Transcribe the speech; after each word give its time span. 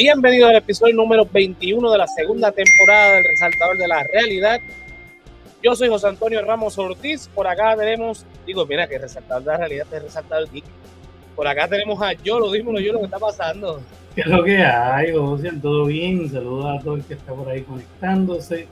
Bueno, 0.00 0.14
bienvenido 0.14 0.48
al 0.48 0.56
episodio 0.56 0.94
número 0.94 1.26
21 1.30 1.92
de 1.92 1.98
la 1.98 2.06
segunda 2.06 2.50
temporada 2.50 3.16
del 3.16 3.24
Resaltador 3.24 3.76
de 3.76 3.86
la 3.86 4.02
Realidad. 4.02 4.58
Yo 5.62 5.76
soy 5.76 5.90
José 5.90 6.08
Antonio 6.08 6.42
Ramos 6.42 6.78
Ortiz. 6.78 7.28
Por 7.28 7.46
acá 7.46 7.76
tenemos, 7.76 8.24
digo, 8.46 8.64
mira 8.64 8.88
que 8.88 8.98
Resaltador 8.98 9.42
de 9.42 9.50
la 9.50 9.56
Realidad 9.58 9.86
es 9.92 10.02
Resaltador 10.02 10.50
Geek. 10.50 10.64
Por 11.36 11.46
acá 11.46 11.68
tenemos 11.68 12.00
a 12.00 12.14
Yolo, 12.14 12.50
dímelo 12.50 12.80
yo 12.80 12.94
lo 12.94 13.00
que 13.00 13.04
está 13.04 13.18
pasando. 13.18 13.82
¿Qué 14.14 14.22
es 14.22 14.26
lo 14.26 14.42
que 14.42 14.56
hay, 14.56 15.12
José? 15.12 15.50
¿Todo 15.60 15.84
bien? 15.84 16.30
Saludos 16.30 16.80
a 16.80 16.82
todo 16.82 16.94
el 16.94 17.04
que 17.04 17.12
está 17.12 17.34
por 17.34 17.50
ahí 17.50 17.60
conectándose. 17.60 18.68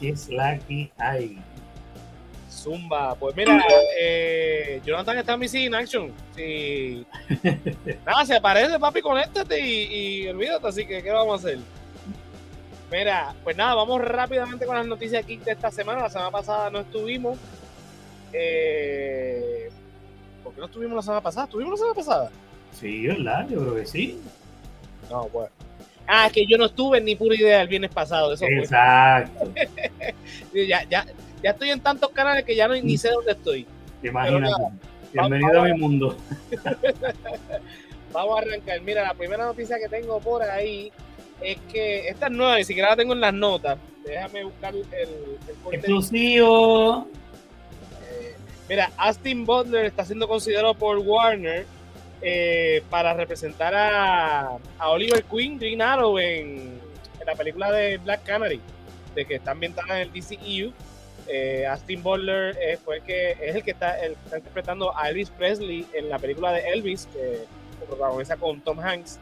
¿Qué 0.00 0.08
es 0.08 0.28
la 0.30 0.58
que 0.58 0.90
hay? 0.98 1.38
Zumba. 2.54 3.14
Pues 3.14 3.36
mira, 3.36 3.62
eh, 3.98 4.80
Jonathan 4.84 5.18
está 5.18 5.34
en 5.34 5.40
Missing 5.40 5.74
Action. 5.74 6.12
Sí. 6.34 7.04
Nada, 8.06 8.24
se 8.24 8.36
aparece, 8.36 8.78
papi, 8.78 9.00
conéctate 9.00 9.60
y, 9.60 10.22
y 10.22 10.28
olvídate. 10.28 10.68
Así 10.68 10.86
que, 10.86 11.02
¿qué 11.02 11.10
vamos 11.10 11.44
a 11.44 11.48
hacer? 11.48 11.58
Mira, 12.90 13.34
pues 13.42 13.56
nada, 13.56 13.74
vamos 13.74 14.00
rápidamente 14.00 14.66
con 14.66 14.76
las 14.76 14.86
noticias 14.86 15.24
aquí 15.24 15.36
de 15.38 15.52
esta 15.52 15.70
semana. 15.70 16.02
La 16.02 16.10
semana 16.10 16.30
pasada 16.30 16.70
no 16.70 16.80
estuvimos. 16.80 17.38
Eh, 18.32 19.68
¿Por 20.42 20.54
qué 20.54 20.60
no 20.60 20.66
estuvimos 20.66 20.96
la 20.96 21.02
semana 21.02 21.20
pasada? 21.20 21.46
¿Estuvimos 21.46 21.72
la 21.72 21.76
semana 21.76 21.94
pasada? 21.94 22.30
Sí, 22.72 23.06
¿verdad? 23.06 23.48
Yo 23.48 23.60
creo 23.60 23.74
que 23.74 23.86
sí. 23.86 24.20
No, 25.10 25.24
pues. 25.26 25.50
Ah, 26.06 26.26
es 26.26 26.32
que 26.32 26.46
yo 26.46 26.58
no 26.58 26.66
estuve 26.66 27.00
ni 27.00 27.16
pura 27.16 27.34
idea 27.34 27.62
el 27.62 27.68
viernes 27.68 27.90
pasado. 27.90 28.32
Eso 28.32 28.44
fue. 28.44 28.58
Exacto. 28.58 29.50
ya, 30.54 30.84
ya, 30.84 31.06
ya 31.44 31.50
estoy 31.50 31.70
en 31.70 31.80
tantos 31.80 32.10
canales 32.10 32.44
que 32.44 32.56
ya 32.56 32.66
no 32.66 32.74
ni 32.74 32.96
sé 32.98 33.10
dónde 33.10 33.32
estoy. 33.32 33.66
Imagínate. 34.02 34.40
nada, 34.50 34.72
Bienvenido 35.12 35.52
vamos- 35.52 35.70
a 35.70 35.74
mi 35.74 35.80
mundo. 35.80 36.16
Vamos 38.12 38.38
a 38.38 38.42
arrancar. 38.42 38.80
Mira, 38.82 39.02
la 39.02 39.14
primera 39.14 39.44
noticia 39.44 39.76
que 39.78 39.88
tengo 39.88 40.20
por 40.20 40.42
ahí 40.42 40.92
es 41.40 41.58
que 41.72 42.06
esta 42.08 42.26
es 42.26 42.32
nueva, 42.32 42.56
ni 42.58 42.64
siquiera 42.64 42.90
la 42.90 42.96
tengo 42.96 43.12
en 43.12 43.20
las 43.20 43.34
notas. 43.34 43.76
Déjame 44.04 44.44
buscar 44.44 44.72
el, 44.74 44.84
el. 44.92 45.38
Exclusivo. 45.72 47.08
Eh, 48.08 48.34
mira, 48.68 48.92
Austin 48.98 49.44
Butler 49.44 49.86
está 49.86 50.04
siendo 50.04 50.28
considerado 50.28 50.74
por 50.74 50.98
Warner 50.98 51.66
eh, 52.22 52.82
para 52.88 53.14
representar 53.14 53.74
a, 53.74 54.58
a 54.78 54.88
Oliver 54.90 55.24
Queen, 55.24 55.58
Green 55.58 55.82
Arrow, 55.82 56.16
en, 56.18 56.78
en 57.20 57.26
la 57.26 57.34
película 57.34 57.72
de 57.72 57.96
Black 57.98 58.22
Canary, 58.22 58.60
de 59.16 59.24
que 59.24 59.34
está 59.36 59.50
ambientada 59.52 60.00
en 60.00 60.08
el 60.08 60.12
DCEU. 60.12 60.72
Eh, 61.28 61.66
Austin 61.66 62.02
Butler 62.02 62.56
eh, 62.60 62.76
fue 62.84 62.96
el 62.98 63.02
que, 63.02 63.32
es 63.32 63.54
el 63.56 63.62
que 63.62 63.70
está, 63.70 63.98
el 64.00 64.12
que 64.14 64.18
está 64.24 64.38
interpretando 64.38 64.96
a 64.96 65.08
Elvis 65.08 65.30
Presley 65.30 65.86
en 65.94 66.08
la 66.10 66.18
película 66.18 66.52
de 66.52 66.60
Elvis, 66.68 67.06
que 67.12 67.40
protagoniza 67.86 68.36
con 68.36 68.60
Tom 68.60 68.78
Hanks. 68.80 69.18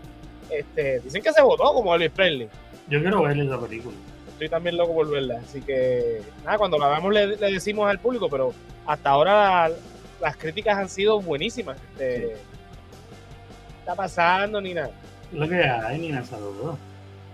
Este, 0.51 1.01
dicen 1.01 1.23
que 1.23 1.33
se 1.33 1.41
votó 1.43 1.73
como 1.73 1.95
Elvis 1.95 2.11
Presley 2.11 2.49
Yo 2.89 3.01
quiero 3.01 3.23
ver 3.23 3.39
esa 3.39 3.59
película. 3.61 3.97
estoy 4.33 4.49
también 4.49 4.77
loco 4.77 4.95
por 4.95 5.09
verla. 5.11 5.41
Así 5.45 5.61
que, 5.63 6.21
nada, 6.45 6.59
cuando 6.59 6.77
la 6.79 6.89
veamos 6.89 7.13
le, 7.15 7.27
le 7.37 7.53
decimos 7.53 7.89
al 7.89 7.99
público, 8.01 8.29
pero 8.29 8.53
hasta 8.87 9.11
ahora 9.11 9.69
la- 9.69 9.75
las 10.21 10.37
críticas 10.37 10.77
han 10.79 10.89
sido 10.89 11.21
buenísimas. 11.21 11.77
Este, 11.93 12.19
¿qué 12.21 12.37
está 13.81 13.95
pasando 13.95 14.61
ni 14.61 14.75
nada? 14.75 14.91
Es 15.33 15.39
lo 15.39 15.49
que 15.49 15.63
hay, 15.63 15.99
Nina, 15.99 16.25
saludos. 16.25 16.77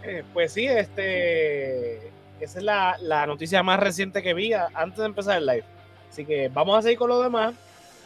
Eh, 0.05 0.23
pues 0.33 0.53
sí, 0.53 0.67
este, 0.67 2.11
esa 2.49 2.59
es 2.59 2.65
la, 2.65 2.97
la 3.03 3.27
noticia 3.27 3.63
más 3.63 3.79
reciente 3.79 4.23
que 4.23 4.33
vi 4.33 4.53
antes 4.53 4.99
de 4.99 5.05
empezar 5.05 5.37
el 5.37 5.47
live. 5.47 5.65
Así 6.11 6.25
que 6.25 6.49
vamos 6.49 6.79
a 6.79 6.83
seguir 6.83 6.99
con 6.99 7.11
lo 7.11 7.23
demás. 7.23 7.55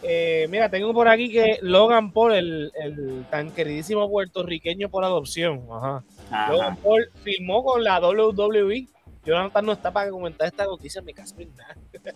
Eh, 0.03 0.49
mira, 0.51 0.69
tengo 0.69 0.93
por 0.93 1.07
aquí 1.07 1.31
que 1.31 1.61
Logan 1.63 2.13
Paul, 2.13 2.33
el, 2.33 2.73
el 2.75 3.25
tan 3.31 3.53
queridísimo 3.53 4.11
puertorriqueño 4.11 4.89
por 4.89 5.05
adopción, 5.05 5.65
ajá, 5.71 6.03
Logan. 6.51 6.77
Paul 6.77 7.09
filmó 7.23 7.63
con 7.63 7.85
la 7.85 8.01
WWE. 8.01 8.89
Jonathan 9.25 9.65
no 9.65 9.73
está 9.73 9.93
para 9.93 10.11
comentar 10.11 10.49
esta 10.49 10.65
noticia, 10.65 11.01
me 11.03 11.15
caso 11.15 11.37
en 11.39 11.55
nada. 11.55 11.77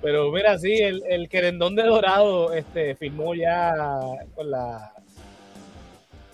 Pero 0.00 0.30
mira, 0.30 0.56
sí, 0.58 0.74
el, 0.74 1.02
el 1.08 1.28
querendón 1.28 1.74
de 1.74 1.82
Dorado 1.82 2.52
este, 2.52 2.94
filmó 2.94 3.34
ya 3.34 3.74
con 4.36 4.50
la 4.50 4.92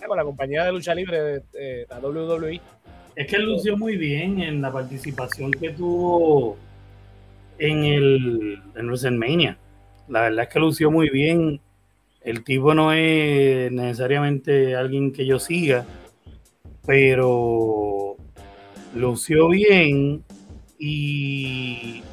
con 0.07 0.15
la 0.15 0.23
compañía 0.23 0.63
de 0.63 0.71
lucha 0.71 0.95
libre 0.95 1.21
de, 1.21 1.39
de 1.51 1.87
la 1.89 1.99
WWE. 1.99 2.61
Es 3.17 3.25
que 3.25 3.39
lució 3.39 3.75
muy 3.75 3.97
bien 3.97 4.39
en 4.41 4.61
la 4.61 4.71
participación 4.71 5.49
que 5.49 5.71
tuvo 5.71 6.55
en 7.57 7.83
el 7.83 8.61
WrestleMania. 8.75 9.57
La 10.07 10.21
verdad 10.21 10.43
es 10.43 10.49
que 10.49 10.59
lució 10.59 10.91
muy 10.91 11.09
bien. 11.09 11.59
El 12.21 12.43
tipo 12.43 12.75
no 12.75 12.93
es 12.93 13.71
necesariamente 13.71 14.75
alguien 14.75 15.11
que 15.11 15.25
yo 15.25 15.39
siga, 15.39 15.83
pero 16.85 18.17
lució 18.93 19.49
bien 19.49 20.23
y 20.77 22.03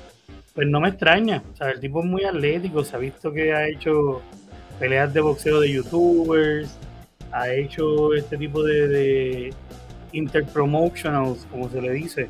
pues 0.55 0.67
no 0.67 0.81
me 0.81 0.89
extraña. 0.89 1.43
O 1.53 1.57
sea, 1.57 1.69
el 1.69 1.81
tipo 1.81 2.01
es 2.01 2.07
muy 2.07 2.25
atlético, 2.25 2.83
se 2.83 2.97
ha 2.97 2.99
visto 2.99 3.31
que 3.31 3.53
ha 3.53 3.69
hecho 3.69 4.23
peleas 4.81 5.13
de 5.13 5.21
boxeo 5.21 5.61
de 5.61 5.71
youtubers, 5.71 6.79
ha 7.31 7.53
hecho 7.53 8.15
este 8.15 8.39
tipo 8.39 8.63
de 8.63 9.53
interpromotionals, 10.15 11.47
como 11.51 11.69
se 11.69 11.81
le 11.81 11.93
dice. 11.93 12.29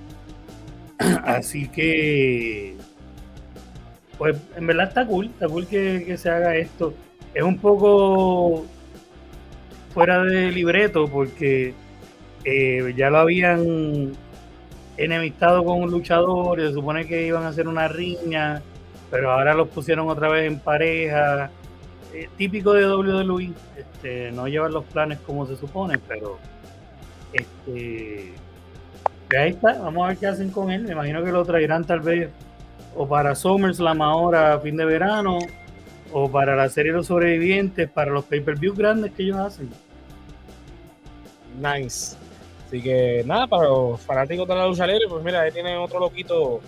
Así 1.25 1.69
que, 1.69 2.77
pues 4.19 4.37
en 4.57 4.67
verdad 4.67 4.89
está 4.89 5.07
cool, 5.07 5.27
está 5.27 5.49
cool 5.49 5.67
que, 5.67 6.17
se 6.17 6.31
haga 6.31 6.57
esto. 6.57 6.95
Es 7.33 7.43
un 7.43 7.59
poco 7.59 8.65
fuera 9.93 10.23
de 10.25 10.51
libreto 10.51 11.09
porque 11.09 11.75
eh, 12.45 12.95
ya 12.97 13.11
lo 13.11 13.19
habían 13.19 14.13
enemistado 14.97 15.65
con 15.65 15.83
un 15.83 15.91
luchador 15.91 16.61
y 16.61 16.67
se 16.69 16.73
supone 16.73 17.07
que 17.07 17.27
iban 17.27 17.45
a 17.45 17.49
hacer 17.49 17.67
una 17.69 17.89
riña, 17.89 18.63
pero 19.11 19.33
ahora 19.33 19.55
los 19.55 19.69
pusieron 19.69 20.09
otra 20.09 20.29
vez 20.29 20.47
en 20.51 20.59
pareja. 20.61 21.51
Eh, 22.13 22.29
típico 22.37 22.73
de 22.73 22.87
WWE, 22.87 23.53
este, 23.77 24.31
no 24.31 24.47
llevan 24.47 24.73
los 24.73 24.85
planes 24.85 25.19
como 25.21 25.47
se 25.47 25.57
supone, 25.57 25.99
pero 25.99 26.39
este 27.35 28.35
ahí 29.37 29.51
está, 29.51 29.79
vamos 29.79 30.05
a 30.05 30.09
ver 30.09 30.17
qué 30.19 30.27
hacen 30.27 30.51
con 30.51 30.71
él. 30.71 30.83
Me 30.83 30.93
imagino 30.93 31.25
que 31.25 31.33
lo 31.33 31.45
traerán 31.45 31.85
tal 31.85 32.01
vez 32.01 32.31
o 32.97 33.09
para 33.09 33.35
SummerSlam 33.35 34.01
ahora 34.03 34.55
a 34.55 34.61
fin 34.61 34.77
de 34.77 34.85
verano, 34.85 35.39
o 36.13 36.31
para 36.31 36.55
la 36.55 36.69
serie 36.69 36.93
de 36.93 36.99
los 36.99 37.09
sobrevivientes, 37.09 37.91
para 37.91 38.13
los 38.13 38.25
pay-per-view 38.25 38.75
grandes 38.75 39.13
que 39.13 39.25
ellos 39.25 39.39
hacen. 39.39 39.69
Nice. 41.61 42.17
Así 42.67 42.81
que 42.81 43.23
nada, 43.27 43.47
para 43.47 43.69
los 43.69 44.01
fanáticos 44.01 44.47
de 44.47 44.55
la 44.55 44.67
lucha 44.67 44.87
libre, 44.87 45.07
pues 45.09 45.25
mira, 45.25 45.41
ahí 45.41 45.53
tienen 45.53 45.79
otro 45.79 45.99
loquito. 45.99 46.61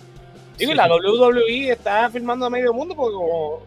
Digo, 0.57 0.71
y 0.71 0.75
la 0.75 0.87
WWE 0.87 1.69
está 1.71 2.09
filmando 2.09 2.45
a 2.45 2.49
medio 2.49 2.73
mundo 2.73 2.95
porque 2.95 3.13
como, 3.13 3.61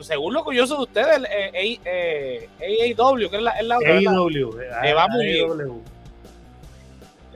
según 0.00 0.34
lo 0.34 0.42
curioso 0.42 0.76
de 0.76 0.82
ustedes, 0.82 1.16
el 1.16 1.26
eh, 1.26 1.78
eh, 1.84 2.48
eh, 2.60 2.94
AAW, 2.98 3.30
que 3.30 3.36
es 3.36 3.42
la, 3.42 3.50
es 3.52 3.66
la 3.66 3.78
otra. 3.78 3.98
AEW, 3.98 4.58
Le 4.82 4.94
va 4.94 5.06
muy 5.08 5.26
bien. 5.26 5.82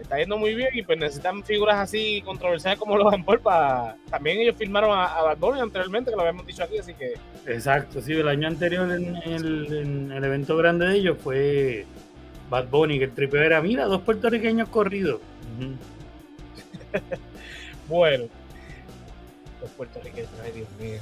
Está 0.02 0.18
yendo 0.18 0.36
muy 0.36 0.54
bien 0.54 0.70
y 0.72 0.82
pues 0.82 0.98
necesitan 0.98 1.42
figuras 1.42 1.76
así 1.76 2.22
controversiales 2.22 2.78
como 2.78 2.96
los 2.96 3.14
Paul 3.24 3.40
para 3.40 3.96
también 4.10 4.40
ellos 4.40 4.56
firmaron 4.56 4.90
a, 4.90 5.06
a 5.06 5.22
Bad 5.22 5.38
Bunny 5.38 5.60
anteriormente 5.60 6.10
que 6.10 6.16
lo 6.16 6.22
habíamos 6.22 6.46
dicho 6.46 6.62
aquí 6.64 6.78
así 6.78 6.94
que 6.94 7.14
Exacto, 7.46 8.00
sí, 8.00 8.12
el 8.12 8.28
año 8.28 8.48
anterior 8.48 8.90
en, 8.90 9.16
el, 9.16 9.72
en 9.72 10.12
el 10.12 10.24
evento 10.24 10.56
grande 10.56 10.86
de 10.86 10.96
ellos 10.96 11.18
fue 11.22 11.86
Bad 12.50 12.68
Bunny, 12.68 12.98
que 12.98 13.04
el 13.04 13.12
tripeo 13.12 13.42
era, 13.42 13.62
mira, 13.62 13.84
dos 13.86 14.02
puertorriqueños 14.02 14.68
corridos. 14.68 15.20
Bueno 17.88 18.24
los 19.60 19.70
puertorriqueños 19.72 20.30
ay 20.42 20.52
Dios 20.52 20.68
mío. 20.80 21.00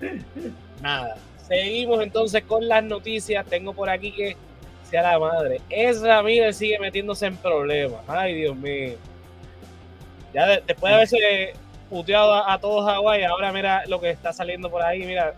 Nada 0.82 1.16
seguimos 1.48 2.02
entonces 2.02 2.44
con 2.44 2.68
las 2.68 2.84
noticias. 2.84 3.44
Tengo 3.46 3.72
por 3.72 3.88
aquí 3.88 4.12
que 4.12 4.36
sea 4.90 5.02
la 5.02 5.18
madre 5.18 5.60
Ezra 5.68 6.22
Miller 6.22 6.52
sigue 6.54 6.78
metiéndose 6.78 7.26
en 7.26 7.36
problemas 7.36 8.00
ay 8.08 8.34
Dios 8.34 8.56
mío 8.56 8.94
ya 10.34 10.46
de- 10.46 10.62
después 10.66 10.90
de 10.90 10.94
haberse 10.94 11.52
puteado 11.90 12.32
a, 12.34 12.52
a 12.52 12.58
todos 12.58 12.84
Hawái 12.90 13.24
ahora 13.24 13.52
mira 13.52 13.82
lo 13.86 14.00
que 14.00 14.10
está 14.10 14.32
saliendo 14.32 14.70
por 14.70 14.82
ahí 14.82 15.04
mira 15.04 15.34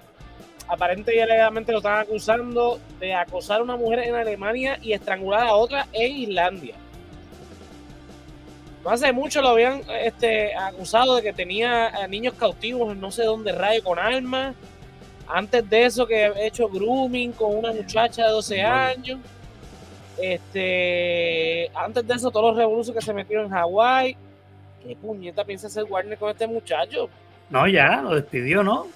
aparente 0.68 1.16
y 1.16 1.18
alegadamente 1.18 1.72
lo 1.72 1.78
están 1.78 1.98
acusando 1.98 2.78
de 3.00 3.12
acosar 3.12 3.58
a 3.60 3.62
una 3.64 3.76
mujer 3.76 4.00
en 4.00 4.14
Alemania 4.14 4.78
y 4.80 4.92
estrangular 4.92 5.48
a 5.48 5.54
otra 5.54 5.88
en 5.92 6.12
Islandia. 6.16 6.76
No 8.84 8.90
hace 8.90 9.12
mucho 9.12 9.42
lo 9.42 9.48
habían 9.48 9.82
este, 10.00 10.54
acusado 10.54 11.16
de 11.16 11.22
que 11.22 11.32
tenía 11.32 11.88
a 11.88 12.06
niños 12.06 12.34
cautivos 12.34 12.92
en 12.92 13.00
no 13.00 13.10
sé 13.10 13.24
dónde 13.24 13.50
rayo 13.50 13.82
con 13.82 13.98
armas. 13.98 14.54
Antes 15.26 15.68
de 15.68 15.84
eso 15.86 16.06
que 16.06 16.24
había 16.26 16.46
hecho 16.46 16.68
grooming 16.68 17.32
con 17.32 17.56
una 17.56 17.72
muchacha 17.72 18.26
de 18.26 18.30
12 18.30 18.62
años. 18.62 19.18
Este, 20.22 21.70
antes 21.74 22.06
de 22.06 22.14
eso 22.14 22.30
todos 22.30 22.46
los 22.46 22.56
revoluciones 22.56 23.02
que 23.02 23.06
se 23.06 23.14
metieron 23.14 23.46
en 23.46 23.52
Hawái. 23.52 24.16
¿Qué 24.82 24.96
puñeta 24.96 25.44
piensa 25.44 25.66
hacer 25.66 25.84
Warner 25.84 26.18
con 26.18 26.30
este 26.30 26.46
muchacho? 26.46 27.08
No, 27.50 27.66
ya, 27.66 28.00
lo 28.02 28.14
despidió, 28.14 28.62
¿no? 28.62 28.86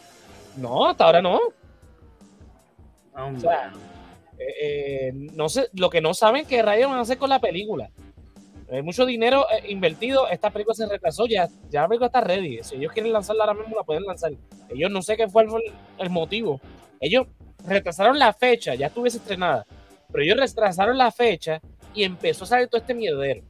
No, 0.57 0.89
hasta 0.89 1.05
ahora 1.05 1.21
no. 1.21 1.41
Hombre, 3.15 3.37
O 3.37 3.41
sea, 3.41 3.73
Eh, 4.39 5.13
no 5.15 5.49
sé, 5.49 5.69
lo 5.75 5.91
que 5.91 6.01
no 6.01 6.13
saben 6.15 6.47
que 6.47 6.63
rayos 6.63 6.91
van 6.91 6.99
a 6.99 7.03
hacer 7.03 7.19
con 7.19 7.31
la 7.31 7.39
película. 7.39 7.91
Hay 8.71 8.83
mucho 8.83 9.07
dinero 9.07 9.47
eh, 9.51 9.71
invertido. 9.71 10.29
Esta 10.29 10.51
película 10.51 10.75
se 10.75 10.87
retrasó 10.87 11.27
ya. 11.27 11.49
Ya 11.71 11.83
la 11.83 11.89
película 11.89 12.07
está 12.07 12.21
ready. 12.21 12.63
Si 12.63 12.77
ellos 12.77 12.93
quieren 12.93 13.13
lanzarla 13.13 13.45
ahora 13.45 13.61
mismo, 13.61 13.77
la 13.77 13.85
pueden 13.85 14.05
lanzar. 14.05 14.33
Ellos 14.69 14.91
no 14.91 15.03
sé 15.03 15.17
qué 15.17 15.29
fue 15.29 15.47
el, 15.99 16.11
motivo. 16.11 16.61
Ellos 17.01 17.27
retrasaron 17.67 18.19
la 18.19 18.33
fecha, 18.33 18.75
ya 18.75 18.87
estuviese 18.87 19.19
estrenada. 19.19 19.67
Pero 20.15 20.25
ellos 20.25 20.39
retrasaron 20.39 20.97
la 20.97 21.11
fecha 21.11 21.61
y 21.93 22.05
empezó 22.05 22.45
a 22.45 22.47
salir 22.47 22.69
todo 22.69 22.81
este 22.81 22.95
miedero. 22.95 23.43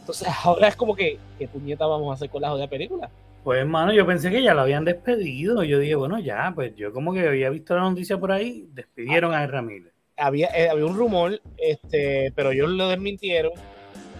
Entonces 0.00 0.28
ahora 0.44 0.68
es 0.68 0.76
como 0.76 0.94
que, 0.94 1.18
¿qué 1.38 1.48
puñeta 1.48 1.84
vamos 1.86 2.10
a 2.10 2.14
hacer 2.14 2.30
con 2.30 2.40
la 2.40 2.50
jodida 2.50 2.68
película? 2.68 3.10
Pues 3.44 3.58
hermano, 3.58 3.92
yo 3.92 4.06
pensé 4.06 4.30
que 4.30 4.42
ya 4.42 4.54
lo 4.54 4.60
habían 4.60 4.84
despedido. 4.84 5.64
Yo 5.64 5.80
dije, 5.80 5.96
bueno, 5.96 6.20
ya, 6.20 6.52
pues 6.54 6.76
yo 6.76 6.92
como 6.92 7.12
que 7.12 7.26
había 7.26 7.50
visto 7.50 7.74
la 7.74 7.82
noticia 7.82 8.16
por 8.16 8.30
ahí, 8.30 8.68
despidieron 8.72 9.34
a 9.34 9.44
Ramírez. 9.48 9.92
Había, 10.16 10.46
eh, 10.56 10.68
había 10.68 10.86
un 10.86 10.96
rumor, 10.96 11.42
este, 11.58 12.32
pero 12.36 12.52
ellos 12.52 12.70
lo 12.70 12.88
desmintieron 12.88 13.52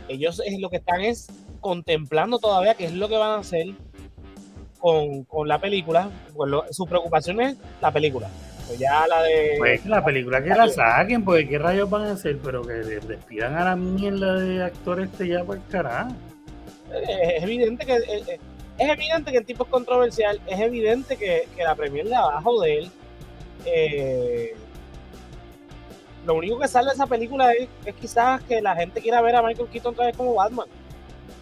ellos 0.09 0.43
es, 0.45 0.59
lo 0.59 0.71
que 0.71 0.77
están 0.77 1.01
es 1.01 1.29
contemplando 1.61 2.39
todavía 2.39 2.75
qué 2.75 2.85
es 2.85 2.93
lo 2.93 3.09
que 3.09 3.17
van 3.17 3.31
a 3.31 3.39
hacer 3.39 3.67
con, 4.79 5.49
la 5.49 5.61
película. 5.61 6.11
Pues 6.35 6.51
su 6.71 6.87
preocupación 6.87 7.41
es 7.41 7.57
la 7.81 7.91
película. 7.91 8.29
Ya 8.79 9.07
la 9.07 9.23
de. 9.23 9.55
Pues 9.59 9.87
la 9.87 10.05
película 10.05 10.43
que 10.43 10.51
la 10.51 10.69
saquen, 10.69 11.25
porque 11.25 11.49
qué 11.49 11.59
rayos 11.59 11.89
van 11.89 12.07
a 12.07 12.13
hacer, 12.13 12.39
pero 12.43 12.63
que 12.63 12.75
despidan 12.75 13.57
a 13.57 13.65
la 13.65 13.77
mierda 13.77 14.35
de 14.35 14.63
actor 14.63 15.01
este 15.01 15.29
ya 15.29 15.45
por 15.45 15.61
carajo. 15.69 16.13
Es, 16.93 17.43
evidente 17.43 17.87
que. 17.87 17.97
Es, 17.97 18.41
evidente 18.79 19.31
que 19.31 19.39
el 19.39 19.45
tipo 19.45 19.65
es 19.65 19.71
controversial, 19.71 20.41
es 20.47 20.61
evidente 20.61 21.17
que, 21.17 21.47
la 21.63 21.75
premier 21.75 22.07
de 22.07 22.15
abajo 22.15 22.61
de 22.61 22.79
él 22.79 22.91
eh, 23.65 24.57
lo 26.27 26.35
único 26.35 26.59
que 26.59 26.69
sale 26.69 26.89
de 26.89 26.95
esa 26.95 27.07
película 27.07 27.53
es, 27.53 27.69
quizás 28.01 28.43
que 28.43 28.61
la 28.61 28.75
gente 28.77 29.01
quiera 29.01 29.21
ver 29.23 29.37
a 29.37 29.43
Michael 29.43 29.69
Keaton 29.69 29.93
otra 29.93 30.07
vez 30.07 30.17
como 30.17 30.35
Batman. 30.35 30.67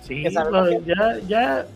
Sí, 0.03 0.25
ya, 0.85 1.19
ya 1.27 1.67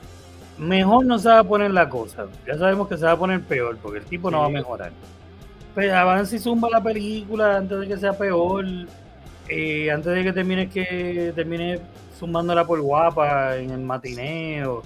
mejor 0.59 1.05
no 1.05 1.19
se 1.19 1.29
va 1.29 1.41
a 1.41 1.45
poner 1.45 1.71
la 1.71 1.89
cosa. 1.89 2.27
Ya 2.47 2.57
sabemos 2.57 2.89
que 2.89 2.97
se 2.97 3.05
va 3.05 3.13
a 3.13 3.17
poner 3.17 3.43
peor 3.43 3.77
porque 3.83 3.99
el 3.99 4.05
tipo 4.05 4.31
no 4.31 4.41
va 4.41 4.47
a 4.47 4.51
mejorar. 4.51 4.93
Pero 5.75 5.89
pues 5.89 5.93
avance 5.93 6.37
y 6.37 6.39
zumba 6.39 6.71
la 6.71 6.83
película 6.83 7.57
antes 7.57 7.81
de 7.81 7.89
que 7.89 7.97
sea 7.97 8.13
peor. 8.13 8.65
Eh, 9.49 9.91
antes 9.91 10.15
de 10.15 10.23
que 10.23 10.33
termine 10.33 10.69
que 10.69 11.33
termine 11.35 11.81
zumbándola 12.17 12.65
por 12.65 12.81
guapa 12.81 13.57
en 13.57 13.71
el 13.71 13.81
matineo. 13.81 14.83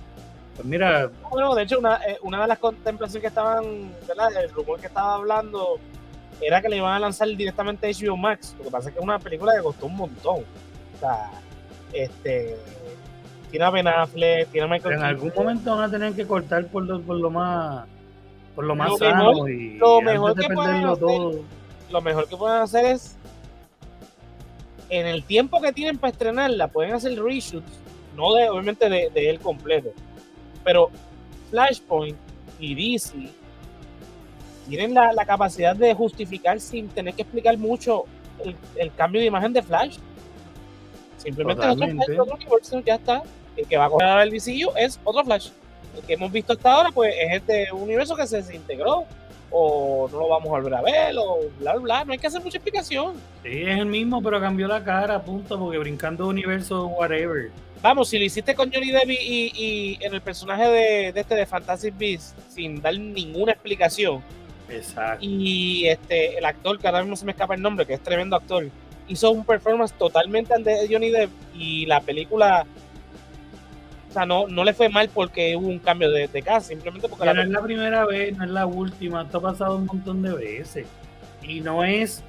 Pues 0.57 0.67
mira. 0.67 1.11
Bueno, 1.31 1.55
de 1.55 1.63
hecho, 1.63 1.79
una, 1.79 1.97
eh, 1.97 2.19
una 2.23 2.43
de 2.43 2.49
las 2.49 2.59
contemplaciones 2.59 3.21
que 3.21 3.29
estaban, 3.29 3.93
¿verdad? 4.09 4.29
El 4.43 4.51
rumor 4.51 4.81
que 4.81 4.87
estaba 4.87 5.15
hablando 5.15 5.79
era 6.41 6.63
que 6.63 6.69
le 6.71 6.79
iban 6.79 6.95
a 6.95 6.99
lanzar 6.99 7.29
directamente 7.29 7.87
a 7.87 7.91
HBO 7.91 8.17
Max. 8.17 8.55
Lo 8.59 8.65
que 8.65 8.71
pasa 8.71 8.89
es 8.89 8.95
que 8.95 8.99
es 8.99 9.05
una 9.05 9.19
película 9.19 9.55
que 9.55 9.63
costó 9.63 9.87
un 9.87 9.97
montón. 9.97 10.39
O 10.39 10.99
sea, 10.99 11.31
este. 11.93 12.57
Tiene 13.51 13.65
a 13.65 13.71
Ben 13.71 13.89
Affleck, 13.89 14.49
tiene 14.49 14.67
a 14.67 14.71
Michael 14.71 14.95
En 14.97 15.03
algún 15.03 15.33
momento 15.35 15.75
van 15.75 15.85
a 15.85 15.91
tener 15.91 16.13
que 16.13 16.27
cortar 16.27 16.67
por 16.67 16.85
lo, 16.85 17.01
por 17.03 17.17
lo 17.17 17.31
más. 17.31 17.87
Por 18.59 18.65
lo 18.65 18.75
más 18.75 18.99
sano 18.99 19.49
y 19.49 19.79
lo 19.79 20.01
mejor 20.01 20.35
que 20.35 20.49
pueden 20.49 20.85
hacer, 20.85 20.99
todo. 20.99 21.45
Lo 21.91 22.01
mejor 22.01 22.29
que 22.29 22.37
pueden 22.37 22.61
hacer 22.61 22.87
es. 22.87 23.17
En 24.89 25.07
el 25.07 25.23
tiempo 25.23 25.61
que 25.61 25.73
tienen 25.73 25.97
para 25.97 26.11
estrenarla, 26.11 26.67
pueden 26.67 26.93
hacer 26.93 27.23
reshoots. 27.23 27.71
No 28.17 28.35
de, 28.35 28.51
obviamente 28.51 28.89
de, 28.91 29.11
de 29.15 29.31
él 29.31 29.39
completo. 29.39 29.91
Pero 30.65 30.91
Flashpoint 31.51 32.17
y 32.59 32.75
DC 32.75 33.31
tienen 34.69 34.93
la, 34.93 35.25
capacidad 35.25 35.77
de 35.77 35.95
justificar 35.95 36.59
sin 36.59 36.89
tener 36.89 37.15
que 37.15 37.23
explicar 37.23 37.57
mucho 37.59 38.07
el, 38.75 38.93
cambio 38.95 39.21
de 39.21 39.29
imagen 39.29 39.53
de 39.53 39.63
Flash. 39.63 39.99
Simplemente 41.19 41.65
otro 41.65 42.37
Flash, 42.37 42.85
ya 42.85 42.97
está. 42.97 43.23
El 43.57 43.69
que 43.69 43.77
va 43.77 43.85
a 43.85 43.89
coger 43.89 44.19
el 44.19 44.31
DCU 44.31 44.73
es 44.77 44.99
otro 45.05 45.25
Flash. 45.25 45.51
Que 46.07 46.15
hemos 46.15 46.33
visto 46.33 46.53
hasta 46.53 46.73
ahora, 46.73 46.91
pues 46.93 47.15
es 47.19 47.35
este 47.35 47.73
universo 47.73 48.17
que 48.17 48.27
se 48.27 48.39
desintegró. 48.39 49.05
O 49.51 50.09
no 50.13 50.19
lo 50.19 50.29
vamos 50.29 50.49
a 50.49 50.51
volver 50.51 50.75
a 50.75 50.83
ver, 50.83 51.17
o 51.17 51.39
bla, 51.59 51.75
bla, 51.77 52.05
No 52.05 52.13
hay 52.13 52.19
que 52.19 52.27
hacer 52.27 52.43
mucha 52.43 52.59
explicación. 52.59 53.15
Sí, 53.43 53.63
es 53.63 53.79
el 53.79 53.87
mismo, 53.87 54.23
pero 54.23 54.39
cambió 54.41 54.69
la 54.69 54.85
cara, 54.85 55.23
punto, 55.23 55.59
porque 55.59 55.79
brincando 55.79 56.29
universo, 56.29 56.87
whatever. 56.89 57.51
Vamos, 57.81 58.11
si 58.11 58.19
lo 58.19 58.25
hiciste 58.25 58.55
con 58.55 58.71
Johnny 58.71 58.91
Depp 58.91 59.09
y, 59.09 59.53
y, 59.55 59.99
en 60.05 60.13
el 60.13 60.21
personaje 60.21 60.65
de, 60.65 61.13
de, 61.13 61.21
este 61.21 61.35
de 61.35 61.47
Fantastic 61.47 61.97
Beasts 61.97 62.35
sin 62.51 62.83
dar 62.83 62.99
ninguna 62.99 63.53
explicación, 63.53 64.23
Exacto. 64.69 65.25
Y 65.25 65.87
este, 65.87 66.39
el 66.39 66.45
actor, 66.45 66.79
que 66.79 66.87
ahora 66.87 67.01
mismo 67.01 67.17
se 67.17 67.25
me 67.25 67.33
escapa 67.33 67.55
el 67.55 67.63
nombre, 67.63 67.87
que 67.87 67.95
es 67.95 68.03
tremendo 68.03 68.37
actor, 68.37 68.69
hizo 69.07 69.31
un 69.31 69.45
performance 69.45 69.93
totalmente 69.93 70.55
de 70.63 70.89
Johnny 70.91 71.11
Depp 71.11 71.31
y 71.55 71.87
la 71.87 72.01
película, 72.01 72.67
sea, 74.19 74.27
no, 74.27 74.47
no 74.49 74.65
le 74.65 74.75
fue 74.75 74.89
mal 74.89 75.09
porque 75.13 75.57
hubo 75.57 75.69
un 75.69 75.79
cambio 75.79 76.11
de, 76.11 76.29
de 76.29 76.43
cast, 76.43 76.69
simplemente 76.69 77.09
porque... 77.09 77.25
la 77.25 77.35
no 77.35 77.43
es 77.43 77.49
la 77.49 77.63
primera 77.63 78.07
vez, 78.07 78.37
no 78.37 78.45
es 78.45 78.51
la 78.51 78.67
última, 78.67 79.23
esto 79.23 79.39
ha 79.39 79.43
pasado 79.43 79.77
un 79.77 79.87
montón 79.87 80.23
de 80.23 80.35
veces. 80.35 80.87
Y 81.43 81.61
no 81.61 81.85
es, 81.85 82.23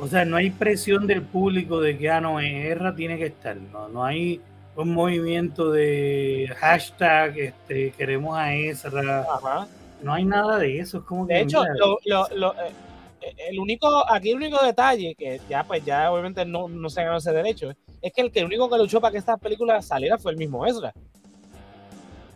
o 0.00 0.06
sea, 0.06 0.24
no 0.24 0.36
hay 0.36 0.50
presión 0.50 1.06
del 1.06 1.22
público 1.22 1.80
de 1.80 1.96
que, 1.96 2.10
ah, 2.10 2.20
no, 2.20 2.40
Erra 2.40 2.94
tiene 2.94 3.18
que 3.18 3.26
estar, 3.26 3.56
no, 3.56 3.88
no 3.88 4.04
hay 4.04 4.40
un 4.76 4.92
movimiento 4.92 5.70
de 5.70 6.52
hashtag, 6.58 7.38
este, 7.38 7.92
queremos 7.92 8.36
a 8.36 8.54
Ezra. 8.54 9.20
Ajá 9.20 9.68
no 10.04 10.12
hay 10.12 10.24
nada 10.24 10.58
de 10.58 10.78
eso. 10.78 10.98
Es 10.98 11.04
como 11.04 11.26
que 11.26 11.34
de 11.34 11.40
hecho, 11.40 11.64
eh, 11.64 13.34
el 13.48 13.58
único, 13.58 14.04
aquí 14.12 14.30
el 14.30 14.36
único 14.36 14.62
detalle, 14.62 15.14
que 15.14 15.40
ya 15.48 15.64
pues 15.64 15.84
ya 15.84 16.12
obviamente 16.12 16.44
no, 16.44 16.68
no 16.68 16.90
se 16.90 17.02
ganó 17.02 17.16
ese 17.16 17.32
derecho, 17.32 17.72
es 18.04 18.12
que 18.12 18.20
el 18.20 18.30
que 18.30 18.40
el 18.40 18.44
único 18.44 18.68
que 18.68 18.76
luchó 18.76 19.00
para 19.00 19.12
que 19.12 19.18
esta 19.18 19.38
película 19.38 19.80
saliera 19.80 20.18
fue 20.18 20.32
el 20.32 20.36
mismo 20.36 20.66
Ezra. 20.66 20.92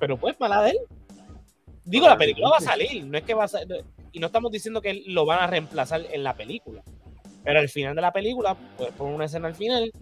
Pero 0.00 0.16
pues 0.16 0.40
mala 0.40 0.62
de 0.62 0.70
él. 0.70 0.78
Digo, 1.84 2.08
la 2.08 2.16
película 2.16 2.48
va 2.48 2.56
a 2.56 2.60
salir, 2.60 3.04
no 3.04 3.18
es 3.18 3.24
que 3.24 3.34
va 3.34 3.44
a 3.44 3.48
salir, 3.48 3.84
y 4.12 4.18
no 4.18 4.28
estamos 4.28 4.50
diciendo 4.50 4.80
que 4.80 5.04
lo 5.06 5.26
van 5.26 5.40
a 5.40 5.46
reemplazar 5.46 6.06
en 6.10 6.24
la 6.24 6.34
película. 6.34 6.82
Pero 7.44 7.60
al 7.60 7.68
final 7.68 7.94
de 7.94 8.00
la 8.00 8.12
película, 8.12 8.56
pues 8.78 8.92
poner 8.92 9.14
una 9.14 9.26
escena 9.26 9.48
al 9.48 9.54
final 9.54 9.92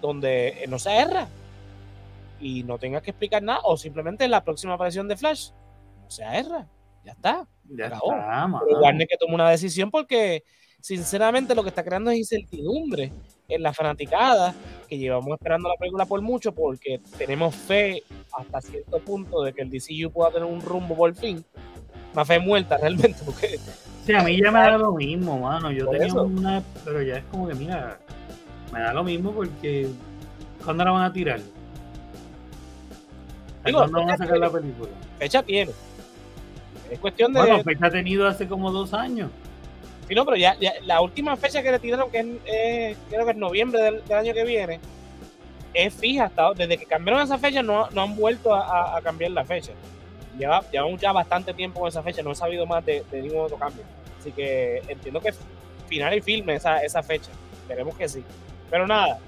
donde 0.00 0.64
no 0.68 0.78
se 0.78 0.96
erra 0.96 1.28
y 2.40 2.62
no 2.62 2.78
tenga 2.78 3.02
que 3.02 3.10
explicar 3.10 3.42
nada, 3.42 3.60
o 3.64 3.76
simplemente 3.76 4.24
en 4.24 4.30
la 4.30 4.42
próxima 4.42 4.74
aparición 4.74 5.06
de 5.06 5.18
Flash, 5.18 5.50
no 6.02 6.10
se 6.10 6.22
erra. 6.22 6.66
Ya 7.04 7.12
está. 7.12 7.46
Ya 7.64 7.86
está, 7.86 8.00
Pero 8.00 8.80
Warner 8.80 9.06
que 9.06 9.18
tomó 9.18 9.34
una 9.34 9.50
decisión 9.50 9.90
porque, 9.90 10.44
sinceramente, 10.80 11.54
lo 11.54 11.62
que 11.62 11.68
está 11.68 11.84
creando 11.84 12.10
es 12.10 12.18
incertidumbre 12.18 13.12
en 13.48 13.62
la 13.62 13.72
fanaticada, 13.72 14.54
que 14.86 14.98
llevamos 14.98 15.32
esperando 15.32 15.70
la 15.70 15.76
película 15.76 16.04
por 16.04 16.20
mucho, 16.20 16.52
porque 16.52 17.00
tenemos 17.16 17.54
fe 17.56 18.02
hasta 18.32 18.60
cierto 18.60 18.98
punto 19.00 19.42
de 19.42 19.54
que 19.54 19.62
el 19.62 19.70
DCU 19.70 20.10
pueda 20.10 20.30
tener 20.30 20.46
un 20.46 20.60
rumbo 20.60 20.94
por 20.94 21.14
fin. 21.14 21.42
Una 22.12 22.26
fe 22.26 22.38
muerta 22.38 22.76
realmente, 22.76 23.18
porque. 23.24 23.58
Sí, 24.04 24.12
a 24.12 24.22
mí 24.22 24.38
ya 24.40 24.50
me 24.50 24.58
da 24.58 24.76
lo 24.76 24.92
mismo, 24.92 25.38
mano. 25.38 25.70
Yo 25.70 25.88
tenía 25.88 26.12
una. 26.12 26.62
Pero 26.84 27.00
ya 27.02 27.16
es 27.18 27.24
como 27.24 27.48
que, 27.48 27.54
mira, 27.54 27.98
me 28.72 28.80
da 28.80 28.92
lo 28.92 29.02
mismo 29.02 29.32
porque. 29.32 29.88
¿Cuándo 30.62 30.84
la 30.84 30.90
van 30.90 31.02
a 31.04 31.12
tirar? 31.12 31.40
¿Cuándo 33.62 33.98
van 33.98 34.10
a 34.10 34.16
sacar 34.16 34.38
la 34.38 34.50
película? 34.50 34.90
Fecha 35.18 35.42
tiene. 35.42 35.72
Es 36.90 36.98
cuestión 36.98 37.32
de. 37.32 37.40
Bueno, 37.40 37.62
fecha 37.62 37.86
ha 37.86 37.90
tenido 37.90 38.26
hace 38.26 38.46
como 38.46 38.70
dos 38.70 38.92
años. 38.92 39.30
Sí, 40.08 40.14
no, 40.14 40.24
pero 40.24 40.36
ya, 40.36 40.56
la 40.84 41.00
última 41.02 41.36
fecha 41.36 41.62
que 41.62 41.70
le 41.70 41.78
tiraron, 41.78 42.10
que 42.10 42.20
es, 42.46 42.96
creo 43.10 43.26
que 43.26 43.32
es 43.32 43.36
noviembre 43.36 43.80
del, 43.82 44.02
año 44.12 44.32
que 44.32 44.44
viene, 44.44 44.80
es 45.74 45.94
fija. 45.94 46.24
Hasta, 46.24 46.54
desde 46.54 46.78
que 46.78 46.86
cambiaron 46.86 47.22
esa 47.22 47.38
fecha, 47.38 47.62
no, 47.62 47.90
no 47.90 48.02
han 48.02 48.16
vuelto 48.16 48.54
a, 48.54 48.98
cambiar 49.02 49.32
la 49.32 49.44
fecha. 49.44 49.72
Lleva, 50.38 50.62
llevamos 50.70 51.00
ya 51.00 51.12
bastante 51.12 51.52
tiempo 51.52 51.80
con 51.80 51.88
esa 51.88 52.02
fecha, 52.02 52.22
no 52.22 52.32
he 52.32 52.34
sabido 52.34 52.64
más 52.64 52.84
de, 52.86 53.04
ningún 53.12 53.40
otro 53.40 53.58
cambio. 53.58 53.84
Así 54.18 54.32
que 54.32 54.82
entiendo 54.88 55.20
que 55.20 55.32
final 55.88 56.14
y 56.16 56.22
filme 56.22 56.54
esa, 56.54 56.82
esa 56.82 57.02
fecha. 57.02 57.30
Esperemos 57.60 57.94
que 57.96 58.08
sí. 58.08 58.24
Pero 58.70 58.86
nada. 58.86 59.18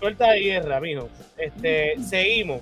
Suelta 0.00 0.32
de 0.32 0.40
guerra, 0.40 0.80
mijo. 0.80 1.08
Este, 1.38 1.94
seguimos 2.02 2.60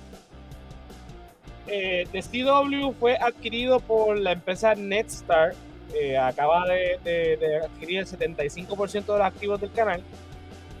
eh, 1.67 2.05
CW 2.11 2.91
fue 2.99 3.15
adquirido 3.15 3.79
por 3.79 4.17
la 4.17 4.33
empresa 4.33 4.75
Netstar. 4.75 5.53
Eh, 5.93 6.17
acaba 6.17 6.65
de, 6.65 7.61
adquirir 7.63 7.99
el 7.99 8.05
75% 8.07 8.91
de 8.91 9.17
los 9.17 9.21
activos 9.21 9.61
del 9.61 9.71
canal 9.71 10.01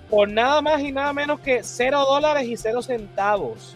por 0.09 0.29
nada 0.29 0.61
más 0.61 0.81
y 0.81 0.91
nada 0.91 1.13
menos 1.13 1.39
que 1.39 1.63
0 1.63 2.05
dólares 2.07 2.47
y 2.47 2.57
0 2.57 2.81
centavos. 2.81 3.75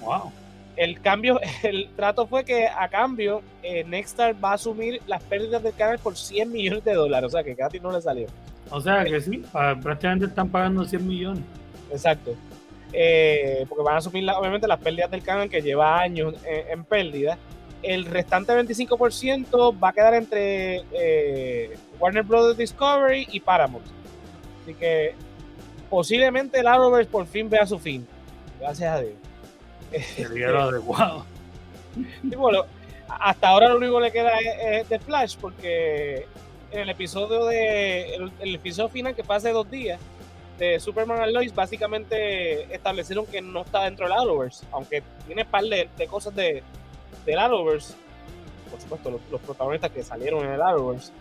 Wow. 0.00 0.32
El 0.76 1.00
cambio, 1.00 1.40
el 1.62 1.88
trato 1.94 2.26
fue 2.26 2.44
que 2.44 2.66
a 2.66 2.88
cambio 2.88 3.42
eh, 3.62 3.84
Nextstar 3.84 4.34
va 4.42 4.52
a 4.52 4.54
asumir 4.54 5.00
las 5.06 5.22
pérdidas 5.22 5.62
del 5.62 5.74
canal 5.74 5.98
por 5.98 6.16
100 6.16 6.50
millones 6.50 6.84
de 6.84 6.94
dólares, 6.94 7.28
o 7.28 7.30
sea 7.30 7.44
que 7.44 7.54
casi 7.54 7.78
no 7.78 7.92
le 7.92 8.00
salió. 8.00 8.26
O 8.70 8.80
sea 8.80 9.04
que 9.04 9.20
sí, 9.20 9.44
prácticamente 9.82 10.26
están 10.26 10.48
pagando 10.48 10.84
100 10.84 11.06
millones. 11.06 11.44
Exacto. 11.90 12.34
Eh, 12.92 13.64
porque 13.68 13.84
van 13.84 13.94
a 13.94 13.98
asumir 13.98 14.28
obviamente 14.30 14.66
las 14.66 14.78
pérdidas 14.78 15.10
del 15.10 15.22
canal 15.22 15.48
que 15.48 15.62
lleva 15.62 15.98
años 15.98 16.34
en, 16.44 16.84
pérdida 16.84 17.38
el 17.82 18.04
restante 18.06 18.52
25% 18.52 19.82
va 19.82 19.88
a 19.88 19.92
quedar 19.92 20.14
entre 20.14 20.82
eh, 20.92 21.76
Warner 21.98 22.22
Brothers 22.22 22.58
Discovery 22.58 23.28
y 23.30 23.40
Paramount. 23.40 23.86
Así 24.62 24.74
que 24.74 25.14
posiblemente 25.90 26.60
el 26.60 26.66
Arrowverse 26.66 27.10
por 27.10 27.26
fin 27.26 27.50
vea 27.50 27.66
su 27.66 27.78
fin. 27.78 28.06
Gracias 28.60 28.94
a 28.94 29.00
Dios. 29.00 29.14
Sería 30.16 30.48
lo 30.48 30.62
adecuado. 30.62 31.26
hasta 33.08 33.48
ahora 33.48 33.68
lo 33.68 33.76
único 33.76 33.98
que 33.98 34.04
le 34.04 34.12
queda 34.12 34.30
es, 34.38 34.88
de 34.88 34.98
Flash, 34.98 35.36
porque 35.40 36.26
en 36.70 36.80
el 36.80 36.88
episodio 36.88 37.46
de 37.46 38.14
el, 38.40 38.54
episodio 38.54 38.88
final 38.88 39.14
que 39.14 39.22
fue 39.22 39.36
hace 39.36 39.50
dos 39.50 39.70
días 39.70 40.00
de 40.58 40.80
Superman 40.80 41.20
and 41.20 41.32
Lois 41.32 41.54
básicamente 41.54 42.74
establecieron 42.74 43.26
que 43.26 43.42
no 43.42 43.62
está 43.62 43.84
dentro 43.84 44.06
del 44.06 44.16
Arrowverse, 44.16 44.64
aunque 44.70 45.02
tiene 45.26 45.44
par 45.44 45.64
de, 45.64 45.88
cosas 46.08 46.34
de, 46.34 46.62
del 47.24 47.38
Arrowverse, 47.38 47.94
por 48.70 48.80
supuesto 48.80 49.20
los, 49.30 49.40
protagonistas 49.40 49.90
que 49.90 50.02
salieron 50.02 50.44
en 50.44 50.52
el 50.52 50.62
Arrowverse, 50.62 51.12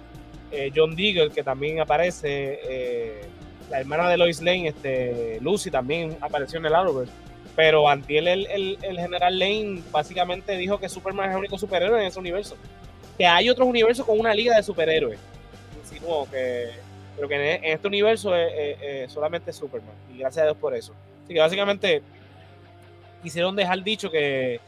eh, 0.52 0.72
John 0.76 0.96
Deagle 0.96 1.32
que 1.32 1.44
también 1.44 1.80
aparece, 1.80 2.60
eh, 2.64 3.26
la 3.70 3.80
hermana 3.80 4.10
de 4.10 4.18
Lois 4.18 4.42
Lane, 4.42 4.70
este, 4.70 5.40
Lucy 5.42 5.72
también 5.72 6.18
apareció 6.22 6.60
en 6.60 6.66
el 6.66 6.76
Arrowverse. 6.76 7.14
Pero 7.56 7.88
Antiel, 7.88 8.28
el, 8.28 8.48
el, 8.48 8.78
el, 8.82 8.98
general 8.98 9.38
Lane, 9.38 9.82
básicamente 9.92 10.56
dijo 10.56 10.80
que 10.80 10.88
Superman 10.88 11.30
es 11.30 11.32
el 11.34 11.40
único 11.40 11.58
superhéroe 11.58 12.00
en 12.00 12.08
ese 12.08 12.20
universo. 12.20 12.56
Que 13.18 13.26
hay 13.26 13.50
otros 13.50 13.68
universos 13.68 14.06
con 14.06 14.20
una 14.20 14.34
liga 14.34 14.56
de 14.56 14.64
superhéroes. 14.64 15.20
Insinuó 15.82 16.30
que, 16.30 16.70
pero 17.16 17.28
que 17.28 17.56
en, 17.56 17.66
este 17.66 17.88
universo 17.88 18.34
es, 18.36 19.12
solamente 19.12 19.52
Superman. 19.52 19.94
Y 20.14 20.20
gracias 20.20 20.44
a 20.44 20.46
Dios 20.46 20.58
por 20.58 20.74
eso. 20.74 20.94
Así 21.26 21.34
que 21.34 21.40
básicamente 21.40 22.02
quisieron 23.22 23.56
dejar 23.56 23.84
dicho 23.84 24.10
que 24.10 24.60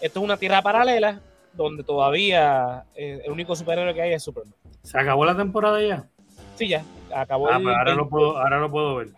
esto 0.00 0.20
es 0.20 0.24
una 0.24 0.36
tierra 0.36 0.62
paralela 0.62 1.20
donde 1.52 1.82
todavía 1.82 2.84
eh, 2.94 3.22
el 3.24 3.32
único 3.32 3.56
superhéroe 3.56 3.94
que 3.94 4.02
hay 4.02 4.12
es 4.12 4.22
Superman. 4.22 4.54
¿Se 4.82 4.98
acabó 4.98 5.24
la 5.24 5.36
temporada 5.36 5.82
ya? 5.82 6.08
Sí, 6.54 6.68
ya. 6.68 6.84
Acabó. 7.14 7.48
Ah, 7.48 7.58
pues 7.62 7.76
ahora, 7.76 7.94
lo 7.94 8.08
puedo, 8.08 8.38
ahora 8.38 8.58
lo 8.58 8.70
puedo 8.70 8.96
ver. 8.96 9.08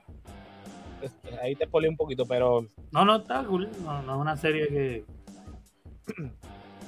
Este, 1.03 1.39
ahí 1.41 1.55
te 1.57 1.67
pone 1.67 1.89
un 1.89 1.97
poquito, 1.97 2.27
pero. 2.27 2.67
No, 2.91 3.05
no, 3.05 3.17
está 3.17 3.45
cool. 3.45 3.69
No, 3.85 4.01
es 4.01 4.09
una 4.09 4.37
serie 4.37 4.69
que. 4.69 5.05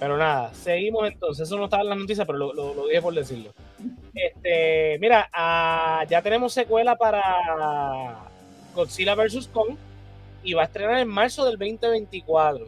Pero 0.01 0.17
nada, 0.17 0.53
seguimos 0.55 1.07
entonces. 1.07 1.47
Eso 1.47 1.57
no 1.57 1.65
estaba 1.65 1.83
en 1.83 1.89
la 1.89 1.95
noticia, 1.95 2.25
pero 2.25 2.53
lo, 2.53 2.87
dije 2.87 3.01
por 3.01 3.15
decirlo. 3.15 3.53
Este, 4.13 4.99
mira, 5.01 5.31
ah, 5.33 6.05
ya 6.09 6.21
tenemos 6.21 6.53
secuela 6.53 6.97
para 6.97 8.29
Godzilla 8.75 9.15
vs. 9.15 9.49
Kong 9.53 9.77
y 10.43 10.53
va 10.53 10.63
a 10.63 10.65
estrenar 10.67 10.99
en 10.99 11.09
marzo 11.09 11.45
del 11.45 11.57
2024. 11.59 12.67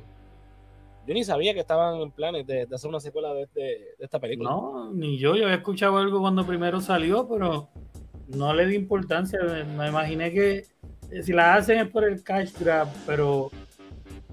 Yo 1.06 1.14
ni 1.14 1.22
sabía 1.22 1.54
que 1.54 1.60
estaban 1.60 2.00
en 2.00 2.10
planes 2.10 2.46
de, 2.46 2.66
hacer 2.72 2.88
una 2.88 3.00
secuela 3.00 3.32
de, 3.32 3.46
de, 3.54 3.94
esta 3.98 4.18
película. 4.18 4.50
No, 4.50 4.92
ni 4.92 5.18
yo. 5.18 5.36
Yo 5.36 5.44
había 5.44 5.56
escuchado 5.56 5.98
algo 5.98 6.20
cuando 6.20 6.44
primero 6.44 6.80
salió, 6.80 7.28
pero 7.28 7.68
no 8.28 8.52
le 8.52 8.66
di 8.66 8.75
importancia. 8.75 9.38
Me, 9.76 9.88
imaginé 9.88 10.32
que 10.32 10.64
eh, 11.10 11.22
si 11.22 11.32
la 11.32 11.54
hacen 11.54 11.78
es 11.78 11.88
por 11.88 12.04
el 12.04 12.22
cash 12.22 12.52
grab, 12.58 12.88
pero 13.06 13.50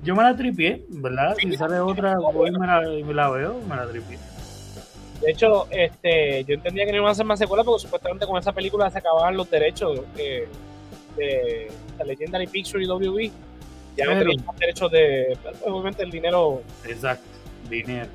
yo 0.02 0.16
me 0.16 0.24
la 0.24 0.36
tripié, 0.36 0.86
¿verdad? 0.90 1.36
Si 1.38 1.56
sale 1.56 1.80
otra, 1.80 2.16
voy 2.18 2.50
y 2.50 2.60
me 2.60 2.66
la, 2.66 2.82
me 2.82 3.14
la 3.14 3.30
veo, 3.30 3.60
me 3.70 3.76
la 3.76 3.88
tripié. 3.88 4.18
De 5.22 5.32
hecho, 5.32 5.68
este, 5.70 6.44
yo 6.44 6.56
entendía 6.56 6.86
que 6.86 6.92
no 6.92 6.98
iban 6.98 7.10
a 7.10 7.12
hacer 7.12 7.26
más 7.26 7.40
secuelas 7.40 7.66
porque 7.66 7.84
supuestamente 7.84 8.26
con 8.26 8.38
esa 8.38 8.52
película 8.52 8.90
se 8.90 8.98
acababan 8.98 9.38
los 9.38 9.50
derechos 9.50 10.02
de, 10.16 10.48
de 11.16 11.72
la 11.98 12.04
Legendary 12.04 12.48
Picture 12.48 12.84
y 12.84 12.88
WB. 12.88 13.32
Ya 13.96 14.06
no 14.06 14.20
tenían 14.20 14.46
más 14.46 14.58
derechos 14.58 14.92
de, 14.92 15.38
obviamente, 15.66 16.04
el 16.04 16.12
dinero. 16.12 16.62
Exacto, 16.86 17.28
dinero. 17.70 18.10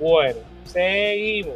Bueno, 0.00 0.38
seguimos. 0.64 1.54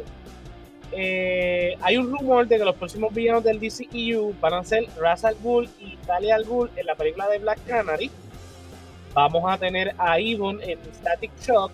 Eh, 0.91 1.75
hay 1.81 1.97
un 1.97 2.09
rumor 2.09 2.47
de 2.47 2.57
que 2.57 2.63
los 2.63 2.75
próximos 2.75 3.13
villanos 3.13 3.43
del 3.43 3.59
DCEU 3.59 4.33
van 4.39 4.53
a 4.53 4.63
ser 4.63 4.85
Ra's 4.97 5.25
al 5.25 5.35
Ghul 5.35 5.69
y 5.79 5.97
Talia 5.97 6.35
al 6.35 6.45
Ghul 6.45 6.71
en 6.75 6.85
la 6.85 6.95
película 6.95 7.27
de 7.27 7.39
Black 7.39 7.59
Canary. 7.65 8.09
Vamos 9.13 9.43
a 9.51 9.57
tener 9.57 9.93
a 9.97 10.19
Yvonne 10.19 10.63
en 10.63 10.79
Static 10.93 11.31
Shock. 11.41 11.71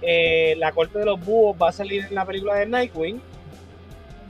Eh, 0.00 0.54
la 0.58 0.70
corte 0.72 0.98
de 0.98 1.06
los 1.06 1.24
búhos 1.24 1.56
va 1.60 1.70
a 1.70 1.72
salir 1.72 2.04
en 2.04 2.14
la 2.14 2.24
película 2.24 2.54
de 2.56 2.66
Nightwing. 2.66 3.20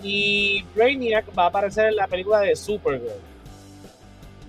Y 0.02 0.64
Brainiac 0.74 1.26
va 1.36 1.44
a 1.44 1.46
aparecer 1.48 1.88
en 1.88 1.96
la 1.96 2.06
película 2.06 2.40
de 2.40 2.54
Supergirl. 2.54 3.20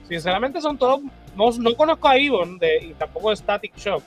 Sinceramente 0.07 0.61
son 0.61 0.77
todos... 0.77 1.01
No, 1.39 1.51
no 1.51 1.73
conozco 1.73 2.09
a 2.09 2.15
de, 2.15 2.89
y 2.89 2.93
tampoco 2.97 3.29
de 3.29 3.37
Static 3.37 3.77
Shock. 3.77 4.03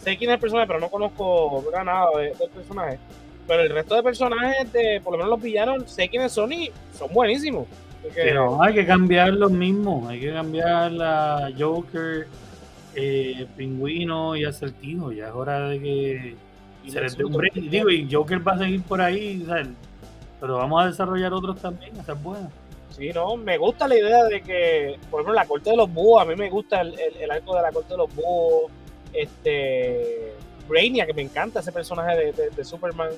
Sé 0.00 0.18
quién 0.18 0.28
es 0.28 0.34
el 0.34 0.40
personaje, 0.40 0.66
pero 0.66 0.78
no 0.78 0.90
conozco 0.90 1.64
nada 1.82 2.08
del 2.18 2.50
personaje. 2.54 2.98
Pero 3.46 3.62
el 3.62 3.70
resto 3.70 3.94
de 3.94 4.02
personajes, 4.02 4.70
de, 4.70 5.00
por 5.02 5.12
lo 5.12 5.18
menos 5.18 5.30
los 5.30 5.40
villanos, 5.40 5.90
sé 5.90 6.10
quiénes 6.10 6.30
son 6.30 6.52
y 6.52 6.70
son 6.92 7.10
buenísimos. 7.14 7.66
Pero 8.14 8.62
hay 8.62 8.74
que 8.74 8.84
cambiar 8.84 9.32
los 9.32 9.50
mismos. 9.50 10.10
Hay 10.10 10.20
que 10.20 10.30
cambiar 10.30 10.92
la 10.92 11.50
Joker, 11.58 12.28
eh, 12.94 13.46
Pingüino 13.56 14.36
y 14.36 14.44
Acertijo. 14.44 15.10
Ya 15.10 15.28
es 15.28 15.34
hora 15.34 15.70
de 15.70 15.80
que 15.80 16.36
se 16.86 17.00
les 17.00 17.16
dé 17.16 17.24
un 17.24 17.32
break. 17.32 17.54
Digo, 17.54 17.88
y 17.88 18.06
Joker 18.12 18.46
va 18.46 18.52
a 18.52 18.58
seguir 18.58 18.82
por 18.82 19.00
ahí, 19.00 19.42
pero 20.38 20.58
vamos 20.58 20.82
a 20.82 20.86
desarrollar 20.88 21.32
otros 21.32 21.58
también. 21.62 21.96
Esa 21.96 22.12
es 22.12 22.22
buena. 22.22 22.50
Sí, 22.98 23.10
no, 23.10 23.36
me 23.36 23.56
gusta 23.58 23.86
la 23.86 23.96
idea 23.96 24.24
de 24.24 24.42
que, 24.42 24.98
por 25.10 25.20
ejemplo, 25.20 25.34
la 25.34 25.46
corte 25.46 25.70
de 25.70 25.76
los 25.76 25.92
búhos, 25.92 26.20
a 26.20 26.24
mí 26.24 26.34
me 26.34 26.50
gusta 26.50 26.80
el, 26.80 26.98
el, 26.98 27.30
arco 27.30 27.54
de 27.54 27.62
la 27.62 27.70
corte 27.70 27.90
de 27.90 27.98
los 27.98 28.14
búhos. 28.14 28.70
Este. 29.12 30.32
Brainiac, 30.68 31.06
que 31.06 31.14
me 31.14 31.22
encanta 31.22 31.60
ese 31.60 31.72
personaje 31.72 32.32
de 32.32 32.64
Superman 32.64 33.10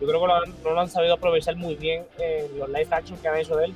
yo 0.00 0.06
creo 0.06 0.20
que 0.20 0.26
no 0.62 0.70
lo 0.70 0.80
han 0.80 0.88
sabido 0.88 1.14
aprovechar 1.14 1.56
muy 1.56 1.74
bien 1.74 2.04
en 2.18 2.58
los 2.58 2.68
live 2.68 2.88
action 2.90 3.18
que 3.18 3.28
han 3.28 3.36
hecho 3.38 3.56
de 3.56 3.66
él. 3.66 3.74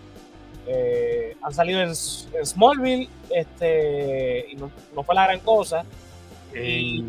Eh, 0.69 1.37
han 1.43 1.53
salido 1.53 1.81
en, 1.81 1.95
Smallville 1.95 3.09
este, 3.31 4.47
y 4.51 4.57
no, 4.57 4.71
fue 5.03 5.15
la 5.15 5.25
gran 5.27 5.41
cosa. 5.41 5.85
Y 6.55 7.05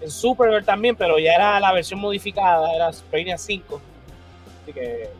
en 0.00 0.10
Supergirl 0.10 0.64
también, 0.64 0.94
pero 0.94 1.18
ya 1.18 1.34
era 1.34 1.58
la 1.58 1.72
versión 1.72 1.98
modificada, 1.98 2.72
era 2.74 2.90
Brainiac 3.10 3.38
5. 3.38 3.80
Así 4.62 4.72
que 4.72 5.10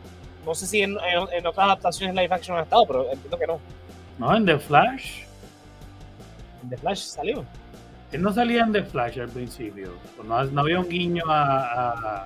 no 0.45 0.55
sé 0.55 0.67
si 0.67 0.81
en, 0.81 0.97
otras 0.97 1.57
adaptaciones 1.57 2.15
live 2.15 2.33
action 2.33 2.57
han 2.57 2.63
estado, 2.63 2.85
pero 2.85 3.11
entiendo 3.11 3.37
que 3.37 3.47
no. 3.47 3.59
No, 4.19 4.35
en 4.35 4.45
The 4.45 4.59
Flash. 4.59 5.23
En 6.61 6.69
The 6.69 6.77
Flash 6.77 6.99
salió. 6.99 7.45
Él 8.11 8.21
no 8.21 8.31
salía 8.31 8.61
en 8.61 8.71
The 8.71 8.83
Flash 8.83 9.19
al 9.19 9.29
principio. 9.29 9.93
No, 10.23 10.37
había 10.37 10.79
un 10.79 10.87
guiño 10.87 11.23
a 11.27 12.25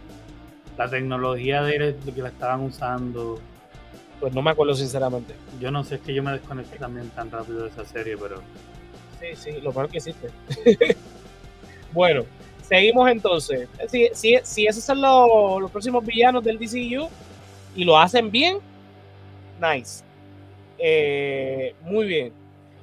la 0.77 0.89
tecnología 0.89 1.63
de 1.63 1.75
él, 1.75 1.97
que 2.13 2.21
la 2.21 2.29
estaban 2.29 2.61
usando. 2.61 3.39
Pues 4.19 4.33
no 4.33 4.41
me 4.41 4.51
acuerdo 4.51 4.75
sinceramente. 4.75 5.33
Yo 5.59 5.71
no 5.71 5.83
sé, 5.83 5.95
es 5.95 6.01
que 6.01 6.13
yo 6.13 6.23
me 6.23 6.31
desconecté 6.31 6.77
también 6.77 7.09
tan 7.09 7.29
rápido 7.29 7.63
de 7.63 7.69
esa 7.69 7.85
serie, 7.85 8.17
pero... 8.17 8.41
Sí, 9.19 9.27
sí, 9.35 9.61
lo 9.61 9.71
peor 9.71 9.89
que 9.89 9.97
existe. 9.97 10.29
bueno, 11.93 12.23
seguimos 12.61 13.09
entonces. 13.09 13.67
Si, 13.89 14.09
si, 14.13 14.37
si 14.43 14.67
esos 14.67 14.83
son 14.83 15.01
los, 15.01 15.61
los 15.61 15.71
próximos 15.71 16.05
villanos 16.05 16.43
del 16.43 16.57
DCU 16.57 17.09
y 17.77 17.85
lo 17.85 17.97
hacen 17.97 18.31
bien, 18.31 18.57
nice. 19.61 20.03
Eh, 20.79 21.75
muy 21.81 22.07
bien. 22.07 22.33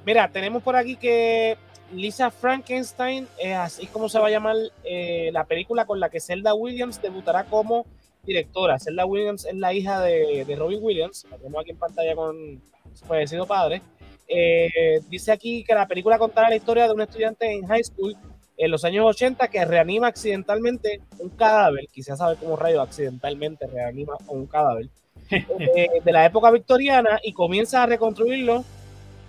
Mira, 0.05 0.29
tenemos 0.31 0.63
por 0.63 0.77
aquí 0.77 0.95
que 0.95 1.57
Lisa 1.93 2.31
Frankenstein, 2.31 3.27
es 3.37 3.55
así 3.55 3.87
como 3.87 4.07
se 4.07 4.17
va 4.19 4.27
a 4.27 4.31
llamar 4.31 4.55
eh, 4.85 5.29
la 5.33 5.43
película 5.43 5.85
con 5.85 5.99
la 5.99 6.09
que 6.09 6.21
Zelda 6.21 6.53
Williams 6.53 7.01
debutará 7.01 7.43
como 7.43 7.85
directora. 8.23 8.79
Zelda 8.79 9.05
Williams 9.05 9.45
es 9.45 9.55
la 9.55 9.73
hija 9.73 9.99
de, 9.99 10.55
Robin 10.57 10.79
Williams, 10.81 11.27
la 11.29 11.37
tenemos 11.37 11.61
aquí 11.61 11.71
en 11.71 11.77
pantalla 11.77 12.15
con 12.15 12.61
su 12.93 13.05
fallecido 13.05 13.45
padre. 13.45 13.81
Eh, 14.29 15.01
dice 15.09 15.33
aquí 15.33 15.65
que 15.65 15.75
la 15.75 15.87
película 15.87 16.17
contará 16.17 16.49
la 16.49 16.55
historia 16.55 16.87
de 16.87 16.93
un 16.93 17.01
estudiante 17.01 17.51
en 17.51 17.67
high 17.67 17.83
school 17.83 18.15
en 18.57 18.71
los 18.71 18.85
años 18.85 19.05
80 19.05 19.47
que 19.47 19.65
reanima 19.65 20.07
accidentalmente 20.07 21.01
un 21.19 21.29
cadáver, 21.29 21.87
quizás 21.91 22.19
sabe 22.19 22.37
cómo 22.37 22.55
rayo 22.55 22.81
accidentalmente 22.81 23.67
reanima 23.67 24.13
un 24.27 24.45
cadáver, 24.47 24.89
eh, 25.31 25.89
de 26.03 26.11
la 26.11 26.25
época 26.25 26.51
victoriana 26.51 27.19
y 27.23 27.33
comienza 27.33 27.83
a 27.83 27.85
reconstruirlo 27.85 28.63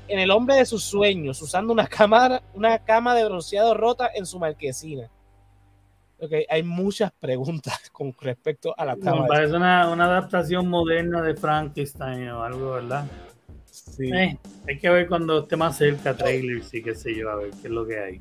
en 0.08 0.18
el 0.18 0.30
hombre 0.30 0.56
de 0.56 0.66
sus 0.66 0.84
sueños, 0.84 1.40
usando 1.42 1.72
una, 1.72 1.86
cámara, 1.86 2.42
una 2.54 2.78
cama 2.78 3.14
de 3.14 3.24
bronceado 3.24 3.74
rota 3.74 4.10
en 4.14 4.26
su 4.26 4.38
marquesina. 4.38 5.10
Okay, 6.18 6.46
hay 6.48 6.62
muchas 6.62 7.12
preguntas 7.12 7.90
con 7.92 8.14
respecto 8.20 8.74
a 8.78 8.84
la 8.84 8.96
cama. 8.96 9.22
Me 9.22 9.28
parece 9.28 9.56
una, 9.56 9.92
adaptación 9.92 10.68
moderna 10.68 11.22
de 11.22 11.34
Frankenstein 11.34 12.28
o 12.28 12.42
algo, 12.42 12.72
¿verdad? 12.72 13.06
Sí. 13.70 14.10
Eh, 14.12 14.38
hay 14.66 14.78
que 14.78 14.88
ver 14.88 15.08
cuando 15.08 15.40
esté 15.40 15.56
más 15.56 15.76
cerca 15.76 16.16
trailers 16.16 16.72
y 16.72 16.82
qué 16.82 16.94
sé 16.94 17.14
yo, 17.14 17.30
a 17.30 17.36
ver 17.36 17.50
qué 17.50 17.68
es 17.68 17.70
lo 17.70 17.86
que 17.86 17.98
hay. 17.98 18.20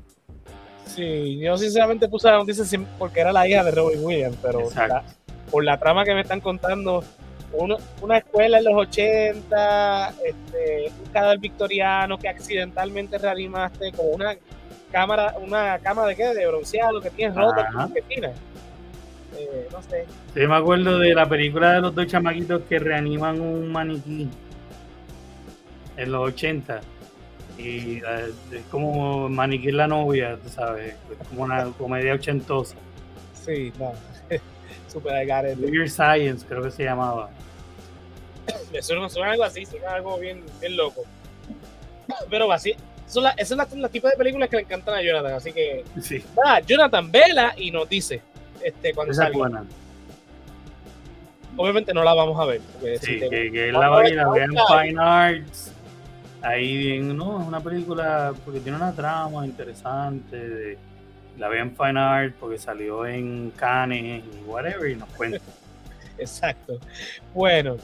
Sí, 0.86 1.38
yo 1.38 1.56
sinceramente 1.58 2.08
puse 2.08 2.28
la 2.28 2.38
noticia 2.38 2.64
porque 2.98 3.20
era 3.20 3.32
la 3.32 3.46
hija 3.46 3.64
de 3.64 3.70
Robin 3.70 4.04
Williams, 4.04 4.38
pero 4.40 4.68
por 5.50 5.64
la 5.64 5.78
trama 5.78 6.04
que 6.04 6.14
me 6.14 6.22
están 6.22 6.40
contando, 6.40 7.04
una 8.00 8.18
escuela 8.18 8.58
en 8.58 8.64
los 8.64 8.74
80, 8.74 10.14
este, 10.24 10.92
un 11.04 11.12
cadáver 11.12 11.38
victoriano 11.38 12.18
que 12.18 12.28
accidentalmente 12.28 13.18
reanimaste, 13.18 13.92
como 13.92 14.10
una, 14.10 14.36
cámara, 14.90 15.34
una 15.40 15.78
cama 15.78 16.06
de 16.06 16.16
qué, 16.16 16.34
de 16.34 16.46
bronceado 16.46 17.00
que 17.00 17.10
tiene 17.10 17.34
rota, 17.34 17.68
que 17.92 18.02
tiene. 18.02 18.28
Eh, 19.38 19.68
no 19.70 19.82
sé. 19.82 20.06
Sí, 20.34 20.40
me 20.46 20.54
acuerdo 20.54 20.98
de 20.98 21.14
la 21.14 21.28
película 21.28 21.72
de 21.72 21.80
los 21.80 21.94
dos 21.94 22.06
chamaquitos 22.06 22.62
que 22.68 22.78
reaniman 22.78 23.40
un 23.40 23.70
maniquí 23.70 24.28
en 25.96 26.12
los 26.12 26.28
80. 26.28 26.80
Y 27.58 27.98
eh, 27.98 28.32
es 28.52 28.62
como 28.70 29.28
maniquí 29.28 29.72
la 29.72 29.88
novia, 29.88 30.38
tú 30.42 30.48
sabes, 30.48 30.94
es 31.10 31.28
como 31.28 31.44
una 31.44 31.64
comedia 31.78 32.14
ochentosa. 32.14 32.76
Sí, 33.44 33.72
no. 33.78 33.92
Super 34.92 35.26
Weird 35.58 35.88
Science, 35.88 36.44
creo 36.46 36.62
que 36.62 36.70
se 36.70 36.84
llamaba. 36.84 37.30
Eso 38.72 38.94
no 38.94 39.08
suena 39.08 39.32
algo 39.32 39.44
así, 39.44 39.64
suena 39.64 39.94
algo 39.94 40.18
bien, 40.18 40.44
bien 40.60 40.76
loco. 40.76 41.02
Pero 42.30 42.50
así, 42.52 42.74
son 43.06 43.24
la, 43.24 43.30
esa 43.30 43.54
es 43.62 43.74
la, 43.74 43.88
tipo 43.88 44.08
de 44.08 44.16
películas 44.16 44.48
que 44.48 44.56
le 44.56 44.62
encantan 44.62 44.94
a 44.94 45.02
Jonathan, 45.02 45.34
así 45.34 45.52
que 45.52 45.84
sí. 46.00 46.22
Jonathan 46.66 47.10
vela 47.10 47.54
y 47.56 47.70
nos 47.70 47.88
dice 47.88 48.20
este, 48.62 48.92
cuando 48.94 49.12
esa 49.12 49.30
buena. 49.30 49.64
Obviamente 51.56 51.94
no 51.94 52.04
la 52.04 52.14
vamos 52.14 52.38
a 52.38 52.44
ver. 52.44 52.60
Sí, 53.00 53.18
que, 53.18 53.50
que 53.50 53.72
la 53.72 53.88
va 53.88 54.00
a 54.00 54.02
ver 54.02 54.18
en 54.18 54.50
Fine 54.50 55.02
Arts. 55.02 55.65
Ahí 56.46 56.76
bien, 56.76 57.16
no, 57.16 57.40
es 57.40 57.48
una 57.48 57.58
película 57.58 58.32
porque 58.44 58.60
tiene 58.60 58.76
una 58.76 58.92
trama 58.92 59.44
interesante. 59.44 60.78
La 61.36 61.48
vean 61.48 61.68
en 61.70 61.76
Fine 61.76 61.98
Arts 61.98 62.36
porque 62.38 62.56
salió 62.56 63.04
en 63.04 63.50
Cannes 63.56 64.22
y 64.24 64.48
whatever 64.48 64.88
y 64.88 64.94
nos 64.94 65.08
cuenta. 65.08 65.40
Exacto. 66.18 66.78
Bueno, 67.34 67.78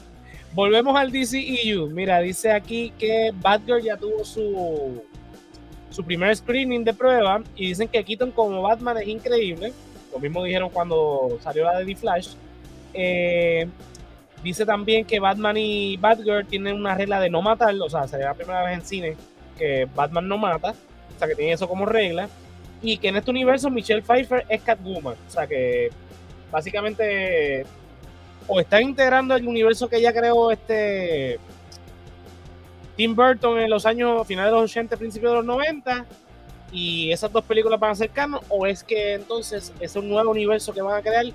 volvemos 0.53 0.95
al 0.95 1.11
DCEU. 1.11 1.89
Mira, 1.89 2.19
dice 2.19 2.53
aquí 2.53 2.93
que 2.97 3.33
Batgirl 3.35 3.83
ya 3.83 3.97
tuvo 3.97 4.23
su 4.23 5.03
su 5.89 6.03
primer 6.03 6.33
screening 6.33 6.85
de 6.85 6.93
prueba 6.93 7.43
y 7.57 7.67
dicen 7.67 7.89
que 7.89 8.01
Keaton 8.01 8.31
como 8.31 8.61
Batman 8.61 8.97
es 8.97 9.07
increíble. 9.07 9.73
Lo 10.13 10.19
mismo 10.19 10.41
dijeron 10.41 10.69
cuando 10.69 11.37
salió 11.43 11.65
la 11.65 11.79
de 11.79 11.85
The 11.85 11.95
Flash. 11.97 12.29
Eh, 12.93 13.67
dice 14.43 14.65
también 14.65 15.05
que 15.05 15.19
Batman 15.19 15.57
y 15.57 15.97
Batgirl 15.97 16.45
tienen 16.45 16.75
una 16.75 16.95
regla 16.95 17.19
de 17.19 17.29
no 17.29 17.41
matar, 17.41 17.73
o 17.75 17.89
sea, 17.89 18.07
sería 18.07 18.27
la 18.27 18.33
primera 18.33 18.63
vez 18.63 18.75
en 18.75 18.85
cine 18.85 19.17
que 19.57 19.87
Batman 19.95 20.27
no 20.27 20.37
mata, 20.37 20.71
o 20.71 21.19
sea, 21.19 21.27
que 21.27 21.35
tiene 21.35 21.53
eso 21.53 21.67
como 21.67 21.85
regla. 21.85 22.27
Y 22.81 22.97
que 22.97 23.07
en 23.07 23.15
este 23.15 23.31
universo 23.31 23.69
Michelle 23.69 24.01
Pfeiffer 24.01 24.45
es 24.49 24.61
Catwoman, 24.61 25.15
o 25.27 25.31
sea, 25.31 25.47
que 25.47 25.89
básicamente 26.51 27.65
o 28.45 28.59
están 28.59 28.83
integrando 28.83 29.35
el 29.35 29.47
universo 29.47 29.87
que 29.87 30.01
ya 30.01 30.11
creó 30.11 30.51
este 30.51 31.39
Tim 32.97 33.15
Burton 33.15 33.57
en 33.59 33.69
los 33.69 33.85
años 33.85 34.27
finales 34.27 34.51
de 34.51 34.59
los 34.59 34.69
80, 34.69 34.97
principios 34.97 35.31
de 35.31 35.37
los 35.37 35.45
90, 35.45 36.05
y 36.73 37.11
esas 37.11 37.31
dos 37.31 37.45
películas 37.45 37.79
van 37.79 37.91
a 37.91 37.95
ser 37.95 38.09
canon, 38.09 38.41
o 38.49 38.67
es 38.67 38.83
que 38.83 39.13
entonces 39.13 39.73
ese 39.79 40.01
nuevo 40.01 40.31
universo 40.31 40.73
que 40.73 40.81
van 40.81 40.97
a 40.97 41.01
crear 41.01 41.25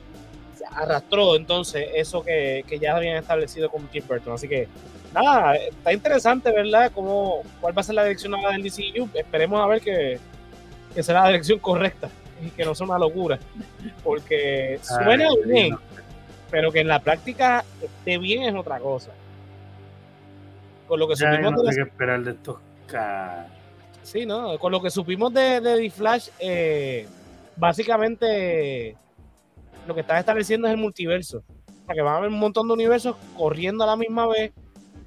arrastró 0.70 1.36
entonces 1.36 1.88
eso 1.94 2.22
que, 2.22 2.64
ya 2.80 2.96
habían 2.96 3.16
establecido 3.16 3.70
con 3.70 3.86
Tim 3.88 4.04
Burton. 4.06 4.34
Así 4.34 4.48
que 4.48 4.68
nada, 5.14 5.56
está 5.56 5.92
interesante, 5.92 6.50
¿verdad? 6.52 6.92
Cómo, 6.94 7.42
cuál 7.60 7.76
va 7.76 7.80
a 7.80 7.84
ser 7.84 7.94
la 7.94 8.04
dirección 8.04 8.34
ahora 8.34 8.52
del 8.52 8.62
DCU. 8.62 9.08
Esperemos 9.14 9.60
a 9.60 9.66
ver 9.66 9.80
que, 9.80 10.18
que 10.94 11.02
será 11.02 11.22
la 11.22 11.28
dirección 11.28 11.58
correcta 11.58 12.08
y 12.40 12.50
que 12.50 12.64
no 12.64 12.74
sea 12.74 12.86
una 12.86 12.98
locura. 12.98 13.38
Porque 14.04 14.78
suena 14.82 15.28
bien, 15.44 15.76
pero 16.50 16.70
que 16.70 16.80
en 16.80 16.88
la 16.88 17.00
práctica 17.00 17.64
esté 17.82 18.18
bien 18.18 18.42
es 18.44 18.54
otra 18.54 18.78
cosa 18.78 19.10
con 20.88 20.98
lo 20.98 21.06
que 21.06 21.16
supimos 21.16 21.62
de 21.62 21.74
que 21.74 21.82
esperar 21.82 22.22
de 22.22 22.30
estos 22.32 22.56
Sí, 24.02 24.24
¿no? 24.24 24.58
Con 24.58 24.72
lo 24.72 24.80
que 24.80 24.90
supimos 24.90 25.34
de, 25.34 25.60
de 25.60 25.76
The 25.76 25.90
Flash, 25.90 26.28
eh, 26.40 27.06
básicamente 27.56 28.96
lo 29.88 29.94
que 29.94 30.02
está 30.02 30.18
estableciendo 30.18 30.68
es 30.68 30.74
el 30.74 30.80
multiverso. 30.80 31.38
O 31.38 31.86
sea, 31.86 31.94
que 31.94 32.02
van 32.02 32.14
a 32.14 32.16
haber 32.18 32.30
un 32.30 32.38
montón 32.38 32.68
de 32.68 32.74
universos 32.74 33.16
corriendo 33.36 33.82
a 33.82 33.86
la 33.86 33.96
misma 33.96 34.26
vez. 34.26 34.52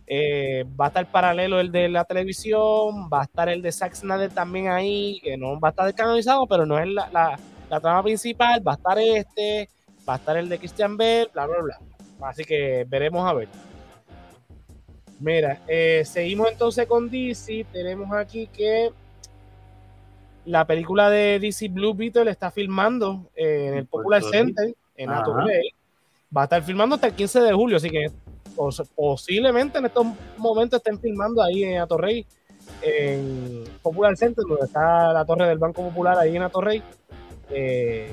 Eh, 0.08 0.66
va 0.80 0.86
a 0.86 0.88
estar 0.90 1.06
paralelo 1.10 1.60
el 1.60 1.72
de 1.72 1.88
la 1.88 2.04
televisión, 2.04 3.08
va 3.14 3.22
a 3.22 3.24
estar 3.24 3.48
el 3.48 3.62
de 3.62 3.72
Zack 3.72 3.94
Snyder 3.94 4.32
también 4.32 4.68
ahí, 4.68 5.22
que 5.24 5.38
no 5.38 5.58
va 5.60 5.70
a 5.70 5.72
estar 5.72 5.86
descanonizado, 5.86 6.48
pero 6.48 6.66
no 6.66 6.78
es 6.80 6.88
la, 6.88 7.10
la, 7.12 7.40
la, 7.70 7.80
trama 7.80 8.04
principal. 8.04 8.68
Va 8.68 8.74
a 8.74 8.76
estar 8.76 9.00
este, 9.00 9.70
va 10.10 10.16
a 10.16 10.18
estar 10.18 10.36
el 10.36 10.50
de 10.50 10.58
Christian 10.58 10.98
Bale, 10.98 11.30
bla, 11.32 11.46
bla, 11.46 11.62
bla. 11.62 11.80
Así 12.28 12.44
que 12.44 12.86
veremos 12.90 13.26
a 13.30 13.34
ver. 13.34 13.48
Mira, 15.20 15.60
eh, 15.68 16.02
seguimos 16.04 16.52
entonces 16.52 16.88
con 16.88 17.10
DC. 17.10 17.68
Tenemos 17.72 18.12
aquí 18.12 18.48
que 18.48 18.90
la 20.46 20.66
película 20.66 21.10
de 21.10 21.40
DC 21.40 21.70
Blue 21.70 21.94
Beetle 21.94 22.30
está 22.30 22.52
filmando 22.52 23.30
eh, 23.36 23.68
en 23.68 23.74
el 23.76 23.86
Popular 23.86 24.24
Center 24.24 24.74
en 24.96 25.10
Atorrey. 25.10 25.74
Va 26.36 26.42
a 26.42 26.44
estar 26.46 26.64
filmando 26.64 26.96
hasta 26.96 27.08
el 27.08 27.14
15 27.14 27.42
de 27.42 27.54
julio, 27.54 27.78
así 27.78 27.90
que 27.90 28.12
posiblemente 28.96 29.80
en 29.80 29.86
estos 29.86 30.06
momentos 30.38 30.78
estén 30.78 31.00
filmando 31.00 31.42
ahí 31.42 31.64
en 31.64 31.80
Atorrey, 31.80 32.26
en 32.82 33.64
Popular 33.82 34.16
Center, 34.18 34.44
donde 34.48 34.66
está 34.66 35.14
la 35.14 35.26
torre 35.26 35.48
del 35.48 35.58
Banco 35.58 35.84
Popular 35.84 36.18
ahí 36.18 36.36
en 36.36 36.44
Atorrey. 36.44 36.82
Eh, 37.50 38.10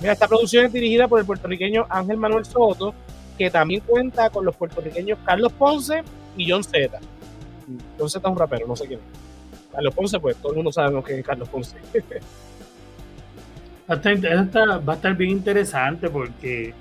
mira, 0.00 0.12
esta 0.12 0.28
producción 0.28 0.66
es 0.66 0.72
dirigida 0.72 1.08
por 1.08 1.20
el 1.20 1.26
puertorriqueño 1.26 1.86
Ángel 1.88 2.18
Manuel 2.18 2.44
Soto, 2.44 2.94
que 3.36 3.50
también 3.50 3.80
cuenta 3.80 4.30
con 4.30 4.44
los 4.44 4.56
puertorriqueños 4.56 5.18
Carlos 5.24 5.52
Ponce 5.52 6.02
y 6.36 6.50
John 6.50 6.62
Z. 6.62 6.98
John 7.98 8.10
Z 8.10 8.26
es 8.26 8.32
un 8.32 8.38
rapero, 8.38 8.66
no 8.66 8.76
sé 8.76 8.86
quién. 8.86 9.00
Carlos 9.78 9.94
Ponce, 9.94 10.18
pues 10.18 10.36
todo 10.38 10.50
el 10.50 10.56
mundo 10.56 10.72
sabe 10.72 11.00
que 11.04 11.20
es 11.20 11.24
Carlos 11.24 11.48
Ponce. 11.48 11.76
va, 13.88 13.94
a 13.94 14.94
estar, 14.94 15.16
bien 15.16 15.30
interesante 15.30 16.10
porque 16.10 16.74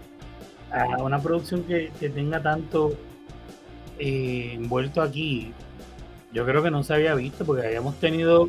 a 0.72 1.04
una 1.04 1.22
producción 1.22 1.62
que, 1.62 1.92
tenga 2.10 2.42
tanto 2.42 2.96
eh, 4.00 4.54
envuelto 4.56 5.04
aquí, 5.04 5.54
yo 6.34 6.44
creo 6.44 6.64
que 6.64 6.72
no 6.72 6.82
se 6.82 6.96
había 6.96 7.14
visto 7.14 7.46
porque 7.46 7.68
habíamos 7.68 8.00
tenido 8.00 8.48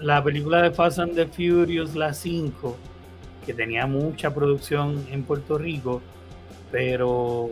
la 0.00 0.24
película 0.24 0.62
de 0.62 0.70
Fast 0.70 1.00
and 1.00 1.14
the 1.14 1.26
Furious, 1.26 1.94
la 1.94 2.14
5, 2.14 2.74
que 3.44 3.52
tenía 3.52 3.86
mucha 3.86 4.32
producción 4.32 5.06
en 5.10 5.24
Puerto 5.24 5.58
Rico, 5.58 6.00
pero 6.72 7.50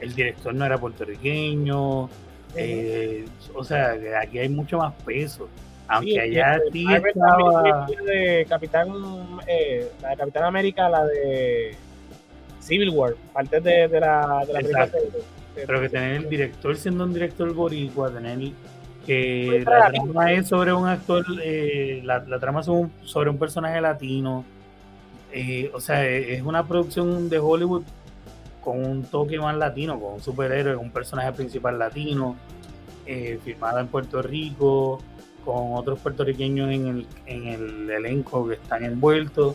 el 0.00 0.14
director 0.14 0.54
no 0.54 0.64
era 0.64 0.78
puertorriqueño, 0.78 2.08
eh, 2.56 3.24
o 3.54 3.64
sea, 3.64 3.96
aquí 4.20 4.38
hay 4.38 4.48
mucho 4.48 4.78
más 4.78 4.92
peso. 5.04 5.48
Aunque 5.86 6.18
allá 6.18 6.58
sí 6.72 6.86
estaba... 6.92 7.86
de 8.06 8.46
Capitán, 8.48 8.88
eh, 9.46 9.90
la 10.00 10.10
de 10.10 10.16
Capitán 10.16 10.44
América, 10.44 10.88
la 10.88 11.04
de 11.04 11.76
Civil 12.60 12.90
War, 12.90 13.14
parte 13.32 13.60
de, 13.60 13.88
de 13.88 14.00
la, 14.00 14.44
de 14.46 14.52
la 14.52 14.58
primera 14.60 14.88
Pero 15.54 15.80
que 15.82 15.88
tener 15.90 16.16
el 16.16 16.28
director 16.28 16.76
siendo 16.76 17.04
un 17.04 17.12
director 17.12 17.52
boricua, 17.52 18.10
tener 18.10 18.52
que 19.04 19.62
la 19.66 19.92
trama 19.92 20.32
es 20.32 20.48
sobre 20.48 20.72
un 20.72 20.88
actor, 20.88 21.22
eh, 21.42 22.00
la, 22.02 22.20
la, 22.20 22.38
trama 22.38 22.60
es 22.60 22.66
sobre 23.02 23.28
un 23.28 23.36
personaje 23.36 23.78
latino. 23.78 24.46
o 25.74 25.80
sea, 25.80 26.08
es 26.08 26.40
una 26.42 26.66
producción 26.66 27.28
de 27.28 27.38
Hollywood 27.38 27.84
con 28.64 28.82
un 28.82 29.04
toque 29.04 29.38
más 29.38 29.54
latino, 29.56 30.00
con 30.00 30.14
un 30.14 30.22
superhéroe, 30.22 30.74
un 30.74 30.90
personaje 30.90 31.30
principal 31.32 31.78
latino, 31.78 32.36
eh, 33.04 33.38
filmada 33.44 33.82
en 33.82 33.88
Puerto 33.88 34.22
Rico, 34.22 35.00
con 35.44 35.74
otros 35.74 36.00
puertorriqueños 36.00 36.72
en 36.72 36.86
el, 36.86 37.06
en 37.26 37.46
el 37.48 37.90
elenco 37.90 38.48
que 38.48 38.54
están 38.54 38.82
envueltos. 38.82 39.54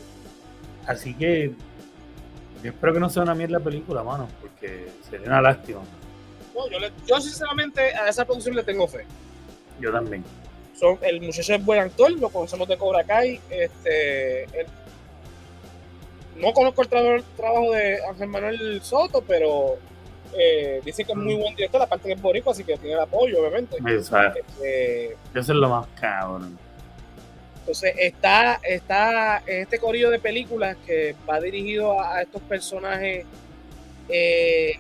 Así 0.86 1.16
que 1.16 1.54
yo 2.64 2.70
espero 2.70 2.94
que 2.94 3.00
no 3.00 3.10
sea 3.10 3.24
una 3.24 3.34
mierda 3.34 3.58
la 3.58 3.64
película, 3.64 4.04
mano, 4.04 4.28
porque 4.42 4.90
sería 5.10 5.28
una 5.28 5.42
lástima. 5.42 5.80
yo, 7.08 7.20
sinceramente 7.20 7.82
a 7.96 8.10
esa 8.10 8.26
producción 8.26 8.56
le 8.56 8.64
tengo 8.64 8.88
fe. 8.88 9.06
Yo 9.80 9.92
también. 9.92 10.24
Son, 10.76 11.00
el 11.02 11.20
muchacho 11.20 11.56
es 11.56 11.66
buen 11.66 11.80
actor, 11.80 12.12
lo 12.12 12.30
conocemos 12.30 12.68
de 12.68 12.78
Cobra 12.78 13.04
Kai. 13.04 13.40
Este, 13.50 14.46
no 16.40 16.54
conozco 16.54 16.82
el 16.84 16.90
trabajo 17.36 17.72
de 17.72 18.00
Ángel 18.08 18.28
Manuel 18.28 18.82
Soto, 18.82 19.24
pero 19.28 19.78
eh, 20.38 20.82
dice 20.86 21.04
que 21.04 21.12
es 21.12 21.18
muy 21.18 21.36
buen 21.36 21.56
director, 21.56 21.82
aparte 21.82 22.08
que 22.08 22.14
es 22.14 22.22
boricua, 22.22 22.54
así 22.54 22.64
que 22.64 22.78
tiene 22.78 22.94
el 22.94 23.02
apoyo, 23.02 23.42
obviamente. 23.42 23.78
Exacto. 23.88 24.40
Este, 24.40 25.14
Eso 25.14 25.18
es 25.34 25.50
lo 25.50 25.70
más 25.70 25.88
cabrón. 26.00 26.58
Entonces, 27.60 27.94
está, 27.98 28.60
está 28.64 29.44
este 29.46 29.78
corrido 29.80 30.10
de 30.10 30.20
películas 30.20 30.76
que 30.86 31.16
va 31.30 31.40
dirigido 31.40 32.02
a, 32.02 32.22
estos 32.22 32.42
personajes 32.44 33.26
eh, 34.08 34.80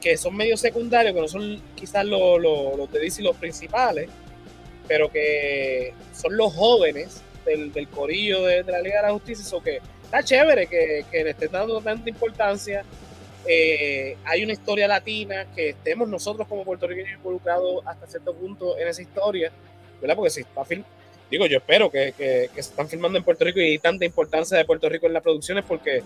que 0.00 0.16
son 0.16 0.36
medio 0.36 0.56
secundarios, 0.56 1.14
que 1.14 1.20
no 1.20 1.28
son 1.28 1.60
quizás 1.74 2.04
los, 2.04 2.40
los, 2.40 2.92
de 2.92 3.00
DC 3.00 3.22
los 3.22 3.36
principales, 3.36 4.08
pero 4.86 5.10
que 5.10 5.92
son 6.12 6.36
los 6.36 6.54
jóvenes 6.54 7.22
del, 7.44 7.72
del 7.72 7.88
corillo 7.88 8.44
de, 8.44 8.62
la 8.64 8.80
Liga 8.80 8.96
de 8.96 9.08
la 9.08 9.12
Justicia, 9.12 9.44
eso 9.44 9.62
que 9.62 9.80
está 10.10 10.24
chévere 10.24 10.66
que, 10.66 11.04
que 11.10 11.22
le 11.22 11.30
estén 11.30 11.52
dando 11.52 11.80
tanta 11.80 12.10
importancia. 12.10 12.84
Eh, 13.46 14.16
hay 14.24 14.42
una 14.42 14.52
historia 14.52 14.88
latina, 14.88 15.46
que 15.54 15.70
estemos 15.70 16.08
nosotros 16.08 16.48
como 16.48 16.64
puertorriqueños 16.64 17.12
involucrados 17.12 17.86
hasta 17.86 18.06
cierto 18.08 18.34
punto 18.34 18.76
en 18.76 18.88
esa 18.88 19.00
historia, 19.00 19.52
¿verdad? 20.00 20.16
Porque 20.16 20.30
si 20.30 20.44
digo, 21.30 21.46
yo 21.46 21.58
espero 21.58 21.90
que, 21.90 22.12
que, 22.18 22.50
se 22.54 22.60
están 22.60 22.88
filmando 22.88 23.18
en 23.18 23.24
Puerto 23.24 23.44
Rico 23.44 23.60
y 23.60 23.70
hay 23.70 23.78
tanta 23.78 24.04
importancia 24.04 24.58
de 24.58 24.64
Puerto 24.64 24.88
Rico 24.88 25.06
en 25.06 25.12
las 25.12 25.22
producciones 25.22 25.64
porque 25.64 26.02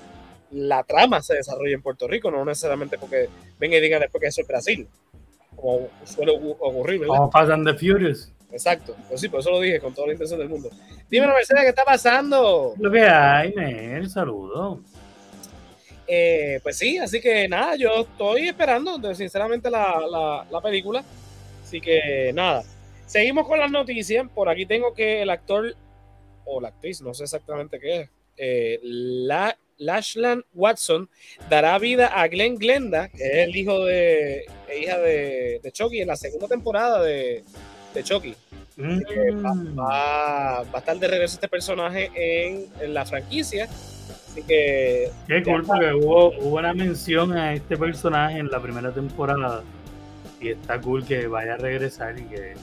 la 0.51 0.85
trama 0.85 1.23
se 1.23 1.37
desarrolla 1.37 1.75
en 1.75 1.83
Puerto 1.83 2.07
Rico, 2.07 2.31
no 2.31 2.45
necesariamente 2.45 2.99
porque 2.99 3.29
venga 3.59 3.79
y 3.79 3.81
digan 3.81 4.03
después 4.03 4.21
que 4.21 4.29
eso 4.29 4.43
es 4.43 4.47
Brasil, 4.47 4.87
como 5.57 5.89
suele 6.05 6.33
ocurrir, 6.33 7.01
¿verdad? 7.01 7.17
Como 7.17 7.31
pasan 7.31 7.65
The 7.65 7.73
Furious. 7.73 8.31
Exacto, 8.55 8.97
pues 9.09 9.21
sí, 9.21 9.29
por 9.29 9.41
eso 9.41 9.51
lo 9.51 9.61
dije 9.61 9.81
con 9.81 9.93
toda 9.93 10.07
la 10.07 10.13
intención 10.15 10.39
del 10.39 10.49
mundo. 10.49 10.71
Dime, 11.11 11.27
Mercedes, 11.27 11.63
¿qué 11.63 11.69
está 11.69 11.85
pasando? 11.85 12.75
Lo 12.79 12.91
que 12.91 13.03
hay, 13.03 13.53
Nel, 13.53 14.09
saludo. 14.09 14.81
Eh, 16.07 16.61
pues 16.63 16.79
sí, 16.79 16.97
así 16.99 17.21
que 17.21 17.49
nada, 17.49 17.77
yo 17.77 18.03
estoy 18.03 18.49
esperando, 18.49 19.15
sinceramente, 19.15 19.69
la, 19.71 20.47
la 20.51 20.61
película. 20.61 21.05
Así 21.63 21.81
que 21.81 22.33
nada, 22.33 22.63
Seguimos 23.07 23.47
con 23.47 23.59
las 23.59 23.71
noticias. 23.71 24.27
Por 24.35 24.49
aquí 24.49 24.67
tengo 24.67 24.95
que 24.95 25.23
el 25.23 25.31
actor 25.31 25.75
o 26.45 26.61
la 26.61 26.69
actriz, 26.69 27.01
no 27.01 27.15
sé 27.15 27.25
exactamente 27.25 27.79
qué 27.81 28.01
es, 28.01 28.11
eh, 28.37 28.81
la, 28.83 29.57
Lashland 29.79 30.45
Watson 30.53 31.09
dará 31.49 31.79
vida 31.79 32.07
a 32.09 32.29
Glenn 32.29 32.57
Glenda, 32.57 33.09
que 33.09 33.25
es 33.25 33.49
el 33.49 33.57
hijo 33.57 33.85
de 33.85 34.45
hija 34.79 34.99
de, 34.99 35.61
de 35.63 35.73
Chucky 35.73 36.01
en 36.01 36.09
la 36.09 36.17
segunda 36.17 36.49
temporada 36.49 37.03
de, 37.03 37.45
de 37.95 38.03
Chucky. 38.03 38.35
Mm. 38.77 39.79
va, 39.79 40.59
a 40.59 40.79
estar 40.79 40.99
de 40.99 41.09
regreso 41.09 41.35
este 41.35 41.49
personaje 41.49 42.11
en, 42.15 42.93
la 42.93 43.07
franquicia. 43.07 43.65
Así 43.65 44.43
que. 44.43 45.11
Qué 45.29 45.43
cool, 45.43 45.65
porque 45.65 45.95
hubo, 45.95 46.37
hubo 46.41 46.59
una 46.59 46.75
mención 46.75 47.33
a 47.33 47.55
este 47.55 47.77
personaje 47.77 48.39
en 48.39 48.51
la 48.51 48.61
primera 48.61 48.93
temporada. 48.93 49.63
Y 50.41 50.49
está 50.49 50.81
cool 50.81 51.05
que 51.05 51.27
vaya 51.27 51.55
a 51.55 51.57
regresar 51.57 52.19
y 52.19 52.25
que 52.25 52.55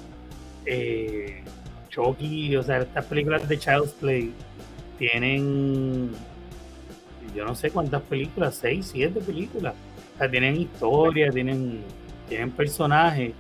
eh, 0.66 1.44
Chucky, 1.90 2.56
o 2.56 2.64
sea, 2.64 2.80
estas 2.80 3.06
películas 3.06 3.48
de 3.48 3.58
Child's 3.58 3.94
Play 3.94 4.34
tienen, 4.98 6.12
yo 7.36 7.46
no 7.46 7.56
sé 7.56 7.72
cuántas 7.72 8.02
películas, 8.04 8.56
seis, 8.56 8.90
siete 8.92 9.20
películas. 9.20 9.74
O 10.16 10.18
sea, 10.18 10.30
tienen 10.30 10.58
historia, 10.58 11.32
tienen, 11.32 11.82
tienen 12.30 12.52
personajes. 12.52 13.34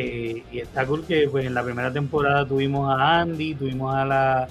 Eh, 0.00 0.44
y 0.52 0.60
está 0.60 0.86
cool 0.86 1.04
que 1.04 1.28
pues, 1.28 1.44
en 1.44 1.54
la 1.54 1.64
primera 1.64 1.92
temporada 1.92 2.46
tuvimos 2.46 2.88
a 2.88 3.18
Andy, 3.18 3.56
tuvimos 3.56 3.92
a 3.92 4.04
la 4.04 4.48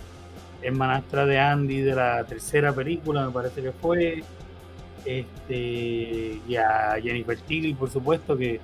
hermanastra 0.61 1.25
de 1.25 1.39
Andy 1.39 1.79
de 1.79 1.95
la 1.95 2.25
tercera 2.25 2.73
película, 2.73 3.25
me 3.25 3.31
parece 3.31 3.61
que 3.61 3.71
fue. 3.71 4.23
Este, 5.05 6.41
y 6.45 6.55
a 6.57 6.97
Jennifer 7.01 7.37
Tilly, 7.39 7.73
por 7.75 7.89
supuesto, 7.89 8.35
que 8.35 8.59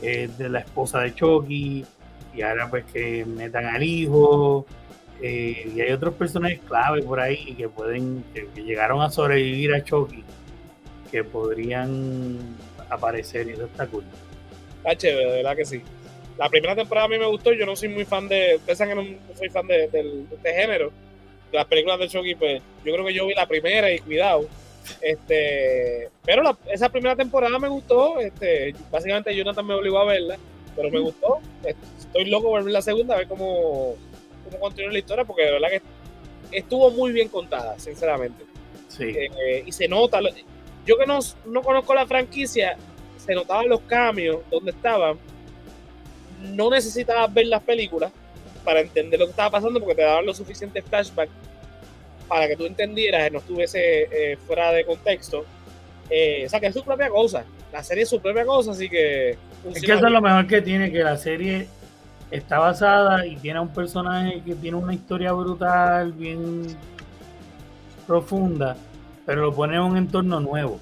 es 0.00 0.38
de 0.38 0.48
la 0.48 0.60
esposa 0.60 1.00
de 1.00 1.14
Chucky 1.14 1.84
y 2.34 2.40
ahora 2.40 2.70
pues 2.70 2.86
que 2.86 3.26
metan 3.26 3.66
al 3.66 3.82
hijo. 3.82 4.64
Eh, 5.20 5.70
y 5.76 5.80
hay 5.82 5.92
otros 5.92 6.14
personajes 6.14 6.60
clave 6.66 7.02
por 7.02 7.20
ahí 7.20 7.54
que 7.56 7.68
pueden 7.68 8.24
que, 8.32 8.48
llegaron 8.62 9.02
a 9.02 9.10
sobrevivir 9.10 9.74
a 9.74 9.84
Chucky 9.84 10.24
que 11.10 11.24
podrían 11.24 12.38
aparecer 12.88 13.48
y 13.48 13.50
eso 13.50 13.66
está 13.66 13.86
cool. 13.86 14.04
Está 14.78 14.96
chévere 14.96 15.30
de 15.30 15.36
verdad 15.36 15.56
que 15.56 15.66
sí 15.66 15.82
la 16.38 16.48
primera 16.48 16.74
temporada 16.74 17.06
a 17.06 17.08
mí 17.08 17.18
me 17.18 17.26
gustó 17.26 17.52
yo 17.52 17.66
no 17.66 17.76
soy 17.76 17.88
muy 17.88 18.04
fan 18.04 18.28
de 18.28 18.56
ustedes 18.56 18.78
que 18.78 18.94
no 18.94 19.04
soy 19.36 19.48
fan 19.48 19.66
de, 19.66 19.84
este 19.84 20.52
género 20.52 20.92
de 21.50 21.58
las 21.58 21.66
películas 21.66 21.98
de 21.98 22.08
Chucky 22.08 22.34
pues 22.34 22.62
yo 22.84 22.92
creo 22.92 23.04
que 23.06 23.14
yo 23.14 23.26
vi 23.26 23.34
la 23.34 23.46
primera 23.46 23.90
y 23.92 23.98
cuidado 24.00 24.46
este 25.00 26.10
pero 26.24 26.56
esa 26.70 26.88
primera 26.88 27.16
temporada 27.16 27.58
me 27.58 27.68
gustó 27.68 28.20
este 28.20 28.74
básicamente 28.90 29.34
Jonathan 29.34 29.66
me 29.66 29.74
obligó 29.74 29.98
a 29.98 30.04
verla 30.04 30.38
pero 30.76 30.90
me 30.90 31.00
gustó. 31.00 31.40
Estoy 31.64 32.26
loco 32.26 32.50
por 32.50 32.62
ver 32.62 32.72
la 32.72 32.82
segunda, 32.82 33.14
a 33.14 33.18
ver 33.18 33.26
cómo, 33.26 33.96
cómo 34.44 34.60
continúa 34.60 34.92
la 34.92 34.98
historia, 34.98 35.24
porque 35.24 35.42
de 35.42 35.52
verdad 35.52 35.68
que 35.70 36.58
estuvo 36.58 36.90
muy 36.90 37.12
bien 37.12 37.28
contada, 37.28 37.78
sinceramente. 37.78 38.44
Sí. 38.88 39.04
Eh, 39.04 39.64
y 39.66 39.72
se 39.72 39.88
nota, 39.88 40.20
yo 40.84 40.96
que 40.96 41.06
no, 41.06 41.18
no 41.46 41.62
conozco 41.62 41.94
la 41.94 42.06
franquicia, 42.06 42.76
se 43.16 43.34
notaban 43.34 43.68
los 43.68 43.80
cambios 43.80 44.38
donde 44.50 44.70
estaban. 44.70 45.18
No 46.42 46.70
necesitabas 46.70 47.32
ver 47.32 47.46
las 47.46 47.62
películas 47.62 48.12
para 48.64 48.80
entender 48.80 49.18
lo 49.18 49.26
que 49.26 49.30
estaba 49.30 49.50
pasando, 49.50 49.78
porque 49.80 49.94
te 49.94 50.02
daban 50.02 50.26
los 50.26 50.36
suficientes 50.36 50.84
flashbacks 50.84 51.32
para 52.28 52.48
que 52.48 52.56
tú 52.56 52.66
entendieras 52.66 53.28
y 53.28 53.32
no 53.32 53.38
estuviese 53.38 54.08
eh, 54.10 54.36
fuera 54.46 54.72
de 54.72 54.84
contexto. 54.84 55.44
Eh, 56.10 56.44
o 56.46 56.48
sea, 56.48 56.60
que 56.60 56.66
es 56.66 56.74
su 56.74 56.84
propia 56.84 57.08
cosa. 57.08 57.44
La 57.72 57.82
serie 57.82 58.04
es 58.04 58.08
su 58.08 58.20
propia 58.20 58.44
cosa, 58.44 58.72
así 58.72 58.88
que 58.88 59.30
es 59.74 59.82
que 59.82 59.92
eso 59.92 60.06
es 60.06 60.12
lo 60.12 60.20
mejor 60.20 60.46
que 60.46 60.62
tiene, 60.62 60.92
que 60.92 61.02
la 61.02 61.16
serie 61.16 61.66
está 62.30 62.58
basada 62.58 63.26
y 63.26 63.36
tiene 63.36 63.60
un 63.60 63.68
personaje 63.68 64.42
que 64.44 64.54
tiene 64.54 64.76
una 64.76 64.94
historia 64.94 65.32
brutal, 65.32 66.12
bien 66.12 66.66
profunda, 68.06 68.76
pero 69.24 69.42
lo 69.42 69.52
pone 69.52 69.76
en 69.76 69.82
un 69.82 69.96
entorno 69.96 70.40
nuevo. 70.40 70.80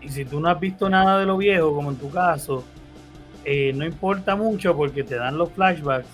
Y 0.00 0.08
si 0.08 0.24
tú 0.24 0.40
no 0.40 0.48
has 0.48 0.58
visto 0.58 0.88
nada 0.88 1.18
de 1.18 1.26
lo 1.26 1.36
viejo, 1.36 1.74
como 1.74 1.90
en 1.90 1.96
tu 1.96 2.10
caso, 2.10 2.64
eh, 3.44 3.72
no 3.74 3.84
importa 3.84 4.36
mucho 4.36 4.76
porque 4.76 5.02
te 5.02 5.16
dan 5.16 5.38
los 5.38 5.50
flashbacks 5.52 6.08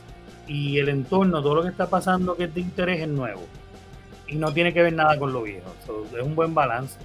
y 0.46 0.78
el 0.78 0.88
entorno, 0.88 1.42
todo 1.42 1.56
lo 1.56 1.62
que 1.62 1.68
está 1.68 1.88
pasando 1.88 2.36
que 2.36 2.44
es 2.44 2.54
de 2.54 2.60
interés 2.60 3.00
es 3.00 3.08
nuevo. 3.08 3.42
Y 4.28 4.36
no 4.36 4.52
tiene 4.52 4.72
que 4.72 4.82
ver 4.82 4.92
nada 4.92 5.18
con 5.18 5.32
lo 5.32 5.42
viejo. 5.42 5.72
es 6.16 6.22
un 6.22 6.34
buen 6.34 6.54
balance. 6.54 6.98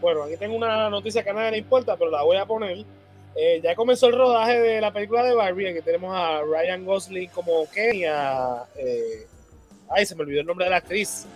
Bueno, 0.00 0.24
aquí 0.24 0.36
tengo 0.36 0.56
una 0.56 0.90
noticia 0.90 1.22
que 1.22 1.30
a 1.30 1.32
nadie 1.32 1.52
le 1.52 1.58
importa, 1.58 1.96
pero 1.96 2.10
la 2.10 2.22
voy 2.22 2.36
a 2.36 2.46
poner. 2.46 2.84
Eh, 3.34 3.60
ya 3.62 3.74
comenzó 3.74 4.08
el 4.08 4.16
rodaje 4.16 4.58
de 4.58 4.80
la 4.80 4.92
película 4.92 5.22
de 5.22 5.34
Barbie, 5.34 5.68
aquí 5.68 5.80
tenemos 5.82 6.14
a 6.14 6.40
Ryan 6.42 6.84
Gosling 6.84 7.28
como 7.30 7.68
Ken 7.70 7.94
y 7.94 8.04
a... 8.04 8.64
Eh, 8.76 9.26
ay, 9.90 10.06
se 10.06 10.14
me 10.14 10.22
olvidó 10.22 10.40
el 10.40 10.46
nombre 10.46 10.64
de 10.64 10.70
la 10.70 10.76
actriz. 10.78 11.26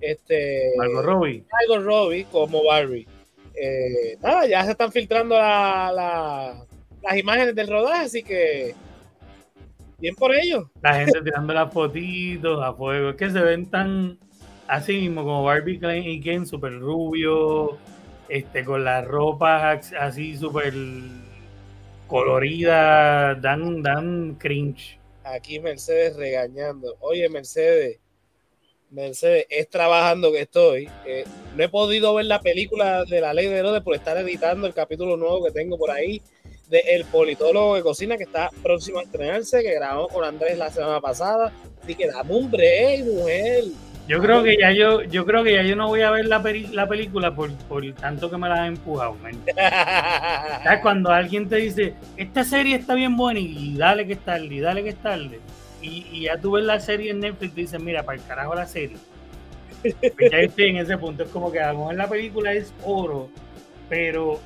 Este, 0.00 0.72
Margot 0.76 1.04
Robbie. 1.04 1.44
Margot 1.52 1.84
Robbie 1.84 2.24
como 2.24 2.64
Barbie. 2.64 3.06
Eh, 3.54 4.16
nada, 4.22 4.46
ya 4.46 4.64
se 4.64 4.72
están 4.72 4.92
filtrando 4.92 5.36
las 5.36 7.16
imágenes 7.16 7.54
del 7.54 7.68
rodaje, 7.68 8.04
así 8.04 8.22
que 8.22 8.74
bien 9.98 10.14
por 10.16 10.34
ello. 10.34 10.70
La 10.82 10.94
gente 10.94 11.22
tirando 11.22 11.54
las 11.54 11.72
fotitos 11.72 12.62
a 12.62 12.72
fuego. 12.74 13.10
Es 13.10 13.16
que 13.16 13.30
se 13.30 13.40
ven 13.40 13.66
tan 13.66 14.18
así 14.66 14.98
mismo 14.98 15.22
como 15.22 15.44
Barbie 15.44 15.80
y 16.04 16.20
Ken, 16.20 16.46
súper 16.46 16.78
rubio, 16.78 17.78
este, 18.28 18.64
con 18.64 18.84
las 18.84 19.06
ropas 19.06 19.92
así 19.98 20.36
súper 20.36 20.74
coloridas, 22.06 23.40
dan, 23.40 23.82
dan 23.82 24.34
cringe. 24.38 24.98
Aquí 25.24 25.60
Mercedes 25.60 26.16
regañando. 26.16 26.96
Oye, 27.00 27.28
Mercedes, 27.28 28.00
Mercedes, 28.92 29.46
es 29.48 29.68
trabajando 29.68 30.30
que 30.30 30.42
estoy. 30.42 30.88
Eh, 31.06 31.24
no 31.56 31.64
he 31.64 31.68
podido 31.68 32.14
ver 32.14 32.26
la 32.26 32.40
película 32.40 33.04
de 33.04 33.20
la 33.20 33.32
ley 33.32 33.46
de 33.46 33.56
Herodes 33.56 33.82
por 33.82 33.94
estar 33.94 34.16
editando 34.18 34.66
el 34.66 34.74
capítulo 34.74 35.16
nuevo 35.16 35.42
que 35.44 35.50
tengo 35.50 35.78
por 35.78 35.90
ahí 35.90 36.20
de 36.68 36.80
El 36.80 37.04
Politólogo 37.06 37.74
de 37.74 37.82
Cocina, 37.82 38.16
que 38.16 38.24
está 38.24 38.50
próximo 38.62 38.98
a 38.98 39.02
estrenarse, 39.02 39.62
que 39.62 39.74
grabamos 39.74 40.12
con 40.12 40.24
Andrés 40.24 40.58
la 40.58 40.70
semana 40.70 41.00
pasada. 41.00 41.52
Así 41.82 41.94
que 41.94 42.08
dame 42.08 42.34
un 42.34 42.50
break, 42.50 43.04
mujer. 43.04 43.64
Yo 44.08 44.20
creo 44.20 44.42
que 44.42 44.56
ya 44.58 44.72
yo, 44.72 45.02
yo 45.02 45.24
creo 45.24 45.44
que 45.44 45.54
ya 45.54 45.62
yo 45.62 45.76
no 45.76 45.88
voy 45.88 46.02
a 46.02 46.10
ver 46.10 46.26
la, 46.26 46.42
la 46.72 46.88
película 46.88 47.34
por, 47.34 47.50
tanto 47.94 48.30
que 48.30 48.36
me 48.36 48.48
la 48.48 48.64
han 48.64 48.74
empujado. 48.74 49.16
Cuando 50.82 51.10
alguien 51.10 51.48
te 51.48 51.56
dice, 51.56 51.94
esta 52.16 52.44
serie 52.44 52.76
está 52.76 52.94
bien 52.94 53.16
buena 53.16 53.40
y 53.40 53.76
dale 53.76 54.06
que 54.06 54.14
es 54.14 54.24
tarde, 54.24 54.54
y 54.54 54.60
dale 54.60 54.82
que 54.82 54.90
es 54.90 55.02
tarde. 55.02 55.40
Y, 55.82 56.06
y 56.10 56.22
ya 56.22 56.38
tú 56.38 56.52
ves 56.52 56.64
la 56.64 56.80
serie 56.80 57.10
en 57.10 57.20
Netflix 57.20 57.52
y 57.52 57.62
dices, 57.62 57.82
mira, 57.82 58.02
para 58.04 58.18
el 58.18 58.24
carajo 58.24 58.54
la 58.54 58.66
serie. 58.66 58.96
Pues 59.82 60.30
ya 60.30 60.38
estoy 60.38 60.70
en 60.70 60.76
ese 60.76 60.96
punto. 60.96 61.24
Es 61.24 61.30
como 61.30 61.50
que 61.50 61.60
a 61.60 61.72
lo 61.72 61.80
mejor 61.80 61.94
la 61.96 62.08
película 62.08 62.52
es 62.52 62.72
oro, 62.84 63.28
pero 63.88 64.40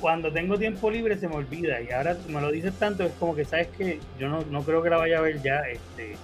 cuando 0.00 0.32
tengo 0.32 0.58
tiempo 0.58 0.90
libre 0.90 1.18
se 1.18 1.28
me 1.28 1.34
olvida. 1.34 1.80
Y 1.80 1.90
ahora 1.90 2.16
me 2.28 2.40
lo 2.40 2.50
dices 2.50 2.72
tanto, 2.74 3.04
es 3.04 3.12
como 3.12 3.34
que 3.34 3.44
sabes 3.44 3.68
que 3.68 3.98
yo 4.18 4.28
no, 4.28 4.42
no 4.50 4.62
creo 4.62 4.82
que 4.82 4.90
la 4.90 4.96
vaya 4.96 5.18
a 5.18 5.22
ver 5.22 5.42
ya. 5.42 5.62
Este, 5.62 6.16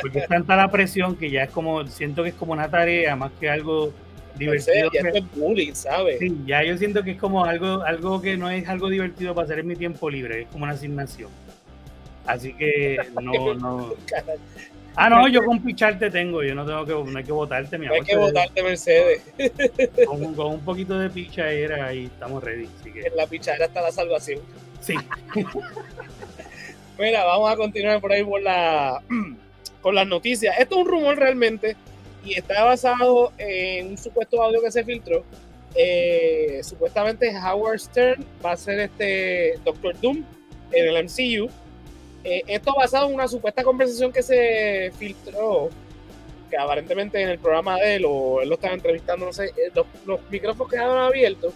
porque 0.00 0.20
es 0.20 0.28
tanta 0.28 0.56
la 0.56 0.70
presión 0.70 1.16
que 1.16 1.30
ya 1.30 1.44
es 1.44 1.50
como, 1.50 1.86
siento 1.86 2.22
que 2.22 2.30
es 2.30 2.34
como 2.34 2.52
una 2.52 2.70
tarea 2.70 3.16
más 3.16 3.32
que 3.40 3.50
algo 3.50 3.92
divertido. 4.36 4.90
Ya 4.92 5.00
es 5.10 5.24
bullying, 5.34 5.74
¿sabes? 5.74 6.18
Sí, 6.18 6.36
ya 6.46 6.62
yo 6.62 6.76
siento 6.76 7.02
que 7.02 7.12
es 7.12 7.18
como 7.18 7.44
algo, 7.44 7.82
algo 7.82 8.20
que 8.20 8.36
no 8.36 8.50
es 8.50 8.68
algo 8.68 8.88
divertido 8.88 9.34
para 9.34 9.46
hacer 9.46 9.60
en 9.60 9.66
mi 9.66 9.76
tiempo 9.76 10.10
libre, 10.10 10.42
es 10.42 10.48
como 10.48 10.64
una 10.64 10.74
asignación. 10.74 11.30
Así 12.26 12.52
que 12.54 12.98
no, 13.22 13.54
no. 13.54 13.94
Ah, 14.96 15.10
no, 15.10 15.26
yo 15.26 15.44
con 15.44 15.60
picharte 15.60 16.08
tengo, 16.10 16.42
yo 16.42 16.54
no 16.54 16.64
tengo 16.64 16.84
que, 17.04 17.10
no 17.10 17.18
hay 17.18 17.24
que 17.24 17.32
votarte, 17.32 17.78
mi 17.78 17.86
amor. 17.86 17.98
hay 17.98 18.04
que 18.04 18.16
votarte, 18.16 18.62
Mercedes. 18.62 19.22
Con, 20.06 20.34
con, 20.34 20.46
un 20.52 20.60
poquito 20.60 20.96
de 20.96 21.10
pichadera 21.10 21.86
ahí 21.86 22.04
estamos 22.04 22.44
ready. 22.44 22.68
Así 22.80 22.92
que... 22.92 23.00
En 23.00 23.16
la 23.16 23.26
pichadera 23.26 23.66
está 23.66 23.80
la 23.80 23.90
salvación. 23.90 24.40
Sí. 24.80 24.94
Mira, 26.98 27.24
vamos 27.24 27.52
a 27.52 27.56
continuar 27.56 28.00
por 28.00 28.12
ahí 28.12 28.22
por 28.22 28.40
la 28.40 29.02
con 29.82 29.94
las 29.94 30.06
noticias. 30.06 30.54
Esto 30.58 30.76
es 30.76 30.80
un 30.82 30.88
rumor 30.88 31.16
realmente 31.16 31.76
y 32.24 32.34
está 32.34 32.64
basado 32.64 33.32
en 33.36 33.88
un 33.88 33.98
supuesto 33.98 34.42
audio 34.42 34.62
que 34.62 34.70
se 34.70 34.84
filtró. 34.84 35.24
Eh, 35.74 36.60
supuestamente 36.62 37.36
Howard 37.36 37.80
Stern 37.80 38.24
va 38.44 38.52
a 38.52 38.56
ser 38.56 38.78
este 38.78 39.58
Doctor 39.64 40.00
Doom 40.00 40.24
en 40.72 40.88
el 40.88 41.04
MCU. 41.04 41.50
Eh, 42.24 42.42
esto 42.46 42.74
basado 42.74 43.06
en 43.06 43.14
una 43.14 43.28
supuesta 43.28 43.62
conversación 43.62 44.10
que 44.12 44.22
se 44.22 44.90
filtró, 44.98 45.68
que 46.50 46.56
aparentemente 46.56 47.20
en 47.20 47.28
el 47.28 47.38
programa 47.38 47.76
de 47.76 47.96
él, 47.96 48.04
o 48.08 48.40
él 48.40 48.48
lo 48.48 48.54
estaba 48.54 48.74
entrevistando, 48.74 49.26
no 49.26 49.32
sé, 49.32 49.46
eh, 49.46 49.70
los, 49.74 49.86
los 50.06 50.20
micrófonos 50.30 50.72
quedaron 50.72 50.98
abiertos. 50.98 51.52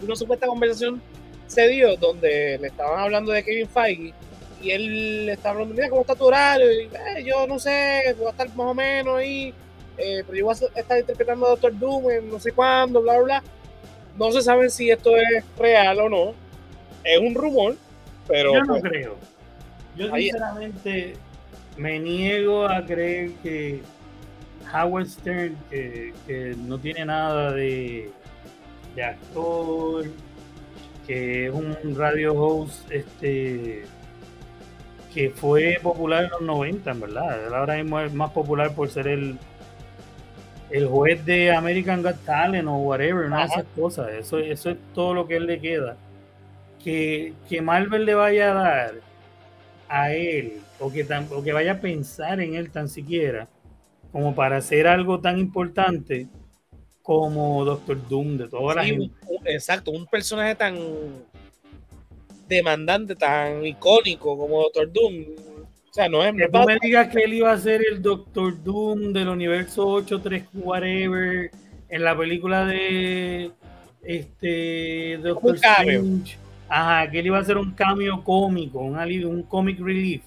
Una 0.00 0.14
supuesta 0.14 0.46
conversación 0.46 1.02
se 1.48 1.66
dio 1.66 1.96
donde 1.96 2.58
le 2.58 2.68
estaban 2.68 3.00
hablando 3.00 3.32
de 3.32 3.42
Kevin 3.42 3.68
Feige 3.68 4.14
y 4.62 4.70
él 4.70 5.26
le 5.26 5.32
estaba 5.32 5.54
hablando, 5.54 5.74
mira, 5.74 5.88
¿cómo 5.88 6.02
está 6.02 6.14
tu 6.14 6.26
horario? 6.26 6.70
Y, 6.72 6.84
eh, 6.84 7.24
yo 7.24 7.46
no 7.46 7.58
sé, 7.58 8.14
voy 8.18 8.26
a 8.26 8.30
estar 8.30 8.48
más 8.48 8.66
o 8.66 8.74
menos 8.74 9.16
ahí, 9.16 9.54
eh, 9.96 10.22
pero 10.26 10.38
yo 10.38 10.44
voy 10.46 10.54
a 10.54 10.80
estar 10.80 10.98
interpretando 10.98 11.46
a 11.46 11.50
Doctor 11.50 11.78
Doom 11.78 12.10
en 12.10 12.30
no 12.30 12.38
sé 12.38 12.52
cuándo, 12.52 13.02
bla, 13.02 13.18
bla. 13.20 13.42
No 14.16 14.32
se 14.32 14.42
sabe 14.42 14.68
si 14.68 14.90
esto 14.90 15.16
es 15.16 15.44
real 15.56 16.00
o 16.00 16.08
no. 16.08 16.34
Es 17.04 17.18
un 17.20 17.34
rumor, 17.34 17.76
pero... 18.26 18.52
Yo 18.52 18.64
no 18.64 18.78
pues, 18.78 18.82
creo. 18.82 19.14
Yo 19.98 20.14
sinceramente 20.14 21.14
me 21.76 21.98
niego 21.98 22.66
a 22.66 22.84
creer 22.84 23.32
que 23.42 23.82
Howard 24.72 25.08
Stern, 25.08 25.56
que, 25.70 26.14
que 26.26 26.54
no 26.56 26.78
tiene 26.78 27.04
nada 27.04 27.52
de, 27.52 28.10
de 28.94 29.02
actor, 29.02 30.06
que 31.06 31.46
es 31.46 31.52
un 31.52 31.74
radio 31.96 32.34
host 32.34 32.90
este 32.90 33.84
que 35.12 35.30
fue 35.30 35.80
popular 35.82 36.24
en 36.24 36.30
los 36.30 36.42
90, 36.42 36.90
en 36.90 37.00
verdad. 37.00 37.54
Ahora 37.54 37.76
mismo 37.76 37.98
es 38.00 38.12
más 38.12 38.30
popular 38.30 38.74
por 38.74 38.90
ser 38.90 39.08
el, 39.08 39.38
el 40.70 40.86
juez 40.86 41.24
de 41.24 41.50
American 41.50 42.02
Got 42.02 42.24
Talent 42.24 42.68
o 42.68 42.74
whatever, 42.76 43.24
una 43.24 43.40
de 43.40 43.46
esas 43.46 43.64
cosas. 43.74 44.10
Eso, 44.10 44.38
eso 44.38 44.70
es 44.70 44.76
todo 44.94 45.14
lo 45.14 45.26
que 45.26 45.36
él 45.36 45.46
le 45.46 45.60
queda. 45.60 45.96
Que, 46.84 47.32
que 47.48 47.60
Marvel 47.62 48.04
le 48.04 48.14
vaya 48.14 48.50
a 48.50 48.54
dar 48.54 49.07
a 49.88 50.12
él, 50.12 50.60
o 50.78 50.90
que, 50.92 51.06
o 51.30 51.42
que 51.42 51.52
vaya 51.52 51.72
a 51.72 51.80
pensar 51.80 52.40
en 52.40 52.54
él 52.54 52.70
tan 52.70 52.88
siquiera, 52.88 53.48
como 54.12 54.34
para 54.34 54.58
hacer 54.58 54.86
algo 54.86 55.20
tan 55.20 55.38
importante 55.38 56.26
como 57.02 57.64
Doctor 57.64 58.06
Doom 58.08 58.36
de 58.36 58.48
toda 58.48 58.74
la 58.74 58.84
gente. 58.84 59.14
Exacto, 59.46 59.90
un 59.90 60.06
personaje 60.06 60.54
tan 60.54 60.76
demandante, 62.46 63.14
tan 63.14 63.64
icónico 63.64 64.36
como 64.36 64.62
Doctor 64.62 64.92
Doom. 64.92 65.24
O 65.90 65.94
sea, 65.94 66.08
no 66.08 66.22
es. 66.24 66.34
Que 66.34 66.48
tú 66.48 66.58
me 66.66 66.78
digas 66.80 67.08
que 67.08 67.24
él 67.24 67.34
iba 67.34 67.50
a 67.50 67.58
ser 67.58 67.82
el 67.90 68.02
Doctor 68.02 68.62
Doom 68.62 69.12
del 69.12 69.28
universo 69.28 69.86
8, 69.86 70.20
3, 70.20 70.44
whatever, 70.54 71.50
en 71.88 72.04
la 72.04 72.16
película 72.16 72.66
de 72.66 73.52
este 74.02 75.18
Doctor 75.22 75.54
Strange. 75.56 76.36
Ajá, 76.68 77.10
que 77.10 77.20
él 77.20 77.26
iba 77.26 77.38
a 77.38 77.44
ser 77.44 77.56
un 77.56 77.72
cambio 77.72 78.22
cómico, 78.22 78.80
un 78.80 78.96
un 78.98 79.42
comic 79.42 79.80
relief. 79.80 80.22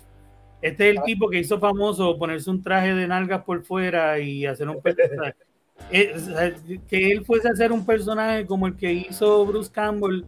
Este 0.61 0.89
es 0.89 0.95
el 0.95 0.99
ah. 0.99 1.03
tipo 1.03 1.29
que 1.29 1.39
hizo 1.39 1.59
famoso 1.59 2.17
ponerse 2.17 2.49
un 2.49 2.61
traje 2.61 2.93
de 2.93 3.07
nalgas 3.07 3.43
por 3.43 3.63
fuera 3.63 4.19
y 4.19 4.45
hacer 4.45 4.69
un 4.69 4.79
eh, 5.91 6.55
que 6.87 7.11
él 7.11 7.25
fuese 7.25 7.49
a 7.49 7.55
ser 7.55 7.71
un 7.71 7.85
personaje 7.85 8.45
como 8.45 8.67
el 8.67 8.75
que 8.75 8.91
hizo 8.93 9.45
Bruce 9.45 9.71
Campbell 9.71 10.23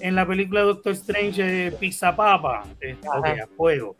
en 0.00 0.14
la 0.14 0.26
película 0.26 0.62
Doctor 0.62 0.92
Strange 0.92 1.42
de 1.42 1.72
Pizza 1.72 2.14
Papa, 2.14 2.64
eh, 2.80 2.96
a 3.04 3.46
fuego. 3.56 3.96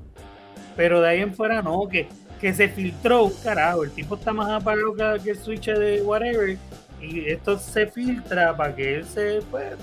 Pero 0.76 1.00
de 1.00 1.08
ahí 1.08 1.20
en 1.20 1.34
fuera 1.34 1.62
no, 1.62 1.88
que, 1.88 2.06
que 2.40 2.52
se 2.52 2.68
filtró, 2.68 3.30
carajo, 3.42 3.84
el 3.84 3.90
tipo 3.90 4.14
está 4.14 4.32
más 4.32 4.50
apagado 4.50 4.94
que, 5.22 5.30
el 5.30 5.38
switch 5.38 5.66
de 5.66 6.02
whatever, 6.02 6.58
y 7.00 7.30
esto 7.30 7.58
se 7.58 7.86
filtra 7.86 8.56
para 8.56 8.74
que 8.74 8.96
él 8.96 9.04
se, 9.04 9.40
pues, 9.50 9.74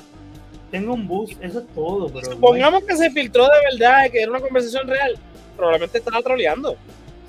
tenga 0.73 0.91
un 0.91 1.07
bus, 1.07 1.37
eso 1.39 1.59
es 1.59 1.67
todo. 1.75 2.11
Pero 2.11 2.31
Supongamos 2.31 2.83
que 2.83 2.97
se 2.97 3.11
filtró 3.11 3.43
de 3.43 3.77
verdad, 3.77 4.09
que 4.11 4.23
era 4.23 4.31
una 4.31 4.39
conversación 4.39 4.87
real, 4.87 5.13
probablemente 5.55 5.99
estaba 5.99 6.19
troleando. 6.23 6.75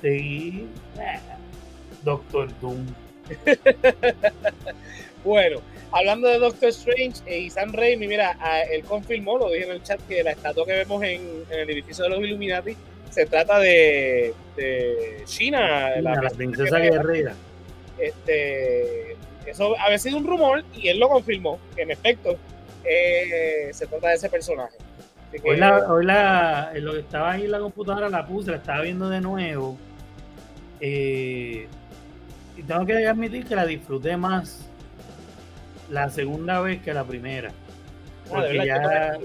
Sí, 0.01 0.67
Doctor 2.03 2.49
Doom. 2.59 2.87
bueno, 5.23 5.59
hablando 5.91 6.27
de 6.27 6.39
Doctor 6.39 6.69
Strange 6.69 7.21
y 7.39 7.51
Sam 7.51 7.71
Raimi, 7.71 8.07
mira, 8.07 8.35
él 8.71 8.83
confirmó, 8.83 9.37
lo 9.37 9.51
dije 9.51 9.65
en 9.65 9.71
el 9.73 9.83
chat, 9.83 10.01
que 10.07 10.23
la 10.23 10.31
estatua 10.31 10.65
que 10.65 10.73
vemos 10.73 11.03
en, 11.03 11.45
el 11.51 11.69
edificio 11.69 12.03
de 12.05 12.09
los 12.09 12.19
Illuminati 12.21 12.75
se 13.11 13.27
trata 13.27 13.59
de, 13.59 14.33
de 14.57 15.21
China, 15.25 16.01
la, 16.01 16.31
princesa 16.35 16.79
guerrera. 16.79 17.35
Este, 17.99 19.15
eso 19.45 19.75
había 19.79 19.99
sido 19.99 20.17
un 20.17 20.25
rumor 20.25 20.63
y 20.73 20.87
él 20.87 20.97
lo 20.97 21.09
confirmó, 21.09 21.59
que 21.75 21.83
en 21.83 21.91
efecto 21.91 22.39
eh, 22.87 23.73
se 23.73 23.87
trata 23.87 24.09
de 24.09 24.15
ese 24.15 24.29
personaje. 24.29 24.77
hoy, 25.43 25.57
la, 25.57 25.91
hoy 25.91 26.05
la, 26.05 26.71
lo 26.75 26.93
que 26.93 26.99
estaba 26.99 27.31
ahí 27.31 27.45
en 27.45 27.51
la 27.51 27.59
computadora 27.59 28.09
la 28.09 28.25
puse, 28.25 28.51
la 28.51 28.57
estaba 28.57 28.81
viendo 28.81 29.09
de 29.09 29.21
nuevo. 29.21 29.77
Eh, 30.79 31.67
y 32.57 32.63
tengo 32.63 32.85
que 32.85 33.07
admitir 33.07 33.45
que 33.45 33.55
la 33.55 33.65
disfruté 33.65 34.17
más 34.17 34.65
la 35.89 36.09
segunda 36.09 36.61
vez 36.61 36.81
que 36.81 36.93
la 36.93 37.03
primera. 37.03 37.51
Ah, 38.27 38.41
porque 38.41 38.65
ya. 38.65 39.17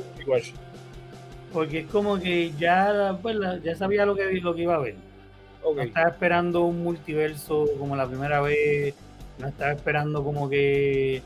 Porque 1.52 1.78
es 1.80 1.86
como 1.86 2.18
que 2.18 2.52
ya, 2.58 3.18
pues, 3.20 3.36
ya 3.62 3.74
sabía 3.74 4.06
lo 4.06 4.14
que, 4.14 4.40
lo 4.40 4.54
que 4.54 4.62
iba 4.62 4.76
a 4.76 4.78
ver. 4.78 4.94
No 5.62 5.82
estaba 5.82 6.08
esperando 6.08 6.62
un 6.62 6.82
multiverso 6.82 7.66
como 7.78 7.96
la 7.96 8.06
primera 8.06 8.40
vez. 8.40 8.94
No 9.38 9.48
estaba 9.48 9.72
esperando 9.72 10.22
como 10.22 10.48
que 10.48 11.22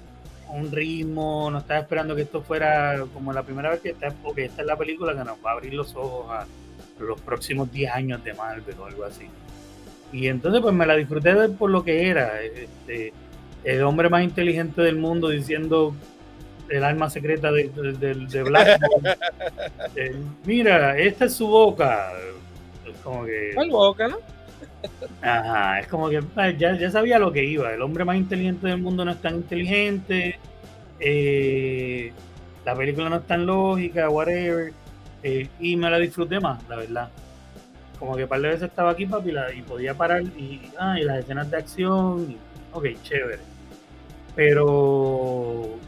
un 0.54 0.70
ritmo. 0.72 1.50
No 1.50 1.58
estaba 1.58 1.80
esperando 1.80 2.14
que 2.14 2.22
esto 2.22 2.42
fuera 2.42 3.04
como 3.12 3.32
la 3.32 3.42
primera 3.42 3.70
vez 3.70 3.80
que 3.80 3.90
está. 3.90 4.10
Porque 4.22 4.46
esta 4.46 4.62
es 4.62 4.66
la 4.66 4.76
película 4.76 5.12
que 5.12 5.24
nos 5.24 5.36
va 5.44 5.50
a 5.50 5.52
abrir 5.54 5.74
los 5.74 5.94
ojos 5.94 6.30
a 6.30 6.46
los 7.00 7.20
próximos 7.20 7.70
10 7.72 7.92
años 7.92 8.24
de 8.24 8.34
Marvel 8.34 8.76
o 8.78 8.86
algo 8.86 9.04
así. 9.04 9.26
Y 10.12 10.28
entonces, 10.28 10.60
pues 10.60 10.74
me 10.74 10.86
la 10.86 10.94
disfruté 10.94 11.34
por 11.50 11.70
lo 11.70 11.82
que 11.82 12.08
era. 12.08 12.40
Este, 12.42 13.12
el 13.64 13.82
hombre 13.82 14.08
más 14.08 14.22
inteligente 14.22 14.82
del 14.82 14.96
mundo 14.96 15.28
diciendo 15.28 15.94
el 16.68 16.84
alma 16.84 17.10
secreta 17.10 17.50
de, 17.50 17.68
de, 17.68 18.42
Black 18.42 18.80
Mira, 20.44 20.98
esta 20.98 21.24
es 21.26 21.34
su 21.34 21.46
boca. 21.46 22.12
Es 22.86 22.96
como 23.02 23.24
que. 23.24 23.52
¿Cuál 23.54 23.70
boca, 23.70 24.08
no? 24.08 24.33
Ajá, 25.22 25.80
es 25.80 25.86
como 25.88 26.08
que 26.08 26.22
ya, 26.58 26.76
ya, 26.76 26.90
sabía 26.90 27.18
lo 27.18 27.32
que 27.32 27.44
iba. 27.44 27.72
El 27.72 27.82
hombre 27.82 28.04
más 28.04 28.16
inteligente 28.16 28.66
del 28.66 28.78
mundo 28.78 29.04
no 29.04 29.12
es 29.12 29.20
tan 29.20 29.36
inteligente. 29.36 30.38
Eh, 31.00 32.12
la 32.64 32.74
película 32.74 33.08
no 33.08 33.16
es 33.16 33.26
tan 33.26 33.46
lógica, 33.46 34.08
whatever. 34.08 34.72
Eh, 35.22 35.48
y 35.60 35.76
me 35.76 35.90
la 35.90 35.98
disfruté 35.98 36.40
más, 36.40 36.62
la 36.68 36.76
verdad. 36.76 37.08
Como 37.98 38.16
que 38.16 38.24
un 38.24 38.28
par 38.28 38.40
de 38.40 38.48
veces 38.48 38.64
estaba 38.64 38.90
aquí, 38.90 39.06
papi, 39.06 39.32
y 39.56 39.62
podía 39.62 39.94
parar. 39.94 40.22
Y, 40.22 40.70
ah, 40.78 40.98
y 40.98 41.04
las 41.04 41.20
escenas 41.20 41.50
de 41.50 41.56
acción. 41.56 42.36
ok, 42.72 42.86
chévere 43.02 43.54
pero 44.34 44.66
o 44.66 45.78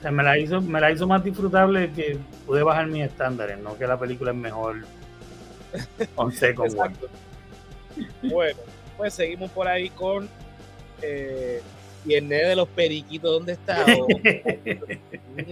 sea, 0.00 0.10
me 0.10 0.22
la 0.22 0.38
hizo 0.38 0.60
me 0.60 0.80
la 0.80 0.90
hizo 0.90 1.06
más 1.06 1.22
disfrutable 1.22 1.92
que 1.92 2.18
pude 2.46 2.62
bajar 2.62 2.86
mis 2.86 3.04
estándares 3.04 3.58
no 3.58 3.76
que 3.76 3.86
la 3.86 3.98
película 3.98 4.32
es 4.32 4.36
mejor 4.36 4.76
11 6.16 6.54
con 6.54 6.74
bueno 6.74 6.94
pues 8.96 9.14
seguimos 9.14 9.50
por 9.50 9.68
ahí 9.68 9.90
con 9.90 10.28
eh, 11.02 11.62
de 12.04 12.56
los 12.56 12.68
periquitos 12.68 13.30
¿dónde 13.30 13.52
está? 13.52 13.84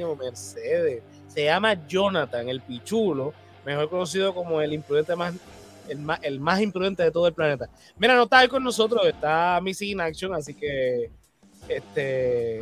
Oh, 0.02 0.16
Mercedes 0.16 1.02
se 1.28 1.44
llama 1.44 1.86
Jonathan 1.86 2.48
el 2.48 2.60
pichulo 2.60 3.32
mejor 3.64 3.88
conocido 3.88 4.34
como 4.34 4.60
el 4.60 4.72
imprudente 4.72 5.14
más 5.14 5.34
el 5.88 5.98
más, 5.98 6.18
el 6.22 6.40
más 6.40 6.60
imprudente 6.60 7.02
de 7.02 7.10
todo 7.10 7.28
el 7.28 7.34
planeta. 7.34 7.68
Mira, 7.96 8.16
no 8.16 8.24
está 8.24 8.38
ahí 8.38 8.48
con 8.48 8.64
nosotros, 8.64 9.06
está 9.06 9.60
Missy 9.62 9.92
in 9.92 10.00
Action, 10.00 10.34
así 10.34 10.54
que 10.54 11.10
este, 11.68 12.60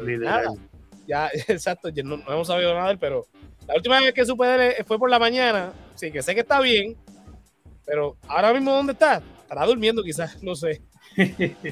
ya, 1.06 1.30
exacto, 1.48 1.88
no, 2.02 2.14
hemos 2.26 2.46
sabido 2.46 2.74
nada 2.74 2.86
de 2.86 2.92
él, 2.92 2.98
pero 2.98 3.26
la 3.66 3.74
última 3.74 4.00
vez 4.00 4.12
que 4.12 4.24
supe 4.24 4.46
de 4.46 4.68
él 4.68 4.84
fue 4.84 4.98
por 4.98 5.10
la 5.10 5.18
mañana, 5.18 5.72
sí, 5.94 6.10
que 6.10 6.22
sé 6.22 6.34
que 6.34 6.40
está 6.40 6.60
bien, 6.60 6.96
pero 7.84 8.16
ahora 8.26 8.52
mismo 8.52 8.72
¿dónde 8.72 8.92
está? 8.92 9.22
Estará 9.42 9.66
durmiendo 9.66 10.02
quizás, 10.02 10.42
no 10.42 10.54
sé. 10.54 10.82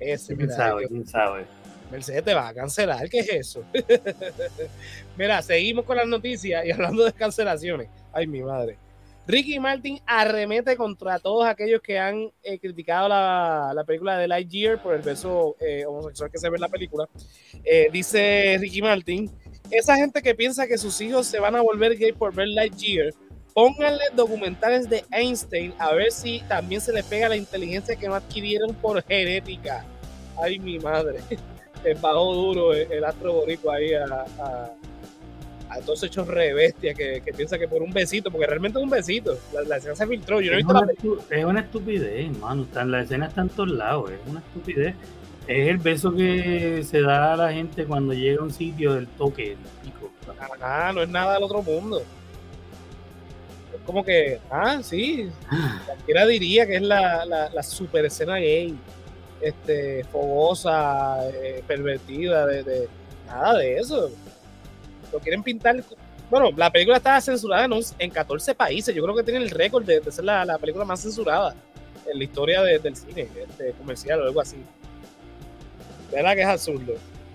Ese, 0.00 0.36
¿Quién 0.36 0.50
sabe? 0.50 0.88
¿Quién 0.88 1.06
sabe? 1.06 1.44
Mercedes 1.90 2.24
te 2.24 2.34
va 2.34 2.48
a 2.48 2.54
cancelar, 2.54 3.08
¿qué 3.10 3.18
es 3.20 3.28
eso? 3.28 3.64
mira, 5.16 5.42
seguimos 5.42 5.84
con 5.84 5.96
las 5.96 6.08
noticias 6.08 6.64
y 6.64 6.70
hablando 6.70 7.04
de 7.04 7.12
cancelaciones. 7.12 7.88
Ay, 8.12 8.26
mi 8.26 8.42
madre. 8.42 8.78
Ricky 9.26 9.60
Martin 9.60 10.00
arremete 10.04 10.76
contra 10.76 11.18
todos 11.20 11.46
aquellos 11.46 11.80
que 11.80 11.98
han 11.98 12.32
eh, 12.42 12.58
criticado 12.58 13.08
la, 13.08 13.72
la, 13.72 13.84
película 13.84 14.18
de 14.18 14.26
Lightyear 14.26 14.82
por 14.82 14.94
el 14.94 15.02
beso 15.02 15.54
eh, 15.60 15.84
homosexual 15.86 16.30
que 16.30 16.38
se 16.38 16.50
ve 16.50 16.56
en 16.56 16.60
la 16.60 16.68
película. 16.68 17.08
Eh, 17.62 17.88
dice 17.92 18.56
Ricky 18.58 18.82
Martin, 18.82 19.30
esa 19.70 19.96
gente 19.96 20.22
que 20.22 20.34
piensa 20.34 20.66
que 20.66 20.76
sus 20.76 21.00
hijos 21.00 21.26
se 21.26 21.38
van 21.38 21.54
a 21.54 21.60
volver 21.60 21.96
gay 21.96 22.12
por 22.12 22.34
ver 22.34 22.48
Lightyear, 22.48 23.12
pónganle 23.54 24.04
documentales 24.14 24.88
de 24.88 25.04
Einstein 25.10 25.74
a 25.78 25.92
ver 25.92 26.12
si 26.12 26.40
también 26.48 26.80
se 26.80 26.92
les 26.92 27.04
pega 27.04 27.28
la 27.28 27.36
inteligencia 27.36 27.96
que 27.96 28.08
no 28.08 28.14
adquirieron 28.14 28.74
por 28.74 29.02
genética. 29.02 29.84
Ay, 30.42 30.58
mi 30.58 30.78
madre. 30.78 31.20
Es 31.84 32.00
bajo 32.00 32.32
duro 32.32 32.72
el, 32.72 33.04
astro 33.04 33.32
boricua 33.32 33.74
ahí 33.74 33.92
a, 33.92 34.24
a 35.72 35.80
todos 35.80 36.02
hechos 36.02 36.28
re 36.28 36.52
bestia 36.52 36.92
que, 36.92 37.22
que, 37.24 37.32
piensa 37.32 37.58
que 37.58 37.66
por 37.66 37.82
un 37.82 37.92
besito, 37.92 38.30
porque 38.30 38.46
realmente 38.46 38.78
es 38.78 38.84
un 38.84 38.90
besito. 38.90 39.38
La, 39.66 39.76
escena 39.76 39.96
se 39.96 40.06
filtró. 40.06 40.40
Yo 40.40 40.52
no 40.52 40.58
es, 40.58 40.60
he 40.60 40.64
visto 40.64 40.72
una, 40.72 40.86
la 41.30 41.36
es 41.36 41.44
una 41.44 41.60
estupidez, 41.60 42.26
hermano. 42.26 42.66
La 42.86 43.02
escena 43.02 43.26
está 43.26 43.42
en 43.42 43.48
todos 43.48 43.70
lados. 43.70 44.10
Es 44.10 44.18
una 44.28 44.40
estupidez. 44.40 44.94
Es 45.46 45.68
el 45.68 45.78
beso 45.78 46.14
que 46.14 46.84
se 46.84 47.00
da 47.00 47.32
a 47.32 47.36
la 47.36 47.52
gente 47.52 47.84
cuando 47.84 48.12
llega 48.12 48.40
a 48.40 48.44
un 48.44 48.52
sitio 48.52 48.94
del 48.94 49.08
toque, 49.08 49.56
pico. 49.82 50.10
Ah, 50.60 50.92
no 50.94 51.02
es 51.02 51.08
nada 51.08 51.34
del 51.34 51.42
otro 51.42 51.62
mundo. 51.62 52.02
Como 53.86 54.04
que, 54.04 54.40
ah, 54.50 54.80
sí. 54.82 55.30
Cualquiera 55.86 56.26
diría 56.26 56.66
que 56.66 56.76
es 56.76 56.82
la, 56.82 57.24
la, 57.24 57.50
la 57.50 57.62
super 57.62 58.04
escena 58.04 58.36
gay. 58.36 58.76
Este, 59.40 60.04
fogosa, 60.04 61.28
eh, 61.30 61.64
pervertida, 61.66 62.46
de, 62.46 62.62
de, 62.62 62.88
nada 63.26 63.58
de 63.58 63.76
eso 63.76 64.08
lo 65.12 65.20
quieren 65.20 65.42
pintar. 65.42 65.82
Bueno, 66.30 66.50
la 66.56 66.70
película 66.70 66.96
está 66.96 67.20
censurada 67.20 67.68
en, 67.98 68.10
14 68.10 68.54
países. 68.54 68.94
Yo 68.94 69.02
creo 69.02 69.14
que 69.14 69.22
tiene 69.22 69.44
el 69.44 69.50
récord 69.50 69.84
de, 69.84 70.02
ser 70.10 70.24
la, 70.24 70.58
película 70.58 70.84
más 70.84 71.00
censurada 71.00 71.54
en 72.10 72.18
la 72.18 72.24
historia 72.24 72.62
del 72.62 72.96
cine 72.96 73.28
este, 73.48 73.72
comercial 73.72 74.20
o 74.22 74.24
algo 74.24 74.40
así. 74.40 74.56
De 76.10 76.16
verdad 76.16 76.34
que 76.34 76.40
es 76.40 76.48
absurdo. 76.48 76.94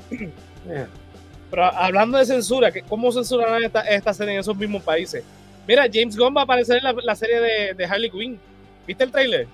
Pero 1.49 1.63
hablando 1.63 2.17
de 2.17 2.25
censura, 2.25 2.71
¿cómo 2.89 3.11
censurarán 3.11 3.63
esta, 3.63 3.81
esta 3.81 4.13
serie 4.13 4.33
en 4.33 4.39
esos 4.41 4.57
mismos 4.57 4.83
países? 4.83 5.23
Mira, 5.67 5.85
James 5.91 6.17
Gunn 6.17 6.33
va 6.35 6.41
a 6.41 6.43
aparecer 6.45 6.81
en 6.83 6.95
la, 7.03 7.15
serie 7.15 7.73
de, 7.73 7.85
Harley 7.85 8.09
Quinn. 8.09 8.39
¿Viste 8.85 9.03
el 9.03 9.11
trailer? 9.11 9.47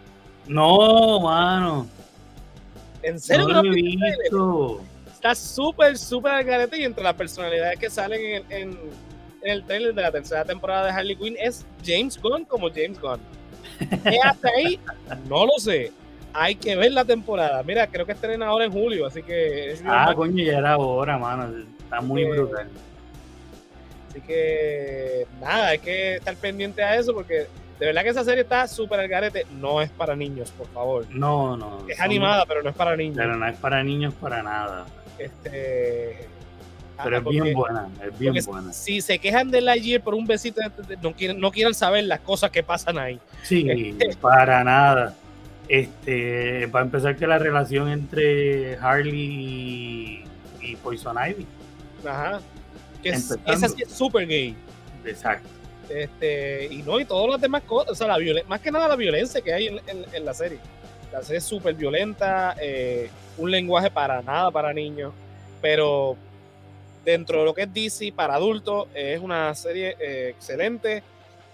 No, 0.47 1.19
mano. 1.21 1.87
¿En 3.01 3.19
serio 3.19 3.47
no, 3.47 3.63
lo 3.63 3.71
he 3.71 3.75
visto? 3.75 4.81
está 5.23 5.35
súper, 5.35 5.97
súper 5.97 6.33
al 6.33 6.43
garete 6.43 6.77
y 6.77 6.83
entre 6.83 7.01
las 7.03 7.13
personalidades 7.13 7.79
que 7.79 7.89
salen 7.89 8.43
en, 8.49 8.51
en, 8.51 8.77
el 9.41 9.63
trailer 9.63 9.93
de 9.93 10.01
la 10.01 10.11
tercera 10.11 10.43
temporada 10.43 10.85
de 10.85 10.91
Harley 10.91 11.15
Quinn 11.15 11.35
es 11.39 11.65
James 11.83 12.21
Gunn 12.21 12.45
como 12.45 12.69
James 12.69 12.99
Gunn. 12.99 13.19
¿Qué 14.03 14.19
hasta 14.23 14.49
ahí? 14.49 14.79
No 15.29 15.45
lo 15.45 15.57
sé. 15.57 15.91
Hay 16.33 16.55
que 16.55 16.75
ver 16.75 16.91
la 16.91 17.05
temporada. 17.05 17.63
Mira, 17.63 17.87
creo 17.87 18.05
que 18.05 18.11
estrena 18.11 18.47
ahora 18.47 18.65
en 18.65 18.71
julio, 18.71 19.05
así 19.05 19.21
que... 19.21 19.77
ah, 19.85 20.13
coño, 20.15 20.43
ya 20.43 20.57
era 20.57 20.77
hora, 20.77 21.17
mano. 21.17 21.53
Está 21.79 22.01
muy 22.01 22.25
brutal. 22.25 22.67
Así 24.13 24.21
que, 24.21 25.25
nada, 25.41 25.69
hay 25.69 25.79
que 25.79 26.17
estar 26.17 26.35
pendiente 26.35 26.83
a 26.83 26.95
eso 26.95 27.15
porque 27.15 27.47
de 27.79 27.87
verdad 27.87 28.03
que 28.03 28.09
esa 28.09 28.23
serie 28.23 28.43
está 28.43 28.67
súper 28.67 28.99
al 28.99 29.07
garete. 29.07 29.47
No 29.59 29.81
es 29.81 29.89
para 29.89 30.15
niños, 30.15 30.51
por 30.51 30.67
favor. 30.67 31.07
No, 31.09 31.57
no. 31.57 31.83
Es 31.89 31.99
animada, 31.99 32.45
pero 32.45 32.61
no 32.61 32.69
es 32.69 32.75
para 32.75 32.95
niños. 32.95 33.17
Pero 33.17 33.35
no 33.35 33.47
es 33.47 33.57
para 33.57 33.83
niños 33.83 34.13
para 34.13 34.43
nada. 34.43 34.85
Este, 35.17 36.27
Pero 37.03 37.17
es 37.17 37.23
bien 37.25 37.53
buena, 37.55 37.89
es 38.05 38.19
bien 38.19 38.35
buena. 38.45 38.71
Si 38.71 39.01
se 39.01 39.17
quejan 39.17 39.49
de 39.49 39.61
la 39.61 39.73
por 40.03 40.13
un 40.13 40.27
besito, 40.27 40.61
no 41.01 41.13
quieren, 41.13 41.39
no 41.39 41.51
quieren 41.51 41.73
saber 41.73 42.03
las 42.03 42.19
cosas 42.19 42.51
que 42.51 42.61
pasan 42.61 42.99
ahí. 42.99 43.19
Sí, 43.41 43.67
este, 43.67 44.15
para 44.17 44.63
nada. 44.63 45.15
Este, 45.67 46.67
para 46.67 46.85
empezar 46.85 47.15
que 47.15 47.25
la 47.25 47.39
relación 47.39 47.89
entre 47.89 48.77
Harley 48.77 50.23
y, 50.61 50.75
Poison 50.83 51.17
Ivy. 51.17 51.47
Ajá. 52.05 52.39
Que 53.03 53.09
es, 53.09 53.37
esa 53.45 53.69
sí 53.69 53.83
es 53.83 53.91
súper 53.91 54.25
gay. 54.27 54.55
Exacto. 55.05 55.47
Este, 55.89 56.67
y 56.71 56.81
no, 56.81 56.99
y 56.99 57.05
todas 57.05 57.29
las 57.29 57.41
demás 57.41 57.63
cosas, 57.63 57.91
o 57.91 57.95
sea, 57.95 58.07
la 58.07 58.43
más 58.47 58.61
que 58.61 58.71
nada 58.71 58.87
la 58.87 58.95
violencia 58.95 59.41
que 59.41 59.53
hay 59.53 59.67
en, 59.67 60.25
la 60.25 60.33
serie. 60.33 60.59
La 61.11 61.21
serie 61.21 61.37
es 61.37 61.43
súper 61.43 61.75
violenta, 61.75 62.55
eh, 62.59 63.09
un 63.37 63.51
lenguaje 63.51 63.91
para 63.91 64.21
nada 64.21 64.49
para 64.49 64.73
niños, 64.73 65.13
pero 65.61 66.17
dentro 67.05 67.39
de 67.39 67.45
lo 67.45 67.53
que 67.53 67.63
es 67.63 67.73
DC 67.73 68.13
para 68.15 68.35
adultos 68.35 68.87
es 68.93 69.19
una 69.19 69.53
serie 69.53 69.95
eh, 69.99 70.29
excelente, 70.29 71.03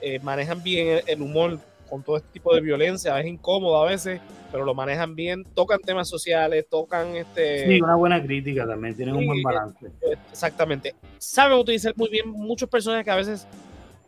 eh, 0.02 0.20
manejan 0.20 0.64
bien 0.64 1.02
el, 1.06 1.22
humor 1.22 1.60
con 1.90 2.04
todo 2.04 2.18
este 2.18 2.30
tipo 2.32 2.54
de 2.54 2.62
violencia, 2.62 3.20
es 3.20 3.28
incómodo 3.28 3.82
a 3.82 3.86
veces, 3.86 4.22
pero 4.52 4.66
lo 4.66 4.74
manejan 4.74 5.16
bien, 5.16 5.44
tocan 5.56 5.80
temas 5.80 6.08
sociales, 6.08 6.66
tocan 6.70 7.16
este... 7.16 7.68
Sí, 7.68 7.82
una 7.82 7.96
buena 7.96 8.22
crítica 8.22 8.66
también, 8.68 8.96
tienen 8.96 9.16
un 9.16 9.26
buen 9.26 9.42
balance. 9.42 9.88
Eh, 9.88 10.16
exactamente. 10.32 10.96
Saben 11.18 11.58
utilizar 11.58 11.94
muy 11.96 12.10
bien 12.10 12.30
muchos 12.30 12.70
personajes 12.70 13.06
que 13.06 13.12
a 13.12 13.16
veces 13.16 13.48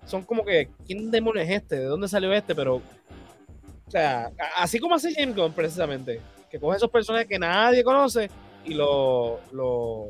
son 0.05 0.23
como 0.23 0.43
que, 0.43 0.69
¿quién 0.85 1.11
demonios 1.11 1.45
es 1.45 1.57
este? 1.57 1.77
¿De 1.77 1.85
dónde 1.85 2.07
salió 2.07 2.31
este? 2.33 2.55
Pero, 2.55 2.75
o 2.75 3.91
sea, 3.91 4.31
así 4.57 4.79
como 4.79 4.95
hace 4.95 5.13
James 5.13 5.35
Gunn 5.35 5.53
precisamente 5.53 6.19
que 6.51 6.59
coge 6.59 6.77
esos 6.77 6.89
personajes 6.89 7.27
que 7.27 7.39
nadie 7.39 7.83
conoce 7.83 8.29
y 8.65 8.73
lo, 8.73 9.39
lo, 9.53 10.09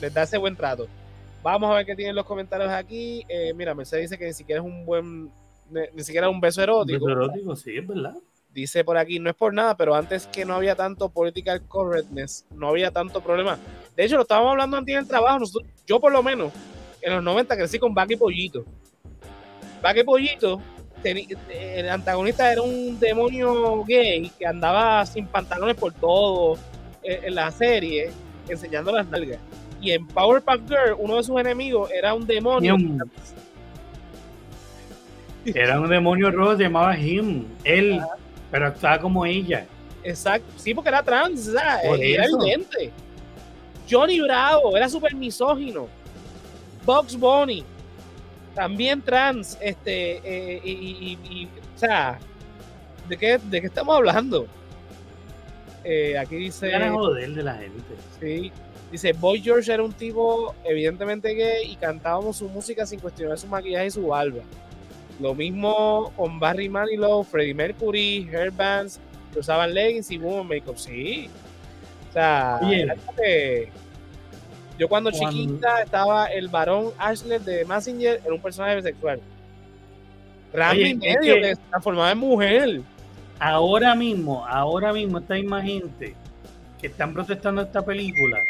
les 0.00 0.12
da 0.12 0.22
ese 0.22 0.36
buen 0.36 0.54
trato. 0.54 0.86
Vamos 1.42 1.70
a 1.70 1.74
ver 1.74 1.86
qué 1.86 1.96
tienen 1.96 2.14
los 2.14 2.26
comentarios 2.26 2.70
aquí. 2.70 3.24
Eh, 3.28 3.52
mira, 3.54 3.74
Mercedes 3.74 4.10
dice 4.10 4.18
que 4.18 4.26
ni 4.26 4.32
siquiera 4.34 4.60
es 4.60 4.66
un 4.66 4.84
buen, 4.84 5.30
ni, 5.70 6.02
siquiera 6.02 6.28
un 6.28 6.40
beso 6.40 6.62
erótico. 6.62 7.06
beso 7.06 7.10
erótico, 7.10 7.56
sí, 7.56 7.76
es 7.76 7.86
verdad. 7.86 8.14
Dice 8.50 8.84
por 8.84 8.96
aquí, 8.96 9.18
no 9.18 9.30
es 9.30 9.36
por 9.36 9.52
nada, 9.52 9.76
pero 9.76 9.94
antes 9.94 10.28
que 10.28 10.44
no 10.44 10.54
había 10.54 10.76
tanto 10.76 11.08
political 11.08 11.66
correctness, 11.66 12.46
no 12.54 12.68
había 12.68 12.90
tanto 12.90 13.20
problema. 13.20 13.58
De 13.96 14.04
hecho, 14.04 14.16
lo 14.16 14.22
estábamos 14.22 14.52
hablando 14.52 14.76
antes 14.76 14.94
en 14.94 15.00
el 15.00 15.08
trabajo. 15.08 15.44
yo, 15.86 16.00
por 16.00 16.12
lo 16.12 16.22
menos, 16.22 16.52
en 17.02 17.14
los 17.14 17.22
90 17.22 17.56
crecí 17.56 17.78
con 17.78 17.92
Bucky 17.92 18.16
Pollito. 18.16 18.64
Bucky 19.82 20.04
Pollito 20.04 20.60
el 21.04 21.88
antagonista 21.88 22.50
era 22.50 22.62
un 22.62 22.98
demonio 22.98 23.84
gay 23.84 24.30
que 24.38 24.46
andaba 24.46 25.04
sin 25.06 25.26
pantalones 25.26 25.76
por 25.76 25.92
todo 25.92 26.56
eh, 27.02 27.20
en 27.24 27.34
la 27.34 27.50
serie, 27.50 28.10
enseñando 28.48 28.92
las 28.92 29.06
nalgas. 29.08 29.38
Y 29.80 29.90
en 29.90 30.06
Powerpuff 30.06 30.66
Girl, 30.66 30.96
uno 30.98 31.16
de 31.16 31.22
sus 31.24 31.38
enemigos 31.38 31.90
era 31.90 32.14
un 32.14 32.26
demonio. 32.26 32.76
Era 35.46 35.80
un 35.80 35.88
demonio 35.88 36.30
rojo, 36.30 36.56
se 36.56 36.64
llamaba 36.64 36.98
Him. 36.98 37.44
Él, 37.64 38.00
pero 38.50 38.68
estaba 38.68 38.98
como 38.98 39.26
ella. 39.26 39.66
Exacto, 40.02 40.46
sí, 40.56 40.74
porque 40.74 40.90
era 40.90 41.02
trans, 41.02 41.48
era 41.48 41.82
evidente. 41.82 42.92
Johnny 43.90 44.20
Bravo 44.20 44.76
era 44.76 44.88
súper 44.88 45.14
misógino. 45.14 45.88
Bugs 46.84 47.16
Bunny 47.16 47.64
también 48.54 49.02
trans, 49.02 49.58
este, 49.60 50.20
eh, 50.24 50.60
y, 50.64 51.48
o 51.74 51.78
sea, 51.78 52.18
¿de 53.08 53.16
qué, 53.16 53.38
¿de 53.38 53.60
qué 53.60 53.66
estamos 53.66 53.96
hablando? 53.96 54.46
Eh, 55.82 56.16
aquí 56.16 56.36
dice... 56.36 56.72
joder 56.90 57.34
de 57.34 57.42
la 57.42 57.54
gente. 57.54 57.94
Sí, 58.20 58.52
dice, 58.92 59.12
Boy 59.12 59.40
George 59.40 59.72
era 59.72 59.82
un 59.82 59.92
tipo 59.92 60.54
evidentemente 60.64 61.34
gay 61.34 61.72
y 61.72 61.76
cantábamos 61.76 62.36
su 62.36 62.48
música 62.48 62.86
sin 62.86 63.00
cuestionar 63.00 63.38
su 63.38 63.48
maquillaje 63.48 63.86
y 63.86 63.90
su 63.90 64.06
barba. 64.06 64.42
Lo 65.20 65.34
mismo 65.34 66.12
con 66.16 66.40
Barry 66.40 66.68
Manilow, 66.68 67.22
Freddie 67.24 67.54
Mercury, 67.54 68.28
Hair 68.32 68.50
Bands, 68.50 69.00
que 69.32 69.40
usaban 69.40 69.72
leggings 69.72 70.10
y 70.10 70.18
woman 70.18 70.48
makeup. 70.48 70.76
Sí. 70.76 71.28
O 72.10 72.12
sea, 72.12 72.60
yo 74.78 74.88
cuando, 74.88 75.10
chiquita 75.10 75.82
estaba 75.82 76.26
el 76.26 76.48
varón 76.48 76.92
Ashler 76.98 77.40
de 77.40 77.64
Massinger, 77.64 78.20
era 78.24 78.34
un 78.34 78.40
personaje 78.40 78.76
bisexual. 78.76 79.20
Rami 80.52 80.94
medio 80.94 81.36
que, 81.36 81.54
se 81.56 81.62
transformaba 81.70 82.12
en 82.12 82.18
mujer. 82.18 82.80
Ahora 83.38 83.94
mismo, 83.94 84.46
ahora 84.46 84.92
mismo 84.92 85.18
esta 85.18 85.34
misma 85.34 85.62
gente 85.62 86.14
que 86.80 86.86
están 86.86 87.12
protestando 87.12 87.62
esta 87.62 87.84
película 87.84 88.40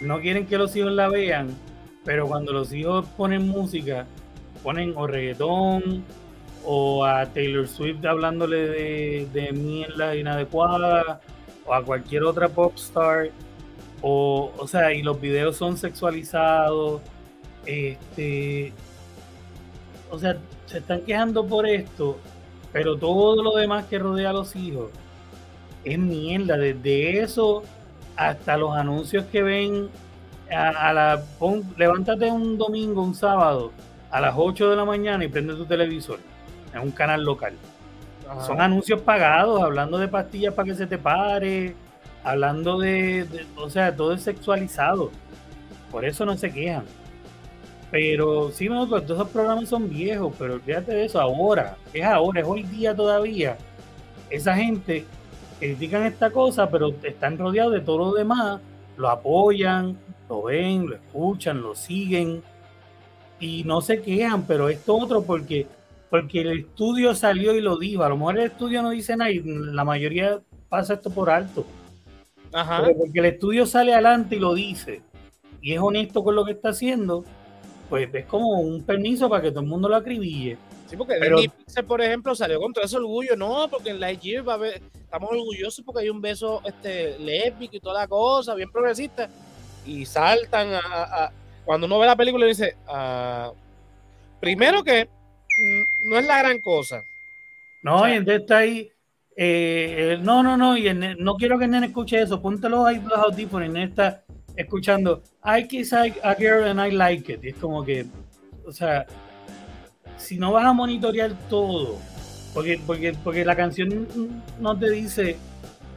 no 0.00 0.20
quieren 0.20 0.46
que 0.46 0.58
los 0.58 0.74
hijos 0.76 0.92
la 0.92 1.08
vean, 1.08 1.48
pero 2.04 2.26
cuando 2.26 2.52
los 2.52 2.72
hijos 2.72 3.06
ponen 3.16 3.46
música, 3.46 4.06
ponen 4.56 4.94
o 4.96 5.06
reggaetón 5.06 6.04
o 6.64 7.04
a 7.04 7.26
Taylor 7.26 7.68
Swift 7.68 8.04
hablándole 8.04 8.68
de, 8.68 9.28
de 9.32 9.52
mierda 9.52 10.16
inadecuada 10.16 11.20
o 11.64 11.74
a 11.74 11.84
cualquier 11.84 12.24
otra 12.24 12.48
pop 12.48 12.74
star 12.76 13.30
o, 14.02 14.52
o 14.56 14.68
sea, 14.68 14.92
y 14.92 15.02
los 15.02 15.20
videos 15.20 15.56
son 15.56 15.76
sexualizados. 15.76 17.00
Este. 17.64 18.72
O 20.10 20.18
sea, 20.18 20.36
se 20.66 20.78
están 20.78 21.00
quejando 21.00 21.46
por 21.46 21.66
esto, 21.66 22.18
pero 22.72 22.96
todo 22.96 23.42
lo 23.42 23.56
demás 23.56 23.86
que 23.86 23.98
rodea 23.98 24.30
a 24.30 24.32
los 24.32 24.54
hijos 24.54 24.90
es 25.84 25.98
mierda. 25.98 26.56
Desde 26.56 27.20
eso 27.20 27.62
hasta 28.16 28.56
los 28.56 28.76
anuncios 28.76 29.24
que 29.26 29.42
ven 29.42 29.88
a, 30.50 30.92
la. 30.92 31.22
levántate 31.76 32.30
un 32.30 32.56
domingo, 32.58 33.02
un 33.02 33.14
sábado, 33.14 33.72
a 34.16 34.20
las 34.20 34.34
8 34.34 34.70
de 34.70 34.76
la 34.76 34.86
mañana 34.86 35.22
y 35.24 35.28
prende 35.28 35.52
tu 35.54 35.66
televisor 35.66 36.18
en 36.72 36.80
un 36.80 36.90
canal 36.90 37.22
local. 37.22 37.52
Son 38.46 38.62
anuncios 38.62 39.02
pagados, 39.02 39.62
hablando 39.62 39.98
de 39.98 40.08
pastillas 40.08 40.54
para 40.54 40.64
que 40.64 40.74
se 40.74 40.86
te 40.86 40.96
pare, 40.96 41.74
hablando 42.24 42.78
de, 42.78 43.26
o 43.56 43.68
sea, 43.68 43.94
todo 43.94 44.14
es 44.14 44.22
sexualizado. 44.22 45.10
Por 45.90 46.06
eso 46.06 46.24
no 46.24 46.34
se 46.34 46.50
quejan. 46.50 46.84
Pero 47.90 48.50
sí, 48.52 48.70
no, 48.70 48.88
pues, 48.88 49.04
todos 49.04 49.20
esos 49.20 49.32
programas 49.32 49.68
son 49.68 49.90
viejos, 49.90 50.34
pero 50.38 50.58
fíjate 50.60 50.94
de 50.94 51.04
eso, 51.04 51.20
ahora, 51.20 51.76
es 51.92 52.02
ahora, 52.02 52.40
es 52.40 52.46
hoy 52.46 52.62
día 52.62 52.96
todavía. 52.96 53.58
Esa 54.30 54.56
gente 54.56 55.04
critican 55.58 56.04
esta 56.04 56.30
cosa, 56.30 56.70
pero 56.70 56.94
están 57.02 57.36
rodeados 57.36 57.74
de 57.74 57.80
todo 57.80 57.98
lo 57.98 58.12
demás, 58.14 58.60
lo 58.96 59.10
apoyan, 59.10 59.98
lo 60.30 60.44
ven, 60.44 60.88
lo 60.88 60.94
escuchan, 60.94 61.60
lo 61.60 61.74
siguen 61.74 62.42
y 63.40 63.64
no 63.64 63.80
se 63.80 64.00
quejan, 64.00 64.46
pero 64.46 64.68
esto 64.68 64.96
otro 64.96 65.22
porque, 65.22 65.66
porque 66.10 66.40
el 66.40 66.60
estudio 66.60 67.14
salió 67.14 67.54
y 67.54 67.60
lo 67.60 67.78
dijo. 67.78 68.02
A 68.02 68.08
lo 68.08 68.16
mejor 68.16 68.38
el 68.38 68.46
estudio 68.46 68.82
no 68.82 68.90
dice 68.90 69.16
nada 69.16 69.30
y 69.30 69.42
la 69.42 69.84
mayoría 69.84 70.40
pasa 70.68 70.94
esto 70.94 71.10
por 71.10 71.30
alto. 71.30 71.66
Ajá. 72.52 72.84
porque 72.96 73.18
el 73.18 73.26
estudio 73.26 73.66
sale 73.66 73.92
adelante 73.92 74.36
y 74.36 74.38
lo 74.38 74.54
dice 74.54 75.02
y 75.66 75.72
es 75.74 75.80
honesto 75.80 76.22
con 76.22 76.36
lo 76.36 76.44
que 76.44 76.52
está 76.52 76.68
haciendo, 76.68 77.24
pues 77.90 78.08
es 78.14 78.26
como 78.26 78.60
un 78.60 78.84
permiso 78.84 79.28
para 79.28 79.42
que 79.42 79.50
todo 79.50 79.62
el 79.62 79.66
mundo 79.66 79.88
lo 79.88 79.96
acribille. 79.96 80.56
Sí, 80.88 80.96
porque 80.96 81.16
Pero, 81.18 81.38
Pixel, 81.38 81.84
por 81.84 82.00
ejemplo, 82.00 82.36
salió 82.36 82.60
con 82.60 82.72
todo 82.72 82.84
ese 82.84 82.96
orgullo. 82.96 83.34
No, 83.34 83.66
porque 83.68 83.90
en 83.90 83.98
Lightyear 83.98 84.48
va 84.48 84.52
a 84.52 84.54
haber, 84.54 84.80
estamos 84.94 85.28
orgullosos 85.32 85.84
porque 85.84 86.02
hay 86.02 86.08
un 86.08 86.20
beso 86.20 86.62
este, 86.64 87.18
lésbico 87.18 87.74
y 87.74 87.80
toda 87.80 88.02
la 88.02 88.06
cosa, 88.06 88.54
bien 88.54 88.70
progresista. 88.70 89.28
Y 89.84 90.06
saltan 90.06 90.74
a, 90.74 91.32
cuando 91.66 91.86
uno 91.86 91.98
ve 91.98 92.06
la 92.06 92.16
película 92.16 92.46
y 92.46 92.50
dice, 92.50 92.76
ah, 92.86 93.52
primero 94.40 94.82
que 94.82 95.08
no 96.04 96.18
es 96.18 96.26
la 96.26 96.38
gran 96.38 96.60
cosa. 96.60 97.04
No, 97.82 98.08
y 98.08 98.12
entonces 98.12 98.42
está 98.42 98.58
ahí, 98.58 98.88
eh, 99.36 100.18
no, 100.22 100.42
no, 100.42 100.56
no, 100.56 100.78
y 100.78 100.92
no 100.94 101.34
quiero 101.34 101.58
que 101.58 101.64
el 101.64 101.72
nene 101.72 101.88
escuche 101.88 102.22
eso, 102.22 102.40
póntelo 102.40 102.86
ahí 102.86 103.00
los 103.00 103.18
audífonos, 103.18 103.68
en 103.68 103.76
está 103.76 104.24
escuchando, 104.56 105.22
I 105.44 105.66
kiss 105.66 105.92
a 105.92 106.34
girl 106.38 106.64
and 106.64 106.80
I 106.80 106.94
like 106.96 107.32
it, 107.32 107.44
y 107.44 107.48
es 107.48 107.56
como 107.56 107.84
que, 107.84 108.06
o 108.64 108.72
sea, 108.72 109.04
si 110.16 110.38
no 110.38 110.52
vas 110.52 110.64
a 110.64 110.72
monitorear 110.72 111.32
todo, 111.48 111.98
porque, 112.54 112.80
porque, 112.86 113.12
porque 113.22 113.44
la 113.44 113.54
canción 113.54 114.08
no 114.58 114.78
te 114.78 114.90
dice, 114.90 115.36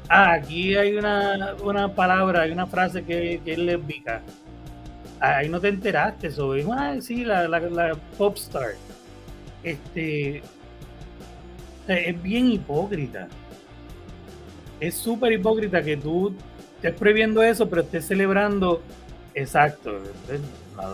ah, 0.10 0.34
aquí 0.34 0.76
hay 0.76 0.96
una, 0.96 1.56
una 1.64 1.94
palabra, 1.96 2.42
hay 2.42 2.52
una 2.52 2.68
frase 2.68 3.04
que, 3.04 3.40
que 3.46 3.54
es 3.54 3.58
lésbica. 3.58 4.22
Ahí 5.20 5.50
no 5.50 5.60
te 5.60 5.68
enteraste, 5.68 6.28
es 6.28 6.38
una, 6.38 7.02
sí, 7.02 7.26
la, 7.26 7.48
la, 7.48 7.60
la 7.60 7.96
pop 8.18 8.38
star. 8.38 8.72
Este, 9.64 10.42
es 11.88 12.24
bien 12.24 12.52
hipócrita. 12.52 13.28
Es 14.80 14.96
súper 14.96 15.34
hipócrita 15.34 15.82
que 15.82 15.98
tú 15.98 16.34
estés 16.76 16.94
previendo 16.94 17.44
eso, 17.44 17.70
pero 17.70 17.82
estés 17.82 18.08
celebrando, 18.08 18.82
exacto, 19.34 20.00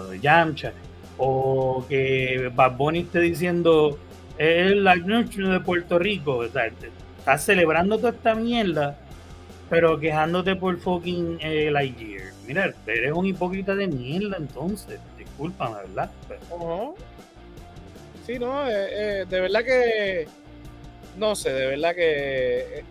de 0.09 0.19
Yamcha, 0.19 0.73
o 1.17 1.85
que 1.87 2.51
Bad 2.55 2.77
Bunny 2.77 2.99
esté 3.01 3.19
diciendo 3.19 3.99
es 4.37 4.75
la 4.75 4.95
noche 4.95 5.41
de 5.41 5.59
Puerto 5.59 5.97
Rico, 5.99 6.37
o 6.37 6.43
estás 6.43 7.43
celebrando 7.43 7.97
toda 7.97 8.09
esta 8.09 8.35
mierda, 8.35 8.97
pero 9.69 9.99
quejándote 9.99 10.55
por 10.55 10.77
fucking 10.77 11.37
eh, 11.41 11.69
Lightyear. 11.71 12.24
Mira, 12.47 12.73
eres 12.85 13.11
un 13.11 13.25
hipócrita 13.25 13.75
de 13.75 13.87
mierda 13.87 14.37
entonces, 14.37 14.99
discúlpame, 15.17 15.77
¿verdad? 15.87 16.11
Sí, 18.25 18.39
no, 18.39 18.67
eh, 18.67 19.21
eh, 19.21 19.25
de 19.27 19.41
verdad 19.41 19.63
que, 19.63 20.27
no 21.17 21.35
sé, 21.35 21.51
de 21.51 21.65
verdad 21.67 21.95
que, 21.95 22.79
eh, 22.79 22.83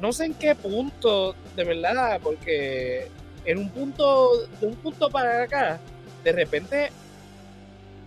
no 0.00 0.12
sé 0.12 0.26
en 0.26 0.34
qué 0.34 0.54
punto, 0.54 1.34
de 1.56 1.64
verdad, 1.64 2.20
porque 2.22 3.08
en 3.44 3.58
un 3.58 3.68
punto, 3.70 4.46
de 4.60 4.66
un 4.66 4.76
punto 4.76 5.10
para 5.10 5.42
acá, 5.42 5.78
de 6.22 6.32
repente 6.32 6.90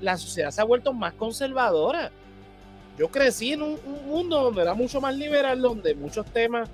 la 0.01 0.17
sociedad 0.17 0.51
se 0.51 0.61
ha 0.61 0.65
vuelto 0.65 0.93
más 0.93 1.13
conservadora. 1.13 2.11
Yo 2.97 3.09
crecí 3.09 3.53
en 3.53 3.61
un, 3.61 3.79
mundo 4.07 4.43
donde 4.43 4.61
era 4.61 4.73
mucho 4.73 4.99
más 4.99 5.15
liberal, 5.15 5.61
donde 5.61 5.93
muchos 5.93 6.25
temas 6.27 6.69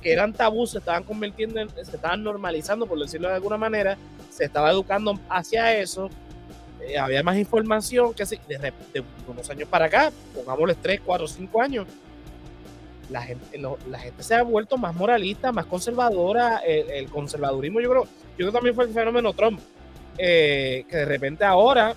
que 0.00 0.12
eran 0.12 0.32
tabús 0.32 0.70
se 0.70 0.78
estaban 0.78 1.04
convirtiendo, 1.04 1.60
se 1.68 1.96
estaban 1.96 2.22
normalizando, 2.22 2.86
por 2.86 2.98
decirlo 2.98 3.28
de 3.28 3.34
alguna 3.34 3.56
manera, 3.56 3.96
se 4.30 4.44
estaba 4.44 4.70
educando 4.70 5.18
hacia 5.28 5.76
eso, 5.76 6.08
eh, 6.80 6.98
había 6.98 7.22
más 7.22 7.36
información, 7.36 8.14
que 8.14 8.24
de, 8.24 8.72
de, 8.92 9.04
unos 9.28 9.48
años 9.50 9.68
para 9.68 9.86
acá, 9.86 10.12
pongámosle 10.34 10.74
3, 10.74 11.00
4, 11.04 11.28
5 11.28 11.62
años, 11.62 11.86
la 13.10 13.22
gente, 13.22 13.58
la 13.58 13.98
gente 13.98 14.22
se 14.22 14.34
ha 14.34 14.42
vuelto 14.42 14.76
más 14.78 14.94
moralista, 14.94 15.52
más 15.52 15.66
conservadora, 15.66 16.58
el, 16.58 17.08
conservadurismo 17.10 17.80
yo 17.80 17.90
creo, 17.90 18.04
yo 18.04 18.08
creo 18.36 18.48
que 18.48 18.52
también 18.52 18.74
fue 18.74 18.84
el 18.84 18.92
fenómeno 18.92 19.32
Trump, 19.32 19.60
eh, 20.16 20.84
que 20.88 20.96
de 20.96 21.04
repente 21.04 21.44
ahora 21.44 21.94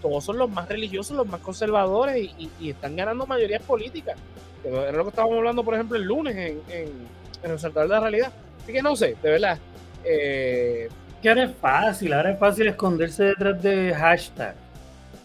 todos 0.00 0.24
son 0.24 0.38
los 0.38 0.50
más 0.50 0.68
religiosos, 0.68 1.16
los 1.16 1.26
más 1.26 1.40
conservadores 1.40 2.30
y, 2.38 2.70
están 2.70 2.96
ganando 2.96 3.26
mayorías 3.26 3.62
políticas. 3.62 4.16
Era 4.64 4.92
lo 4.92 5.04
que 5.04 5.10
estábamos 5.10 5.38
hablando, 5.38 5.64
por 5.64 5.74
ejemplo, 5.74 5.96
el 5.96 6.04
lunes 6.04 6.36
en, 6.36 6.60
en, 6.68 7.50
el 7.50 7.58
Saltar 7.58 7.84
de 7.84 7.88
la 7.88 8.00
Realidad. 8.00 8.32
Así 8.62 8.72
que 8.72 8.82
no 8.82 8.94
sé, 8.96 9.16
de 9.22 9.30
verdad. 9.30 9.58
Eh, 10.04 10.88
que 11.22 11.28
ahora 11.28 11.44
es 11.44 11.54
fácil, 11.56 12.12
ahora 12.12 12.32
es 12.32 12.38
fácil 12.38 12.68
esconderse 12.68 13.24
detrás 13.24 13.62
de 13.62 13.94
hashtag. 13.94 14.54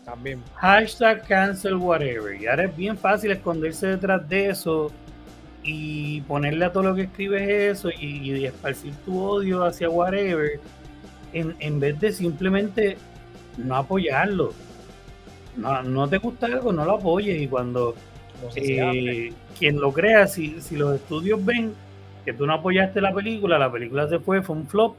También. 0.06 0.44
Hashtag 0.56 1.26
cancel 1.28 1.76
whatever. 1.76 2.40
Y 2.40 2.48
ahora 2.48 2.66
es 2.66 2.76
bien 2.76 2.98
fácil 2.98 3.32
esconderse 3.32 3.88
detrás 3.88 4.28
de 4.30 4.50
eso 4.50 4.92
y 5.64 6.22
ponerle 6.22 6.66
a 6.66 6.72
todo 6.72 6.84
lo 6.84 6.96
que 6.96 7.04
escribes 7.04 7.50
eso 7.50 7.90
y, 7.90 8.32
y 8.32 8.46
esparcir 8.46 8.94
tu 9.04 9.20
odio 9.20 9.64
hacia 9.64 9.90
whatever 9.90 10.60
en, 11.34 11.56
en 11.60 11.80
vez 11.80 12.00
de 12.00 12.14
simplemente 12.14 12.98
no 13.58 13.76
apoyarlo 13.76 14.54
no, 15.58 15.84
no 15.84 16.08
te 16.08 16.18
gusta 16.18 16.48
algo, 16.48 16.72
no 16.72 16.86
lo 16.86 16.94
apoyes. 16.96 17.42
Y 17.42 17.48
cuando 17.48 17.96
eh, 18.56 19.34
quien 19.58 19.80
lo 19.80 19.92
crea, 19.92 20.28
si, 20.28 20.62
si 20.62 20.76
los 20.76 20.96
estudios 20.96 21.44
ven 21.44 21.74
que 22.24 22.34
tú 22.34 22.46
no 22.46 22.54
apoyaste 22.54 23.02
la 23.02 23.14
película, 23.14 23.60
la 23.60 23.72
película 23.72 24.08
se 24.08 24.20
fue, 24.20 24.42
fue 24.42 24.56
un 24.56 24.68
flop, 24.68 24.96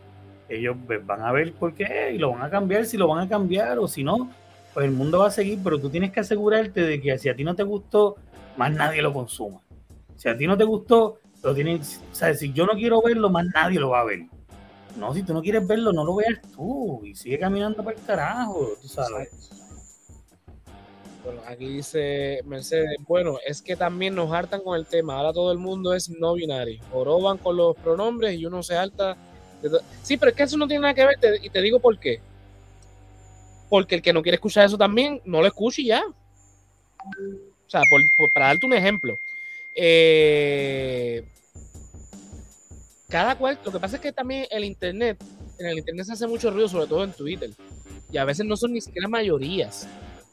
ellos 0.49 0.77
van 1.05 1.23
a 1.23 1.33
ver 1.33 1.53
por 1.53 1.75
qué 1.75 2.13
y 2.15 2.19
lo 2.19 2.31
van 2.31 2.43
a 2.43 2.51
cambiar 2.51 2.87
si 2.87 2.97
lo 2.97 3.09
van 3.09 3.25
a 3.25 3.29
cambiar 3.29 3.79
o 3.79 3.89
si 3.89 4.05
no, 4.05 4.31
pues 4.73 4.87
el 4.87 4.93
mundo 4.93 5.21
va 5.21 5.29
a 5.29 5.31
seguir, 5.31 5.59
pero 5.63 5.81
tú 5.81 5.91
tienes 5.91 6.13
que 6.13 6.21
asegurarte 6.21 6.83
de 6.83 7.01
que 7.01 7.19
si 7.19 7.29
a 7.29 7.35
ti 7.35 7.43
no 7.43 7.55
te 7.55 7.65
gustó, 7.65 8.17
más 8.57 8.73
nadie 8.73 9.03
lo 9.03 9.13
consuma. 9.13 9.61
Si 10.17 10.29
a 10.29 10.37
ti 10.37 10.47
no 10.47 10.57
te 10.57 10.65
gustó, 10.65 11.19
lo 11.43 11.55
tienes, 11.55 12.01
o 12.11 12.15
sea, 12.15 12.33
si 12.35 12.53
yo 12.53 12.67
no 12.67 12.75
quiero 12.75 13.03
verlo, 13.03 13.29
más 13.29 13.47
nadie 13.55 13.81
lo 13.81 13.91
va 13.91 14.01
a 14.01 14.05
ver. 14.05 14.27
No, 14.97 15.13
si 15.13 15.23
tú 15.23 15.35
no 15.35 15.43
quieres 15.43 15.67
verlo, 15.67 15.93
no 15.93 16.05
lo 16.05 16.17
veas 16.17 16.41
tú 16.55 17.03
y 17.05 17.15
sigue 17.15 17.39
caminando 17.39 17.83
para 17.83 17.97
el 17.97 18.05
carajo, 18.05 18.69
tú 18.81 18.89
sabes. 18.89 19.51
Bueno, 21.27 21.43
aquí 21.45 21.67
dice 21.67 22.41
Mercedes, 22.45 22.99
bueno, 23.01 23.39
es 23.45 23.61
que 23.61 23.75
también 23.75 24.15
nos 24.15 24.33
hartan 24.33 24.61
con 24.61 24.79
el 24.79 24.87
tema. 24.87 25.17
Ahora 25.17 25.33
todo 25.33 25.51
el 25.51 25.59
mundo 25.59 25.93
es 25.93 26.09
no 26.09 26.35
binario. 26.35 26.81
Oroban 26.93 27.37
con 27.39 27.57
los 27.57 27.75
pronombres 27.75 28.39
y 28.39 28.47
uno 28.47 28.63
se 28.63 28.77
harta. 28.77 29.17
Sí, 30.05 30.17
pero 30.17 30.31
es 30.31 30.37
que 30.37 30.45
eso 30.45 30.57
no 30.57 30.69
tiene 30.69 30.83
nada 30.83 30.95
que 30.95 31.05
ver 31.05 31.19
y 31.43 31.51
te 31.51 31.61
digo 31.63 31.81
por 31.81 31.99
qué. 31.99 32.21
Porque 33.69 33.97
el 33.97 34.03
que 34.03 34.13
no 34.13 34.23
quiere 34.23 34.37
escuchar 34.37 34.67
eso 34.67 34.79
también, 34.79 35.21
no 35.25 35.41
lo 35.41 35.49
escuche 35.49 35.83
ya. 35.83 36.05
O 36.07 37.71
sea, 37.71 37.83
para 38.33 38.47
darte 38.47 38.67
un 38.67 38.75
ejemplo. 38.75 39.19
Eh, 39.75 41.25
cada 43.09 43.37
cual, 43.37 43.59
lo 43.65 43.73
que 43.73 43.81
pasa 43.81 43.97
es 43.97 44.03
que 44.03 44.13
también 44.13 44.47
el 44.49 44.65
Internet, 44.65 45.19
en 45.59 45.67
el 45.67 45.79
Internet 45.79 46.07
se 46.07 46.13
hace 46.13 46.29
mucho 46.29 46.53
ruido, 46.53 46.69
sobre 46.69 46.87
todo 46.87 47.03
en 47.03 47.13
Twitter. 47.13 47.51
Y 48.13 48.17
a 48.17 48.25
veces 48.25 48.47
no 48.47 48.57
son 48.57 48.73
ni 48.75 48.81
siquiera 48.81 49.09
mayorías. 49.09 49.89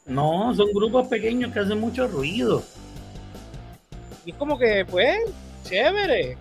No, 0.06 0.54
son 0.54 0.70
grupos 0.72 1.08
pequeños 1.08 1.52
que 1.52 1.60
hacen 1.60 1.80
mucho 1.80 2.06
ruido. 2.06 2.62
Y 4.24 4.30
es 4.30 4.36
como 4.36 4.58
que, 4.58 4.84
pues, 4.88 5.18
chévere. 5.64 6.36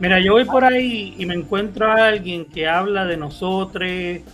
Mira, 0.00 0.18
yo 0.18 0.32
voy 0.32 0.44
por 0.44 0.64
ahí 0.64 1.14
y 1.18 1.26
me 1.26 1.34
encuentro 1.34 1.86
a 1.86 2.06
alguien 2.06 2.46
que 2.46 2.66
habla 2.66 3.04
de 3.04 3.16
nosotros 3.16 3.86
eh, 3.86 4.24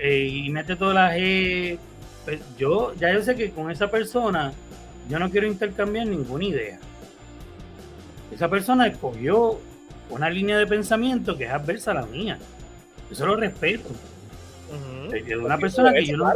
y 0.00 0.50
mete 0.50 0.76
toda 0.76 0.94
la 0.94 1.16
G. 1.16 1.78
Pues 2.24 2.40
yo, 2.58 2.92
ya 2.94 3.12
yo 3.12 3.22
sé 3.22 3.36
que 3.36 3.50
con 3.50 3.70
esa 3.70 3.88
persona 3.88 4.52
yo 5.08 5.18
no 5.18 5.30
quiero 5.30 5.46
intercambiar 5.46 6.08
ninguna 6.08 6.44
idea. 6.44 6.78
Esa 8.32 8.48
persona 8.48 8.88
escogió 8.88 9.60
una 10.10 10.28
línea 10.28 10.58
de 10.58 10.66
pensamiento 10.66 11.38
que 11.38 11.44
es 11.44 11.50
adversa 11.50 11.92
a 11.92 11.94
la 11.94 12.06
mía. 12.06 12.38
Eso 13.10 13.26
lo 13.26 13.36
respeto. 13.36 13.88
Es 15.14 15.36
una 15.36 15.56
persona 15.56 15.92
que 15.92 16.04
yo 16.04 16.16
no, 16.16 16.32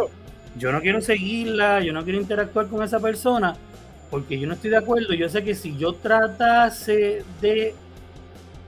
yo 0.57 0.73
no 0.73 0.81
quiero 0.81 1.01
seguirla, 1.01 1.81
yo 1.81 1.93
no 1.93 2.05
quiero 2.05 2.21
interactuar 2.21 2.67
con 2.67 2.83
esa 2.83 2.99
persona, 3.01 3.57
porque 4.11 4.39
yo 4.39 4.47
no 4.47 4.55
estoy 4.55 4.71
de 4.71 4.79
acuerdo. 4.79 5.15
Yo 5.15 5.29
sé 5.29 5.45
que 5.45 5.55
si 5.55 5.77
yo 5.77 5.95
tratase 5.95 7.25
de 7.41 7.75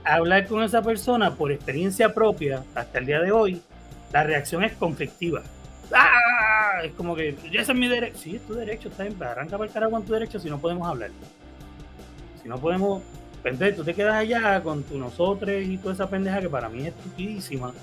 hablar 0.03 0.47
con 0.47 0.63
esa 0.63 0.81
persona 0.81 1.35
por 1.35 1.51
experiencia 1.51 2.13
propia 2.13 2.63
hasta 2.75 2.99
el 2.99 3.05
día 3.05 3.19
de 3.19 3.31
hoy, 3.31 3.61
la 4.11 4.23
reacción 4.23 4.63
es 4.63 4.73
conflictiva. 4.73 5.43
¡Ah! 5.93 6.81
Es 6.83 6.93
como 6.93 7.15
que, 7.15 7.29
ese 7.51 7.71
es 7.71 7.75
mi 7.75 7.87
derecho. 7.87 8.17
Sí, 8.17 8.35
es 8.35 8.41
tu 8.47 8.53
derecho, 8.53 8.89
está 8.89 9.03
bien, 9.03 9.21
arranca 9.21 9.57
para 9.57 9.67
el 9.67 9.73
carajo 9.73 9.91
con 9.91 10.05
tu 10.05 10.13
derecho 10.13 10.39
si 10.39 10.49
no 10.49 10.59
podemos 10.59 10.87
hablar. 10.87 11.11
Si 12.41 12.47
no 12.47 12.57
podemos, 12.57 13.03
entonces 13.43 13.75
tú 13.75 13.83
te 13.83 13.93
quedas 13.93 14.15
allá 14.15 14.61
con 14.61 14.83
tu 14.83 14.97
nosotros 14.97 15.51
y 15.61 15.77
toda 15.77 15.93
esa 15.93 16.09
pendeja 16.09 16.41
que 16.41 16.49
para 16.49 16.69
mí 16.69 16.81
es 16.81 16.87
estupidísima. 16.87 17.73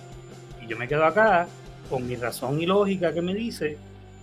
Y 0.62 0.66
yo 0.66 0.76
me 0.76 0.88
quedo 0.88 1.04
acá 1.04 1.46
con 1.88 2.06
mi 2.06 2.16
razón 2.16 2.60
y 2.60 2.66
lógica 2.66 3.12
que 3.12 3.22
me 3.22 3.34
dice 3.34 3.78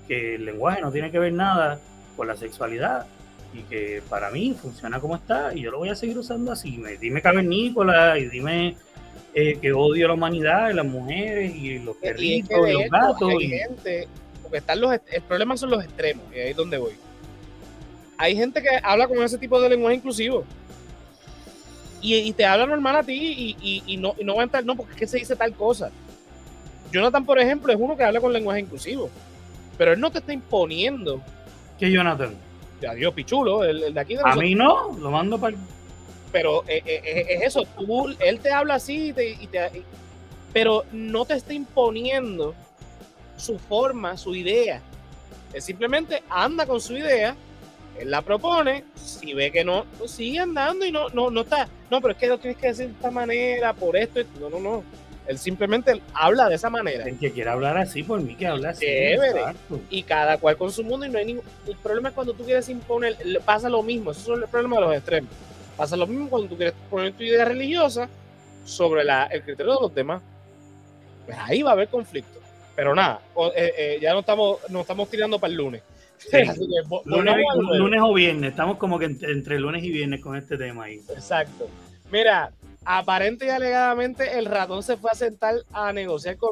que 0.08 0.36
el 0.36 0.46
lenguaje 0.46 0.82
no 0.82 0.92
tiene 0.92 1.12
que 1.12 1.20
ver 1.20 1.34
nada 1.34 1.80
con 2.16 2.28
la 2.28 2.36
sexualidad 2.36 3.06
y 3.54 3.62
que 3.64 4.02
para 4.10 4.30
mí 4.30 4.56
funciona 4.60 5.00
como 5.00 5.16
está 5.16 5.54
y 5.54 5.62
yo 5.62 5.72
lo 5.72 5.80
voy 5.80 5.90
a 5.90 5.96
seguir 5.96 6.18
usando 6.18 6.52
así. 6.52 6.78
Me, 6.78 6.98
dime 6.98 7.22
cavernícola 7.22 8.18
y 8.18 8.28
dime 8.28 8.76
eh, 9.34 9.58
que 9.62 9.72
odio 9.72 10.06
a 10.06 10.08
la 10.10 10.14
humanidad, 10.16 10.72
las 10.74 10.86
mujeres 10.86 11.56
y 11.56 11.80
los 11.80 11.96
perritos 11.98 12.68
y, 12.68 12.74
los 12.74 12.90
gatos. 12.90 13.30
Hay 13.30 13.50
gente, 13.50 14.08
porque 14.42 14.58
están 14.58 14.82
los, 14.82 14.92
el 14.92 15.22
problema 15.22 15.56
son 15.58 15.70
los 15.70 15.84
extremos, 15.84 16.26
y 16.34 16.40
ahí 16.40 16.50
es 16.52 16.58
donde 16.58 16.78
voy. 16.78 16.94
Hay 18.18 18.36
gente 18.36 18.62
que 18.64 18.70
habla 18.82 19.08
con 19.08 19.22
ese 19.22 19.38
tipo 19.38 19.62
de 19.62 19.70
lenguaje 19.70 19.98
inclusivo. 19.98 20.44
Y, 22.02 22.32
te 22.34 22.46
habla 22.46 22.66
normal 22.66 22.96
a 22.96 23.04
ti 23.04 23.56
y, 23.60 23.98
no, 23.98 24.16
y 24.18 24.24
no 24.24 24.36
va 24.36 24.42
a 24.42 24.46
entrar, 24.46 24.64
no, 24.64 24.76
porque 24.76 24.94
es 24.94 25.00
que 25.00 25.08
se 25.08 25.18
dice 25.18 25.36
tal 25.36 25.54
cosa. 25.54 25.92
Jonathan, 26.92 27.26
por 27.26 27.38
ejemplo, 27.38 27.74
es 27.74 27.80
uno 27.80 27.98
que 27.98 28.04
habla 28.04 28.22
con 28.22 28.32
lenguaje 28.32 28.62
inclusivo. 28.62 29.10
Pero 29.78 29.94
él 29.94 30.00
no 30.00 30.12
te 30.12 30.20
está 30.20 30.34
imponiendo. 30.34 31.22
¿Qué 31.80 31.92
Jonathan? 31.92 32.36
Adiós, 32.88 33.14
Pichulo, 33.14 33.64
el, 33.64 33.94
de 33.94 34.00
aquí 34.00 34.16
de 34.16 34.22
A 34.24 34.36
mí 34.36 34.54
no, 34.56 34.96
lo 34.98 35.12
mando 35.12 35.40
para 35.40 35.56
pero 36.32 36.64
eh, 36.68 36.82
eh, 36.86 37.02
eh, 37.04 37.26
es 37.30 37.42
eso, 37.44 37.64
tú, 37.78 38.16
él 38.20 38.40
te 38.40 38.52
habla 38.52 38.76
así 38.76 39.14
y 39.18 39.48
te, 39.48 39.84
pero 40.54 40.86
no 40.92 41.26
te 41.26 41.36
está 41.36 41.54
imponiendo 41.54 42.54
su 43.38 43.58
forma, 43.58 44.18
su 44.18 44.36
idea. 44.36 44.82
Él 45.54 45.62
simplemente 45.62 46.24
anda 46.30 46.66
con 46.66 46.82
su 46.82 46.98
idea, 46.98 47.36
él 47.98 48.12
la 48.12 48.22
propone, 48.22 48.84
si 48.96 49.34
ve 49.34 49.52
que 49.52 49.64
no, 49.64 49.86
pues 49.98 50.12
sigue 50.12 50.40
andando 50.40 50.86
y 50.86 50.92
no, 50.92 51.10
no, 51.10 51.32
no 51.32 51.42
está, 51.42 51.68
no, 51.90 52.02
pero 52.02 52.14
es 52.14 52.20
que 52.20 52.28
lo 52.28 52.38
tienes 52.38 52.60
que 52.60 52.68
decir 52.68 52.88
de 52.88 52.94
esta 52.94 53.12
manera, 53.12 53.74
por 53.74 53.96
esto, 53.96 54.20
no, 54.40 54.50
no, 54.50 54.60
no. 54.60 54.84
Él 55.28 55.38
simplemente 55.38 56.02
habla 56.14 56.50
de 56.50 56.56
esa 56.56 56.70
manera. 56.70 57.06
El 57.06 57.20
que 57.20 57.32
quiera 57.32 57.54
hablar 57.54 57.78
así, 57.78 58.04
por 58.04 58.22
mí 58.22 58.36
que 58.36 58.48
habla 58.48 58.70
así. 58.70 58.86
Y 59.90 60.04
cada 60.04 60.38
cual 60.38 60.58
con 60.58 60.72
su 60.72 60.84
mundo 60.84 61.06
y 61.06 61.10
no 61.10 61.20
hay 61.20 61.26
ningún... 61.26 61.44
El 61.68 61.76
problema 61.78 62.10
es 62.10 62.16
cuando 62.16 62.34
tú 62.34 62.44
quieres 62.44 62.70
imponer, 62.70 63.18
pasa 63.46 63.70
lo 63.70 63.84
mismo, 63.84 64.12
eso 64.12 64.36
es 64.36 64.44
el 64.44 64.48
problema 64.48 64.78
de 64.78 64.82
los 64.84 64.96
extremos 64.96 65.32
Pasa 65.76 65.96
lo 65.96 66.08
mismo 66.08 66.28
cuando 66.28 66.50
tú 66.50 66.58
quieres 66.58 66.74
poner 66.90 67.14
tu 67.14 67.24
idea 67.24 67.46
religiosa 67.46 68.10
sobre 68.66 69.04
el 69.04 69.44
criterio 69.44 69.76
de 69.76 69.82
los 69.82 69.94
demás. 69.94 70.24
Pues 71.26 71.38
ahí 71.40 71.62
va 71.62 71.70
a 71.72 71.74
haber 71.74 71.88
conflicto. 71.88 72.40
Pero 72.76 72.96
nada, 72.96 73.22
eh, 73.56 73.74
eh, 73.78 74.00
ya 74.02 74.14
no 74.14 74.20
estamos, 74.20 74.60
no 74.70 74.82
estamos 74.82 75.10
tirando 75.10 75.40
para 75.40 75.52
el 75.52 75.58
lunes. 75.58 75.84
lunes, 77.06 78.02
o 78.02 78.14
viernes, 78.14 78.52
estamos 78.52 78.78
como 78.78 78.98
que 78.98 79.06
entre, 79.06 79.60
lunes 79.60 79.84
y 79.84 79.92
viernes 79.92 80.20
con 80.20 80.36
este 80.36 80.58
tema 80.58 80.86
ahí. 80.86 81.02
Exacto. 81.10 81.68
Mira, 82.12 82.52
aparente 82.90 83.48
y 83.48 83.50
alegadamente 83.50 84.40
el 84.40 84.46
ratón 84.46 84.82
se 84.82 84.96
fue 84.96 85.12
a 85.12 85.16
sentar 85.16 85.56
a 85.74 85.92
negociar 85.92 86.38
con 86.38 86.52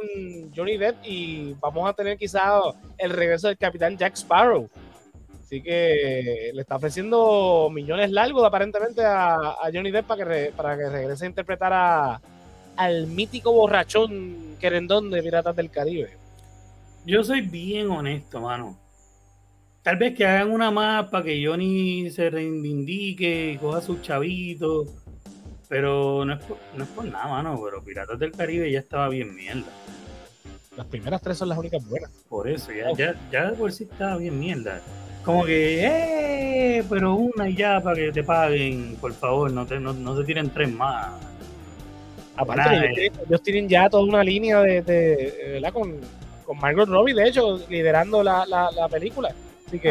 Johnny 0.54 0.76
Depp 0.76 0.98
y 1.06 1.54
vamos 1.62 1.90
a 1.90 1.94
tener 1.94 2.18
quizás 2.18 2.52
el 2.98 3.12
regreso 3.12 3.48
del 3.48 3.58
capitán 3.58 3.98
Jack 3.98 4.16
Sparrow. 4.18 4.70
Así 5.40 5.62
que 5.62 6.52
le 6.54 6.62
está 6.62 6.76
ofreciendo 6.76 7.70
millones 7.72 8.12
largos 8.12 8.44
aparentemente 8.44 9.02
a, 9.06 9.56
Johnny 9.74 9.92
Depp 9.92 10.08
para 10.08 10.26
que, 10.26 10.52
para 10.52 10.78
que 10.78 10.90
regrese 10.90 11.24
a 11.24 11.30
interpretar 11.30 12.20
al 12.76 13.08
mítico 13.08 13.54
borrachón 13.54 14.58
querendón 14.60 15.10
de 15.12 15.24
Piratas 15.24 15.56
del 15.56 15.72
Caribe. 15.72 16.18
Yo 17.06 17.24
soy 17.24 17.42
bien 17.42 17.90
honesto, 17.90 18.42
mano. 18.42 18.78
Tal 19.84 19.96
vez 19.96 20.14
que 20.16 20.26
hagan 20.26 20.52
una 20.52 20.70
más 20.70 21.06
para 21.06 21.24
que 21.24 21.46
Johnny 21.46 22.10
se 22.10 22.30
reivindique 22.30 23.54
y 23.54 23.58
coja 23.58 23.80
sus 23.80 24.02
chavitos. 24.02 25.05
Pero 25.68 26.26
no 26.26 26.34
es, 26.34 26.43
por, 26.43 26.57
no 26.76 26.84
es 26.84 26.89
por 26.89 27.05
nada, 27.05 27.28
mano. 27.28 27.59
Pero 27.63 27.84
Piratas 27.84 28.20
del 28.20 28.32
Caribe 28.32 28.72
ya 28.72 28.80
estaba 28.80 29.09
bien 29.09 29.36
mierda. 29.36 29.72
Las 30.78 30.86
primeras 30.88 31.22
tres 31.22 31.38
son 31.38 31.49
las 31.49 31.57
únicas 31.57 31.88
buenas. 31.88 32.11
Por 32.28 32.49
eso, 32.49 32.72
ya, 32.72 32.91
ya, 32.93 33.16
ya 33.32 33.51
de 33.51 33.57
por 33.57 33.72
sí 33.72 33.84
estaba 33.84 34.18
bien 34.18 34.39
mierda 34.39 34.82
como 35.26 35.43
que, 35.43 35.84
eh, 35.84 36.84
pero 36.88 37.16
una 37.16 37.49
y 37.49 37.55
ya 37.55 37.82
para 37.82 37.95
que 37.95 38.11
te 38.11 38.24
paguen, 38.24 38.95
por 39.01 39.11
favor, 39.11 39.51
no, 39.51 39.66
te, 39.66 39.80
no, 39.80 40.16
se 40.16 40.24
tiren 40.24 40.51
tres 40.51 40.72
más. 40.72 41.13
Aparte, 42.36 43.11
ellos, 43.28 43.41
tienen 43.41 43.68
ya 43.68 43.89
toda 43.89 44.03
una 44.03 44.24
línea 44.24 44.61
de, 44.61 44.84
de 44.84 45.51
¿verdad? 45.53 45.74
Con, 45.74 45.99
con, 46.45 46.59
Margot 46.59 46.88
Robbie, 46.88 47.16
de 47.16 47.28
hecho, 47.28 47.57
liderando 47.70 48.22
la, 48.22 48.45
la, 48.45 48.70
la 48.70 48.88
película. 48.88 49.34
Así 49.68 49.80
que. 49.80 49.89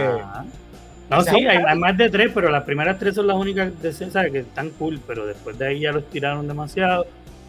No, 1.10 1.22
sí, 1.22 1.46
hay, 1.46 1.78
más 1.78 1.96
de 1.96 2.08
tres, 2.08 2.30
pero 2.34 2.50
las 2.50 2.64
primeras 2.64 2.98
tres 2.98 3.14
son 3.14 3.26
las 3.26 3.36
únicas 3.36 3.80
de 3.82 3.92
César 3.92 4.30
que 4.30 4.40
están 4.40 4.70
cool, 4.70 5.00
pero 5.06 5.26
después 5.26 5.58
de 5.58 5.68
ahí 5.68 5.80
ya 5.80 5.92
los 5.92 6.08
tiraron 6.08 6.48
demasiado. 6.48 7.06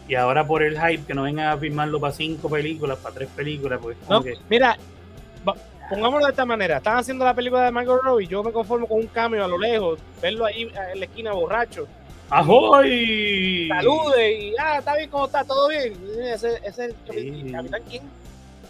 Y 0.08 0.14
ahora 0.14 0.46
por 0.46 0.62
el 0.62 0.78
hype 0.78 1.04
que 1.04 1.14
no 1.14 1.22
vengan 1.22 1.48
a 1.48 1.56
firmarlo 1.56 1.98
para 1.98 2.12
cinco 2.12 2.48
películas, 2.48 2.98
para 2.98 3.14
tres 3.14 3.28
películas, 3.34 3.80
pues. 3.82 3.96
no, 4.08 4.22
Mira, 4.48 4.76
pongámoslo 5.88 6.26
de 6.26 6.30
esta 6.30 6.44
manera, 6.44 6.76
están 6.76 6.98
haciendo 6.98 7.24
la 7.24 7.34
película 7.34 7.64
de 7.64 7.70
Margot 7.70 8.00
Robbie, 8.02 8.26
yo 8.26 8.42
me 8.42 8.52
conformo 8.52 8.86
con 8.86 8.98
un 8.98 9.06
cambio 9.08 9.44
a 9.44 9.48
lo 9.48 9.58
lejos, 9.58 9.98
verlo 10.20 10.44
ahí 10.44 10.70
en 10.92 11.00
la 11.00 11.04
esquina 11.06 11.32
borracho. 11.32 11.88
¡Ajoy! 12.28 13.68
Salude 13.68 14.32
y, 14.32 14.54
ah, 14.58 14.78
está 14.78 14.96
bien, 14.96 15.10
¿cómo 15.10 15.26
está? 15.26 15.44
¿Todo 15.44 15.68
bien? 15.68 15.94
Ese, 16.20 16.60
es 16.64 16.78
el 16.78 16.94
capitán, 17.06 17.82
¿quién? 17.88 18.02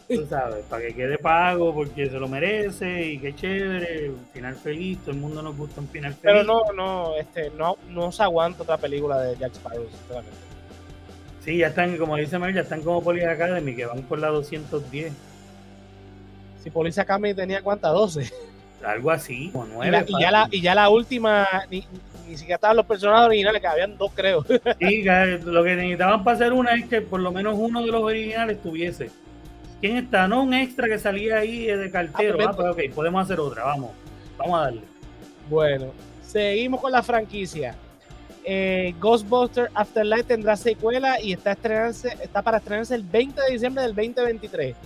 Tú 0.08 0.24
sabes, 0.28 0.64
para 0.66 0.82
que 0.82 0.94
quede 0.94 1.18
pago, 1.18 1.74
porque 1.74 2.08
se 2.08 2.18
lo 2.18 2.28
merece 2.28 3.06
y 3.06 3.18
qué 3.18 3.34
chévere, 3.34 4.10
un 4.10 4.24
final 4.32 4.54
feliz, 4.54 4.98
todo 5.00 5.10
el 5.10 5.16
mundo 5.16 5.42
nos 5.42 5.56
gusta 5.56 5.80
un 5.80 5.88
final 5.88 6.14
feliz. 6.14 6.22
Pero 6.22 6.44
no, 6.44 6.72
no, 6.74 7.16
este, 7.16 7.50
no, 7.50 7.76
no 7.90 8.12
se 8.12 8.22
aguanta 8.22 8.62
otra 8.62 8.76
película 8.76 9.20
de 9.20 9.36
Jack 9.36 9.54
Sparrow, 9.54 9.88
sinceramente. 9.90 10.38
Sí, 11.44 11.58
ya 11.58 11.68
están, 11.68 11.96
como 11.96 12.16
dice 12.16 12.38
Mel, 12.38 12.54
ya 12.54 12.60
están 12.60 12.82
como 12.82 13.02
Police 13.02 13.26
Academy, 13.26 13.74
que 13.74 13.86
van 13.86 14.02
por 14.02 14.20
la 14.20 14.28
210. 14.28 15.12
Si 16.62 16.70
Police 16.70 17.00
Academy 17.00 17.34
tenía 17.34 17.62
cuántas, 17.62 17.92
12. 17.92 18.32
Algo 18.84 19.10
así, 19.10 19.50
como 19.50 19.66
9. 19.66 20.04
Y, 20.06 20.20
ya 20.20 20.30
la, 20.30 20.48
y 20.52 20.60
ya 20.60 20.74
la 20.76 20.88
última, 20.88 21.48
ni, 21.68 21.84
ni 22.28 22.36
siquiera 22.36 22.56
estaban 22.56 22.76
los 22.76 22.86
personajes 22.86 23.26
originales, 23.26 23.60
que 23.60 23.66
habían 23.66 23.96
dos, 23.98 24.12
creo. 24.14 24.44
Sí, 24.78 25.04
lo 25.44 25.64
que 25.64 25.74
necesitaban 25.74 26.22
para 26.22 26.36
hacer 26.36 26.52
una 26.52 26.74
es 26.74 26.86
que 26.86 27.00
por 27.00 27.20
lo 27.20 27.32
menos 27.32 27.56
uno 27.58 27.80
de 27.80 27.90
los 27.90 28.02
originales 28.02 28.62
tuviese. 28.62 29.10
¿Quién 29.80 29.96
está? 29.96 30.26
No, 30.26 30.42
un 30.42 30.54
extra 30.54 30.88
que 30.88 30.98
salía 30.98 31.38
ahí 31.38 31.66
de 31.66 31.90
cartero. 31.90 32.38
Ah, 32.48 32.52
pues, 32.54 32.68
ok, 32.68 32.94
podemos 32.94 33.22
hacer 33.22 33.38
otra, 33.40 33.64
vamos. 33.64 33.90
Vamos 34.38 34.58
a 34.58 34.62
darle. 34.62 34.82
Bueno, 35.48 35.92
seguimos 36.22 36.80
con 36.80 36.92
la 36.92 37.02
franquicia. 37.02 37.76
Eh, 38.48 38.94
Ghostbusters 39.00 39.70
Afterlife 39.74 40.22
tendrá 40.22 40.56
secuela 40.56 41.20
y 41.20 41.32
está, 41.32 41.52
está 41.52 42.42
para 42.42 42.58
estrenarse 42.58 42.94
el 42.94 43.02
20 43.02 43.40
de 43.42 43.52
diciembre 43.52 43.82
del 43.82 43.94
2023. 43.94 44.76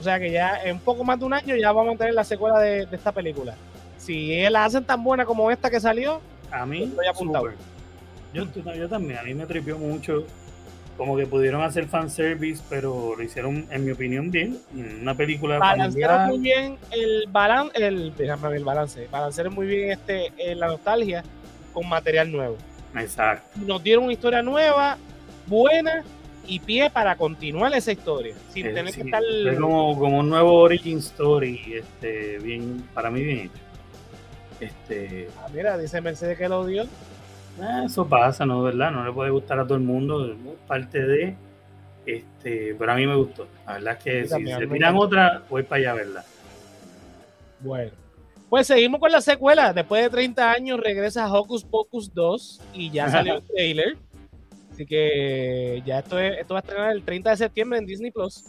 O 0.00 0.02
sea 0.02 0.18
que 0.18 0.30
ya 0.30 0.62
en 0.64 0.78
poco 0.80 1.04
más 1.04 1.18
de 1.18 1.24
un 1.24 1.32
año 1.32 1.54
ya 1.56 1.70
vamos 1.72 1.94
a 1.94 1.98
tener 1.98 2.14
la 2.14 2.24
secuela 2.24 2.58
de, 2.58 2.88
esta 2.90 3.12
película. 3.12 3.54
Si 3.98 4.42
la 4.50 4.64
hacen 4.64 4.84
tan 4.84 5.02
buena 5.02 5.24
como 5.24 5.50
esta 5.50 5.70
que 5.70 5.80
salió, 5.80 6.20
a 6.50 6.66
mí 6.66 6.82
estoy 6.82 7.06
apuntado. 7.06 7.46
Yo, 8.32 8.44
yo, 8.52 8.88
también, 8.88 9.18
a 9.18 9.22
mí 9.22 9.32
me 9.32 9.46
tripió 9.46 9.78
mucho. 9.78 10.26
Como 10.96 11.16
que 11.16 11.26
pudieron 11.26 11.62
hacer 11.62 11.86
fanservice, 11.86 12.62
pero 12.68 13.14
lo 13.16 13.22
hicieron, 13.22 13.66
en 13.70 13.84
mi 13.84 13.90
opinión, 13.90 14.30
bien. 14.30 14.58
Una 15.00 15.16
película 15.16 15.58
Balancearon 15.58 16.28
muy 16.28 16.38
bien 16.38 16.78
el 16.92 17.24
balance, 17.28 17.84
el, 17.84 18.14
déjame 18.16 18.56
el 18.56 18.64
balance. 18.64 19.08
Balancearon 19.10 19.54
muy 19.54 19.66
bien 19.66 19.90
este, 19.90 20.32
la 20.54 20.68
nostalgia 20.68 21.24
con 21.72 21.88
material 21.88 22.30
nuevo. 22.30 22.56
Exacto. 22.96 23.58
Nos 23.66 23.82
dieron 23.82 24.04
una 24.04 24.12
historia 24.12 24.42
nueva, 24.42 24.96
buena, 25.48 26.04
y 26.46 26.60
pie 26.60 26.90
para 26.90 27.16
continuar 27.16 27.74
esa 27.74 27.92
historia 27.92 28.34
sin 28.52 28.74
tener 28.74 28.94
que 28.94 29.02
estar 29.02 29.22
es 29.22 29.58
como, 29.58 29.98
como 29.98 30.18
un 30.18 30.28
nuevo 30.28 30.54
origin 30.58 30.98
story 30.98 31.60
este 31.74 32.38
bien 32.38 32.86
para 32.92 33.10
mí 33.10 33.22
bien 33.22 33.38
hecho 33.38 33.60
este 34.60 35.28
ah, 35.38 35.48
mira 35.52 35.78
dice 35.78 36.00
Mercedes 36.00 36.36
que 36.36 36.48
lo 36.48 36.66
dio 36.66 36.84
eso 37.84 38.06
pasa 38.08 38.44
no 38.44 38.62
verdad 38.62 38.90
no 38.90 39.04
le 39.04 39.12
puede 39.12 39.30
gustar 39.30 39.60
a 39.60 39.64
todo 39.64 39.76
el 39.76 39.84
mundo 39.84 40.36
parte 40.66 41.06
de 41.06 41.36
este 42.06 42.74
pero 42.78 42.92
a 42.92 42.96
mí 42.96 43.06
me 43.06 43.16
gustó 43.16 43.46
la 43.66 43.74
verdad 43.74 43.96
es 43.98 44.04
que 44.04 44.24
si 44.26 44.46
se 44.46 44.66
miran 44.66 44.96
otra 44.96 45.42
voy 45.48 45.62
para 45.62 45.80
allá 45.80 45.94
verdad 45.94 46.24
bueno 47.60 48.04
pues 48.54 48.68
seguimos 48.68 49.00
con 49.00 49.10
la 49.10 49.20
secuela. 49.20 49.72
Después 49.72 50.04
de 50.04 50.10
30 50.10 50.52
años 50.52 50.78
regresa 50.78 51.26
Hocus 51.32 51.64
Pocus 51.64 52.14
2 52.14 52.60
y 52.72 52.88
ya 52.88 53.10
salió 53.10 53.34
el 53.34 53.42
trailer. 53.42 53.96
Así 54.72 54.86
que 54.86 55.82
ya 55.84 55.98
esto, 55.98 56.16
esto 56.20 56.54
va 56.54 56.60
a 56.60 56.62
estrenar 56.62 56.92
el 56.92 57.02
30 57.02 57.30
de 57.30 57.36
septiembre 57.36 57.80
en 57.80 57.86
Disney 57.86 58.12
Plus. 58.12 58.44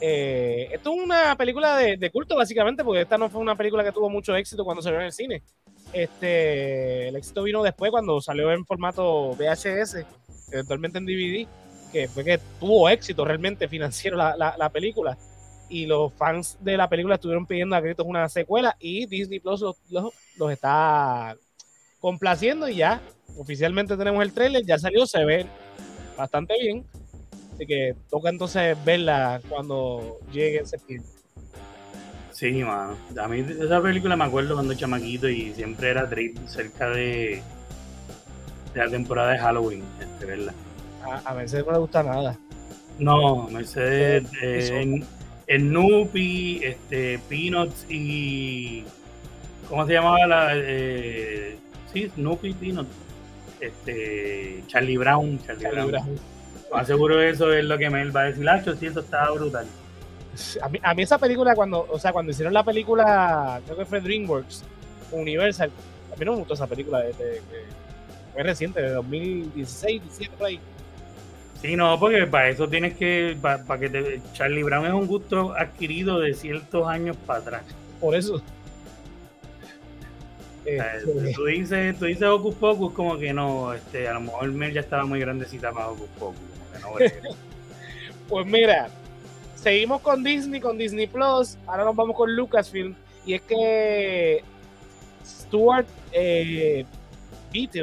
Eh, 0.00 0.68
esto 0.72 0.94
es 0.94 1.02
una 1.02 1.36
película 1.36 1.76
de, 1.76 2.10
culto, 2.10 2.36
básicamente, 2.36 2.84
porque 2.84 3.02
esta 3.02 3.18
no 3.18 3.28
fue 3.28 3.40
una 3.40 3.56
película 3.56 3.82
que 3.82 3.90
tuvo 3.90 4.08
mucho 4.08 4.36
éxito 4.36 4.64
cuando 4.64 4.82
vio 4.82 5.00
en 5.00 5.06
el 5.06 5.12
cine. 5.12 5.42
Este, 5.92 7.08
el 7.08 7.16
éxito 7.16 7.42
vino 7.42 7.62
después 7.62 7.90
cuando 7.90 8.20
salió 8.20 8.52
en 8.52 8.64
formato 8.64 9.34
VHS, 9.34 10.04
eventualmente 10.52 10.98
en 10.98 11.06
DVD, 11.06 11.48
que 11.92 12.08
fue 12.08 12.24
que 12.24 12.38
tuvo 12.60 12.88
éxito 12.88 13.24
realmente 13.24 13.68
financiero 13.68 14.16
la, 14.16 14.70
película. 14.72 15.18
Y 15.68 15.86
los 15.86 16.12
fans 16.12 16.58
de 16.60 16.76
la 16.76 16.88
película 16.88 17.14
estuvieron 17.14 17.46
pidiendo 17.46 17.76
a 17.76 17.80
gritos 17.80 18.06
una 18.06 18.28
secuela 18.28 18.76
y 18.80 19.06
Disney 19.06 19.40
Plus 19.40 19.60
los, 19.60 19.76
los 20.36 20.52
está 20.52 21.36
complaciendo 22.00 22.68
y 22.68 22.76
ya 22.76 23.00
oficialmente 23.36 23.96
tenemos 23.96 24.22
el 24.22 24.32
trailer, 24.32 24.64
ya 24.64 24.78
salió, 24.78 25.06
se 25.06 25.24
ve 25.24 25.46
bastante 26.16 26.54
bien. 26.60 26.84
Así 27.54 27.66
que 27.66 27.94
toca 28.08 28.30
entonces 28.30 28.76
verla 28.84 29.40
cuando 29.48 30.18
llegue 30.32 30.58
en 30.58 30.66
septiembre. 30.66 31.19
Sí, 32.40 32.64
mano. 32.64 32.96
A 33.22 33.28
mí 33.28 33.44
esa 33.46 33.82
película 33.82 34.16
me 34.16 34.24
acuerdo 34.24 34.54
cuando 34.54 34.72
chamaquito 34.72 35.28
y 35.28 35.52
siempre 35.52 35.90
era 35.90 36.08
trip 36.08 36.38
cerca 36.46 36.88
de, 36.88 37.42
de 38.72 38.80
la 38.82 38.88
temporada 38.88 39.32
de 39.32 39.38
Halloween, 39.38 39.82
este, 40.00 40.24
verla. 40.24 40.54
A, 41.04 41.30
a 41.30 41.34
Mercedes 41.34 41.66
no 41.66 41.72
le 41.72 41.78
gusta 41.80 42.02
nada. 42.02 42.38
No, 42.98 43.46
Mercedes, 43.48 44.24
eh, 44.40 45.02
en, 45.46 45.60
Snoopy, 45.68 46.62
este, 46.64 47.20
Peanuts 47.28 47.84
y. 47.90 48.84
¿Cómo 49.68 49.86
se 49.86 49.92
llamaba 49.92 50.26
la.? 50.26 50.52
Eh, 50.54 51.58
sí, 51.92 52.10
Snoopy 52.14 52.54
Peanuts. 52.54 52.88
Este, 53.60 54.64
Charlie 54.66 54.96
Brown. 54.96 55.38
Charlie, 55.46 55.68
Brown. 55.68 56.18
Más 56.72 56.86
seguro 56.86 57.20
eso 57.20 57.52
es 57.52 57.66
lo 57.66 57.76
que 57.76 57.90
me 57.90 58.02
va 58.08 58.22
a 58.22 58.24
decir. 58.24 58.44
Lacho, 58.44 58.74
sí, 58.76 58.86
eso 58.86 59.00
estaba 59.00 59.30
brutal. 59.32 59.66
A 60.62 60.68
mí, 60.68 60.78
a 60.82 60.94
mí, 60.94 61.02
esa 61.02 61.18
película, 61.18 61.54
cuando, 61.54 61.86
o 61.90 61.98
sea, 61.98 62.12
cuando 62.12 62.32
hicieron 62.32 62.52
la 62.54 62.64
película, 62.64 63.60
creo 63.64 63.76
que 63.76 63.84
fue 63.84 64.00
DreamWorks, 64.00 64.64
Universal, 65.12 65.70
a 66.12 66.16
mí 66.16 66.24
no 66.24 66.32
me 66.32 66.38
gustó 66.38 66.54
esa 66.54 66.66
película, 66.66 67.00
de, 67.00 67.12
de, 67.12 67.42
fue 68.32 68.42
reciente, 68.42 68.80
de 68.80 68.90
2016, 68.90 70.02
17 70.02 70.36
por 70.36 70.46
ahí. 70.46 70.60
Sí, 71.60 71.76
no, 71.76 71.98
porque 72.00 72.26
para 72.26 72.48
eso 72.48 72.68
tienes 72.68 72.96
que, 72.96 73.36
para, 73.40 73.78
que 73.78 73.90
te, 73.90 74.22
Charlie 74.32 74.62
Brown 74.62 74.86
es 74.86 74.92
un 74.92 75.06
gusto 75.06 75.52
adquirido 75.52 76.18
de 76.18 76.32
ciertos 76.32 76.88
años 76.88 77.16
para 77.26 77.40
atrás. 77.40 77.62
Por 78.00 78.14
eso. 78.14 78.42
Este, 80.64 81.32
tú 81.34 81.44
dices, 81.46 81.98
tú 81.98 82.06
dices 82.06 82.22
Hocus 82.22 82.54
Pocus 82.54 82.92
como 82.94 83.18
que 83.18 83.34
no, 83.34 83.74
este, 83.74 84.08
a 84.08 84.14
lo 84.14 84.20
mejor 84.20 84.50
Mel 84.52 84.72
ya 84.72 84.80
estaba 84.80 85.04
muy 85.04 85.20
grandecita 85.20 85.70
para 85.70 85.88
Hocus 85.88 86.08
Pocus. 86.18 86.38
pues 88.28 88.46
mira, 88.46 88.88
seguimos 89.60 90.00
con 90.00 90.24
Disney, 90.24 90.60
con 90.60 90.78
Disney 90.78 91.06
Plus, 91.06 91.56
ahora 91.66 91.84
nos 91.84 91.96
vamos 91.96 92.16
con 92.16 92.34
Lucasfilm, 92.34 92.94
y 93.26 93.34
es 93.34 93.42
que 93.42 94.42
Stuart 95.24 95.86
eh, 96.12 96.84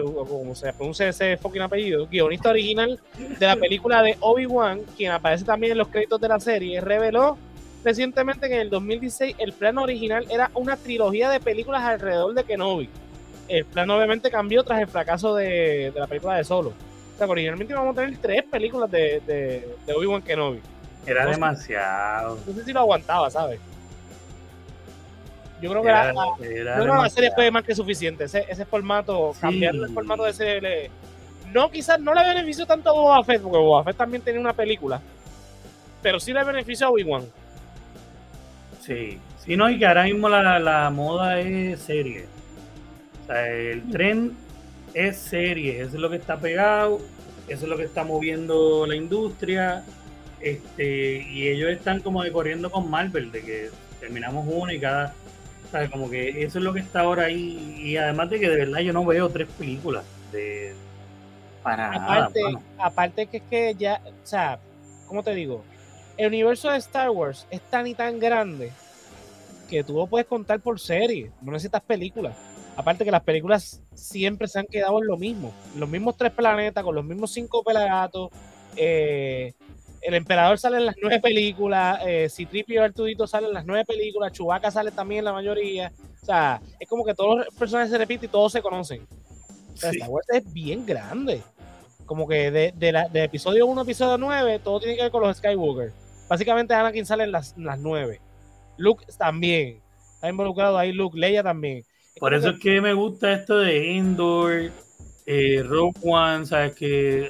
o 0.01 0.25
como 0.25 0.55
se 0.55 0.71
pronuncia 0.71 1.09
ese 1.09 1.35
fucking 1.37 1.61
apellido, 1.61 2.07
guionista 2.07 2.49
original 2.49 2.99
de 3.17 3.45
la 3.45 3.55
película 3.57 4.01
de 4.01 4.15
Obi-Wan, 4.21 4.81
quien 4.95 5.11
aparece 5.11 5.43
también 5.43 5.73
en 5.73 5.77
los 5.77 5.89
créditos 5.89 6.21
de 6.21 6.27
la 6.29 6.39
serie, 6.39 6.79
reveló 6.79 7.37
recientemente 7.83 8.47
que 8.47 8.55
en 8.55 8.61
el 8.61 8.69
2016 8.69 9.35
el 9.39 9.53
plan 9.53 9.77
original 9.77 10.25
era 10.29 10.51
una 10.53 10.77
trilogía 10.77 11.29
de 11.29 11.39
películas 11.39 11.83
alrededor 11.83 12.33
de 12.33 12.43
Kenobi. 12.43 12.89
El 13.49 13.65
plan 13.65 13.89
obviamente 13.89 14.29
cambió 14.29 14.63
tras 14.63 14.81
el 14.81 14.87
fracaso 14.87 15.35
de, 15.35 15.91
la 15.95 16.07
película 16.07 16.35
de 16.35 16.43
Solo. 16.43 16.69
O 16.69 17.17
sea, 17.17 17.27
originalmente 17.27 17.73
íbamos 17.73 17.97
a 17.97 18.01
tener 18.01 18.17
tres 18.19 18.43
películas 18.43 18.89
de, 18.89 19.67
Obi-Wan 19.95 20.21
Kenobi. 20.21 20.59
Era 21.07 21.25
demasiado. 21.25 22.37
No 22.45 22.53
sé 22.53 22.65
si 22.65 22.73
lo 22.73 22.81
aguantaba, 22.81 23.31
¿sabes? 23.31 23.59
Yo 25.61 25.71
creo 25.71 25.81
que 25.81 25.89
la, 25.89 26.13
la 26.13 27.09
serie 27.09 27.31
fue 27.33 27.49
más 27.49 27.63
que 27.63 27.73
suficiente. 27.73 28.25
Ese, 28.25 28.45
ese 28.47 28.65
formato, 28.65 29.33
cambiar 29.39 29.73
el 29.73 29.89
formato 29.89 30.23
de 30.23 30.33
serie. 30.33 30.91
No, 31.51 31.71
quizás 31.71 31.99
no 31.99 32.13
le 32.13 32.23
benefició 32.23 32.65
tanto 32.65 32.89
a 32.89 32.93
Boba 32.93 33.23
Fett, 33.23 33.41
porque 33.41 33.57
Boba 33.57 33.83
Fett 33.83 33.97
también 33.97 34.21
tenía 34.21 34.39
una 34.39 34.53
película. 34.53 35.01
Pero 36.03 36.19
sí 36.19 36.33
le 36.33 36.43
benefició 36.43 36.87
a 36.87 36.89
Obi-Wan. 36.91 37.25
Sí, 38.81 39.17
sí, 39.43 39.55
no, 39.55 39.69
y 39.69 39.79
que 39.79 39.87
ahora 39.87 40.03
mismo 40.03 40.29
la, 40.29 40.59
la 40.59 40.89
moda 40.89 41.39
es 41.39 41.79
serie. 41.79 42.25
O 43.23 43.27
sea, 43.27 43.47
el 43.47 43.89
tren 43.89 44.37
es 44.93 45.17
serie, 45.17 45.81
eso 45.81 45.95
es 45.95 46.01
lo 46.01 46.09
que 46.09 46.17
está 46.17 46.37
pegado, 46.37 46.99
eso 47.47 47.63
es 47.63 47.69
lo 47.69 47.77
que 47.77 47.83
está 47.83 48.03
moviendo 48.03 48.85
la 48.85 48.95
industria. 48.95 49.83
Este, 50.41 51.17
y 51.29 51.47
ellos 51.47 51.69
están 51.71 52.01
como 52.01 52.23
corriendo 52.31 52.69
con 52.69 52.89
Marvel, 52.89 53.31
de 53.31 53.41
que 53.41 53.69
terminamos 53.99 54.45
uno 54.47 54.71
y 54.71 54.79
cada 54.79 55.13
como 55.91 56.09
que 56.09 56.43
eso 56.43 56.59
es 56.59 56.63
lo 56.63 56.73
que 56.73 56.79
está 56.79 57.01
ahora 57.01 57.25
ahí. 57.25 57.75
Y 57.77 57.97
además 57.97 58.29
de 58.29 58.39
que 58.39 58.49
de 58.49 58.57
verdad 58.57 58.79
yo 58.79 58.93
no 58.93 59.05
veo 59.05 59.29
tres 59.29 59.47
películas 59.57 60.03
de 60.31 60.75
para 61.63 61.91
aparte, 61.91 62.41
Aparte 62.77 63.25
que 63.27 63.37
es 63.37 63.43
que 63.49 63.75
ya, 63.77 64.01
o 64.05 64.25
sea, 64.25 64.59
¿cómo 65.07 65.23
te 65.23 65.35
digo? 65.35 65.63
El 66.15 66.27
universo 66.27 66.69
de 66.69 66.77
Star 66.77 67.09
Wars 67.09 67.45
es 67.49 67.61
tan 67.61 67.87
y 67.87 67.93
tan 67.93 68.19
grande 68.19 68.71
que 69.69 69.83
tú 69.83 69.93
lo 69.93 70.07
puedes 70.07 70.27
contar 70.27 70.61
por 70.61 70.79
serie, 70.79 71.31
no 71.41 71.51
necesitas 71.51 71.81
películas. 71.81 72.35
Aparte 72.77 73.03
que 73.03 73.11
las 73.11 73.23
películas 73.23 73.81
siempre 73.93 74.47
se 74.47 74.59
han 74.59 74.67
quedado 74.67 74.99
en 74.99 75.07
lo 75.07 75.17
mismo, 75.17 75.51
los 75.75 75.89
mismos 75.89 76.15
tres 76.15 76.31
planetas, 76.31 76.83
con 76.83 76.95
los 76.95 77.03
mismos 77.03 77.31
cinco 77.31 77.63
pelagatos. 77.63 78.29
Eh, 78.75 79.53
el 80.07 80.13
emperador 80.13 80.57
sale 80.57 80.77
en 80.77 80.85
las 80.85 80.95
nueve 81.01 81.19
películas, 81.19 81.99
eh, 82.05 82.29
Citripio 82.29 82.75
y 82.75 82.77
Artudito 82.77 83.27
salen 83.27 83.49
en 83.49 83.55
las 83.55 83.65
nueve 83.65 83.83
películas, 83.83 84.31
Chubaca 84.31 84.71
sale 84.71 84.89
también 84.91 85.19
en 85.19 85.25
la 85.25 85.33
mayoría. 85.33 85.91
O 86.21 86.25
sea, 86.25 86.61
es 86.79 86.87
como 86.87 87.03
que 87.03 87.13
todos 87.13 87.39
los 87.39 87.53
personajes 87.55 87.91
se 87.91 87.97
repiten 87.97 88.29
y 88.29 88.31
todos 88.31 88.53
se 88.53 88.61
conocen. 88.61 89.05
O 89.73 89.75
sea, 89.75 89.89
Star 89.89 90.07
Wars 90.09 90.25
es 90.29 90.53
bien 90.53 90.85
grande. 90.85 91.41
Como 92.05 92.25
que 92.25 92.49
de, 92.51 92.71
de, 92.71 93.23
episodio 93.25 93.67
1 93.67 93.81
a 93.81 93.83
episodio 93.83 94.17
9, 94.17 94.61
todo 94.63 94.79
tiene 94.79 94.95
que 94.95 95.03
ver 95.03 95.11
con 95.11 95.23
los 95.23 95.35
Skywalker. 95.35 95.91
Básicamente 96.29 96.73
Anakin 96.73 97.05
sale 97.05 97.25
en 97.25 97.33
las, 97.33 97.57
las 97.57 97.77
9. 97.77 98.21
Luke 98.77 99.03
también. 99.17 99.81
Está 100.13 100.29
involucrado 100.29 100.77
ahí 100.77 100.93
Luke, 100.93 101.19
Leia 101.19 101.43
también. 101.43 101.83
Por 102.17 102.33
eso 102.33 102.51
es 102.51 102.59
que 102.61 102.79
me 102.79 102.93
gusta 102.93 103.33
esto 103.33 103.59
de 103.59 103.97
Endor, 103.97 104.71
eh, 105.25 105.63
Rogue 105.67 105.99
One, 106.01 106.45
sabes 106.45 106.75
que 106.75 107.29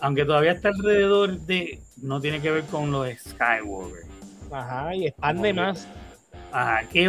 aunque 0.00 0.24
todavía 0.24 0.52
está 0.52 0.68
alrededor 0.68 1.38
de 1.40 1.80
no 2.02 2.20
tiene 2.20 2.40
que 2.40 2.50
ver 2.50 2.64
con 2.64 2.90
los 2.90 3.08
Skywalker. 3.18 4.04
Ajá, 4.50 4.94
y 4.94 5.06
expande 5.06 5.52
más. 5.52 5.86
Ajá, 6.52 6.88
¿qué, 6.88 7.08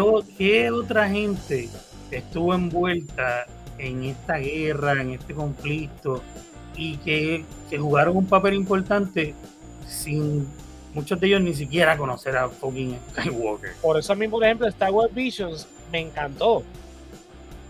otra 0.72 1.10
gente 1.10 1.70
estuvo 2.12 2.54
envuelta 2.54 3.46
en 3.78 4.04
esta 4.04 4.38
guerra, 4.38 5.02
en 5.02 5.12
este 5.12 5.34
conflicto, 5.34 6.22
y 6.76 6.98
que, 6.98 7.46
jugaron 7.78 8.18
un 8.18 8.26
papel 8.26 8.56
importante 8.56 9.34
sin 9.88 10.48
muchos 10.94 11.20
de 11.20 11.28
ellos 11.28 11.42
ni 11.42 11.54
siquiera 11.54 11.98
conocer 11.98 12.36
a 12.36 12.50
fucking 12.50 12.98
Skywalker? 13.12 13.74
Por 13.82 13.98
eso 14.00 14.14
a 14.14 14.16
mí, 14.16 14.28
por 14.28 14.44
ejemplo, 14.44 14.68
Star 14.68 14.92
Wars 14.92 15.14
Visions 15.14 15.68
me 15.92 16.00
encantó. 16.00 16.64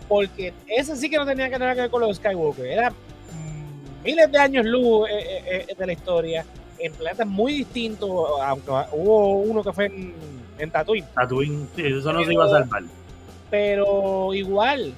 Porque 0.08 0.52
ese 0.66 0.96
sí 0.96 1.08
que 1.08 1.16
no 1.16 1.24
tenía 1.24 1.48
que 1.48 1.58
nada 1.58 1.74
que 1.76 1.82
ver 1.82 1.90
con 1.90 2.00
los 2.00 2.16
Skywalker. 2.16 2.66
Era 2.66 2.92
miles 4.04 4.30
de 4.30 4.38
años 4.38 4.66
luz 4.66 5.08
eh, 5.08 5.18
eh, 5.18 5.66
eh, 5.68 5.74
de 5.76 5.86
la 5.86 5.92
historia 5.92 6.44
en 6.78 6.92
planetas 6.92 7.26
muy 7.26 7.52
distintos, 7.54 8.10
aunque 8.42 8.70
hubo 8.92 9.40
uno 9.40 9.62
que 9.62 9.72
fue 9.72 9.86
en, 9.86 10.14
en 10.58 10.70
Tatooine. 10.70 11.06
Tatooine, 11.14 11.68
sí, 11.76 11.82
eso 11.86 12.12
no 12.12 12.24
se 12.24 12.32
iba 12.32 12.46
a 12.46 12.48
salvar. 12.48 12.82
Pero 13.50 14.32
igual, 14.32 14.94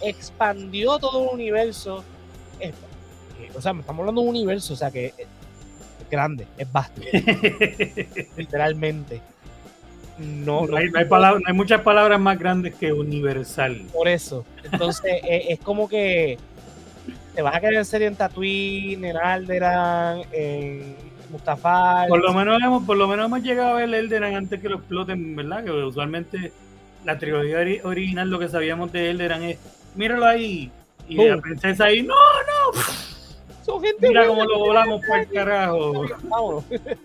expandió 0.00 0.98
todo 0.98 1.18
un 1.18 1.34
universo. 1.34 2.04
o 3.54 3.60
sea, 3.60 3.72
estamos 3.72 3.98
hablando 3.98 4.20
de 4.20 4.28
un 4.28 4.36
universo, 4.36 4.74
o 4.74 4.76
sea, 4.76 4.92
que 4.92 5.06
es 5.06 5.26
grande, 6.08 6.46
es 6.56 6.70
vasto. 6.70 7.00
literalmente. 8.36 9.20
No, 10.18 10.66
no, 10.66 10.76
hay, 10.76 10.88
no 10.88 11.40
hay 11.46 11.52
muchas 11.52 11.80
palabras 11.82 12.20
más 12.20 12.38
grandes 12.38 12.76
que 12.76 12.92
universal. 12.92 13.82
Por 13.92 14.06
eso. 14.06 14.44
Entonces, 14.62 15.20
es 15.24 15.58
como 15.58 15.88
que 15.88 16.38
te 17.36 17.42
vas 17.42 17.54
a 17.54 17.60
querer 17.60 17.76
en 17.76 17.84
serie 17.84 18.06
en 18.06 18.16
Tatooine, 18.16 19.04
en 19.04 19.16
Alderan, 19.18 20.22
en 20.32 20.96
Mustafar. 21.30 22.08
Por 22.08 22.22
lo 22.22 22.32
menos 22.32 22.58
hemos, 22.62 22.82
por 22.84 22.96
lo 22.96 23.06
menos 23.06 23.26
hemos 23.26 23.42
llegado 23.42 23.68
a 23.68 23.74
ver 23.74 23.92
Elderan 23.92 24.34
antes 24.34 24.58
que 24.58 24.70
lo 24.70 24.76
exploten, 24.76 25.36
¿verdad? 25.36 25.62
Que 25.62 25.70
usualmente 25.70 26.50
la 27.04 27.18
trilogía 27.18 27.58
original 27.84 28.30
lo 28.30 28.38
que 28.38 28.48
sabíamos 28.48 28.90
de 28.90 29.10
Elderan 29.10 29.42
es, 29.42 29.58
míralo 29.94 30.24
ahí. 30.24 30.70
Y 31.10 31.16
la 31.16 31.36
princesa 31.36 31.84
ahí, 31.84 32.02
no, 32.02 32.14
no. 32.14 32.82
Son 33.66 33.82
gente 33.82 34.08
Mira 34.08 34.26
cómo 34.26 34.44
lo 34.46 34.58
volamos 34.58 35.02
por 35.06 35.18
el 35.18 35.28
carajo. 35.28 36.06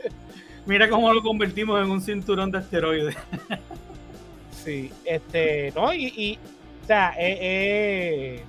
Mira 0.65 0.87
cómo 0.89 1.13
lo 1.13 1.21
convertimos 1.21 1.83
en 1.83 1.91
un 1.91 1.99
cinturón 1.99 2.51
de 2.51 2.59
asteroides. 2.59 3.17
sí, 4.63 4.93
este, 5.03 5.73
no, 5.75 5.93
y, 5.93 6.05
y 6.05 6.39
o 6.83 6.87
sea, 6.87 7.15
eh, 7.17 7.37
eh 7.41 8.43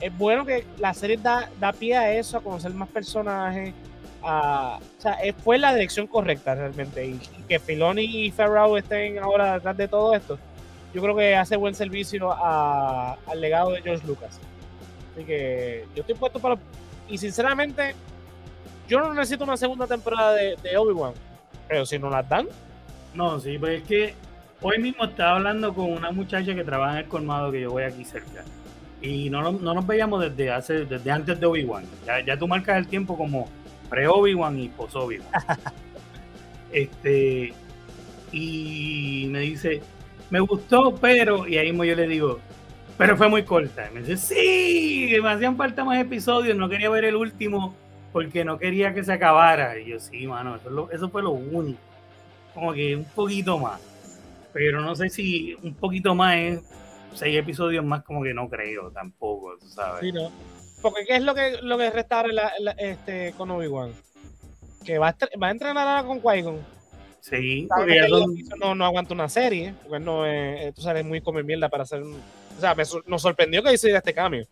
es 0.00 0.16
bueno 0.16 0.44
que 0.44 0.64
la 0.78 0.94
serie 0.94 1.16
da, 1.16 1.48
da 1.58 1.72
pie 1.72 1.96
a 1.96 2.12
eso, 2.12 2.38
a 2.38 2.40
conocer 2.40 2.72
más 2.72 2.88
personajes. 2.88 3.74
o 4.22 4.80
sea, 4.98 5.18
fue 5.42 5.58
la 5.58 5.74
dirección 5.74 6.06
correcta 6.06 6.54
realmente. 6.54 7.06
Y, 7.06 7.20
que 7.48 7.58
Filoni 7.58 8.02
y 8.02 8.30
Ferrao 8.30 8.76
estén 8.76 9.18
ahora 9.18 9.54
detrás 9.54 9.76
de 9.76 9.88
todo 9.88 10.14
esto, 10.14 10.38
yo 10.94 11.02
creo 11.02 11.16
que 11.16 11.34
hace 11.34 11.56
buen 11.56 11.74
servicio 11.74 12.32
al 12.32 13.40
legado 13.40 13.72
de 13.72 13.82
George 13.82 14.06
Lucas. 14.06 14.38
Así 15.14 15.24
que 15.24 15.84
yo 15.94 16.02
estoy 16.02 16.14
puesto 16.14 16.38
para. 16.38 16.56
Y 17.08 17.18
sinceramente, 17.18 17.94
yo 18.86 19.00
no 19.00 19.14
necesito 19.14 19.44
una 19.44 19.56
segunda 19.56 19.86
temporada 19.86 20.34
de, 20.34 20.56
de 20.62 20.76
Obi-Wan. 20.76 21.14
Pero 21.66 21.86
si 21.86 21.98
no 21.98 22.10
la 22.10 22.22
dan. 22.22 22.48
No, 23.14 23.40
sí, 23.40 23.58
pues 23.58 23.82
es 23.82 23.88
que 23.88 24.14
hoy 24.60 24.78
mismo 24.78 25.04
estaba 25.04 25.36
hablando 25.36 25.74
con 25.74 25.90
una 25.90 26.10
muchacha 26.10 26.54
que 26.54 26.64
trabaja 26.64 26.92
en 26.92 26.98
el 26.98 27.08
colmado 27.08 27.50
que 27.50 27.62
yo 27.62 27.70
voy 27.70 27.84
aquí 27.84 28.04
cerca 28.04 28.44
y 29.00 29.30
no, 29.30 29.52
no 29.52 29.74
nos 29.74 29.86
veíamos 29.86 30.20
desde 30.20 30.50
hace 30.50 30.84
desde 30.84 31.10
antes 31.10 31.38
de 31.38 31.46
Obi-Wan. 31.46 31.84
Ya, 32.06 32.20
ya, 32.24 32.36
tú 32.36 32.48
marcas 32.48 32.78
el 32.78 32.88
tiempo 32.88 33.16
como 33.16 33.48
pre-Obi-Wan 33.88 34.58
y 34.58 34.68
post-Obi-Wan. 34.68 35.28
este, 36.72 37.52
y 38.32 39.28
me 39.30 39.40
dice, 39.40 39.80
me 40.30 40.40
gustó, 40.40 40.94
pero, 40.96 41.46
y 41.46 41.58
ahí 41.58 41.68
mismo 41.68 41.84
yo 41.84 41.94
le 41.94 42.08
digo, 42.08 42.40
pero 42.96 43.16
fue 43.16 43.28
muy 43.28 43.44
corta. 43.44 43.88
Y 43.90 43.94
me 43.94 44.00
dice, 44.02 44.16
sí, 44.16 45.16
me 45.22 45.30
hacían 45.30 45.56
falta 45.56 45.84
más 45.84 46.00
episodios, 46.00 46.56
no 46.56 46.68
quería 46.68 46.90
ver 46.90 47.04
el 47.04 47.16
último 47.16 47.74
porque 48.12 48.44
no 48.44 48.58
quería 48.58 48.94
que 48.94 49.04
se 49.04 49.12
acabara. 49.12 49.78
Y 49.78 49.90
yo, 49.90 50.00
sí, 50.00 50.26
mano, 50.26 50.56
eso, 50.56 50.90
eso 50.90 51.08
fue 51.08 51.22
lo 51.22 51.30
único. 51.30 51.78
Como 52.54 52.72
que 52.72 52.96
un 52.96 53.04
poquito 53.04 53.58
más. 53.58 53.80
Pero 54.52 54.80
no 54.80 54.96
sé 54.96 55.08
si 55.08 55.54
un 55.62 55.74
poquito 55.74 56.14
más 56.14 56.36
es 56.36 56.60
seis 57.18 57.36
episodios 57.36 57.84
más, 57.84 58.04
como 58.04 58.22
que 58.22 58.32
no 58.32 58.48
creo 58.48 58.90
tampoco, 58.90 59.56
tú 59.58 59.68
sabes. 59.68 60.00
Sí, 60.00 60.12
no. 60.12 60.30
Porque 60.80 61.04
¿qué 61.04 61.16
es 61.16 61.22
lo 61.22 61.34
que, 61.34 61.58
lo 61.62 61.76
que 61.76 61.90
resta 61.90 62.24
este, 62.78 63.32
con 63.36 63.50
Obi-Wan? 63.50 63.92
Que 64.84 64.98
va 64.98 65.08
a, 65.08 65.16
va 65.42 65.48
a 65.48 65.50
entrenar 65.50 65.86
ahora 65.86 66.06
con 66.06 66.22
Qui-Gon. 66.22 66.58
Sí, 67.20 67.68
porque 67.68 68.06
no, 68.58 68.74
no 68.74 68.84
aguanta 68.84 69.12
una 69.12 69.28
serie, 69.28 69.74
porque 69.82 70.02
no 70.02 70.24
es, 70.24 70.72
tú 70.74 70.80
sabes, 70.80 71.04
muy 71.04 71.20
come 71.20 71.42
mierda 71.42 71.68
para 71.68 71.82
hacer 71.82 72.02
un... 72.02 72.14
O 72.14 72.60
sea, 72.60 72.74
me, 72.74 72.84
nos 73.06 73.22
sorprendió 73.22 73.62
que 73.62 73.74
hiciera 73.74 73.98
este 73.98 74.14
cambio. 74.14 74.46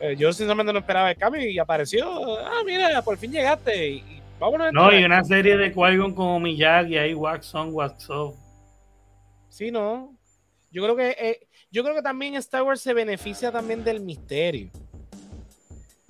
Eh, 0.00 0.14
yo 0.16 0.32
sinceramente 0.32 0.72
no 0.72 0.78
esperaba 0.78 1.10
el 1.10 1.16
cambio 1.16 1.42
y 1.48 1.58
apareció, 1.58 2.38
ah, 2.38 2.62
mira, 2.64 3.02
por 3.02 3.18
fin 3.18 3.32
llegaste 3.32 3.88
y, 3.88 4.22
vámonos. 4.38 4.72
No, 4.72 4.92
y 4.96 5.04
una 5.04 5.24
serie 5.24 5.56
de 5.56 5.74
Qui-Gon 5.74 6.14
como 6.14 6.38
Miyagi, 6.38 6.96
ahí 6.96 7.14
wax 7.14 7.54
on, 7.54 7.70
wax 7.72 8.08
off. 8.08 8.36
Sí, 9.48 9.70
no. 9.70 10.16
Yo 10.70 10.82
creo 10.84 10.96
que 10.96 11.10
eh, 11.18 11.48
yo 11.70 11.84
creo 11.84 11.94
que 11.94 12.02
también 12.02 12.34
Star 12.34 12.62
Wars 12.62 12.80
se 12.80 12.92
beneficia 12.92 13.52
también 13.52 13.84
del 13.84 14.00
misterio. 14.00 14.70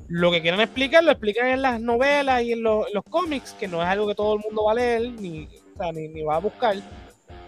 Lo 0.09 0.33
que 0.33 0.41
quieran 0.41 0.61
explicar, 0.61 1.05
lo 1.05 1.13
explican 1.13 1.49
en 1.49 1.63
las 1.63 1.81
novelas 1.81 2.43
y 2.43 2.53
en 2.53 2.63
los, 2.63 2.87
cómics, 3.09 3.53
que 3.53 3.69
no 3.69 3.83
es 3.83 3.89
algo 3.89 4.09
que 4.09 4.15
todo 4.15 4.35
el 4.35 4.41
mundo 4.41 4.65
va 4.65 4.73
a 4.73 4.75
leer 4.75 5.13
ni, 5.13 5.49
ni, 5.93 6.23
va 6.23 6.37
a 6.37 6.41
buscar. 6.41 6.77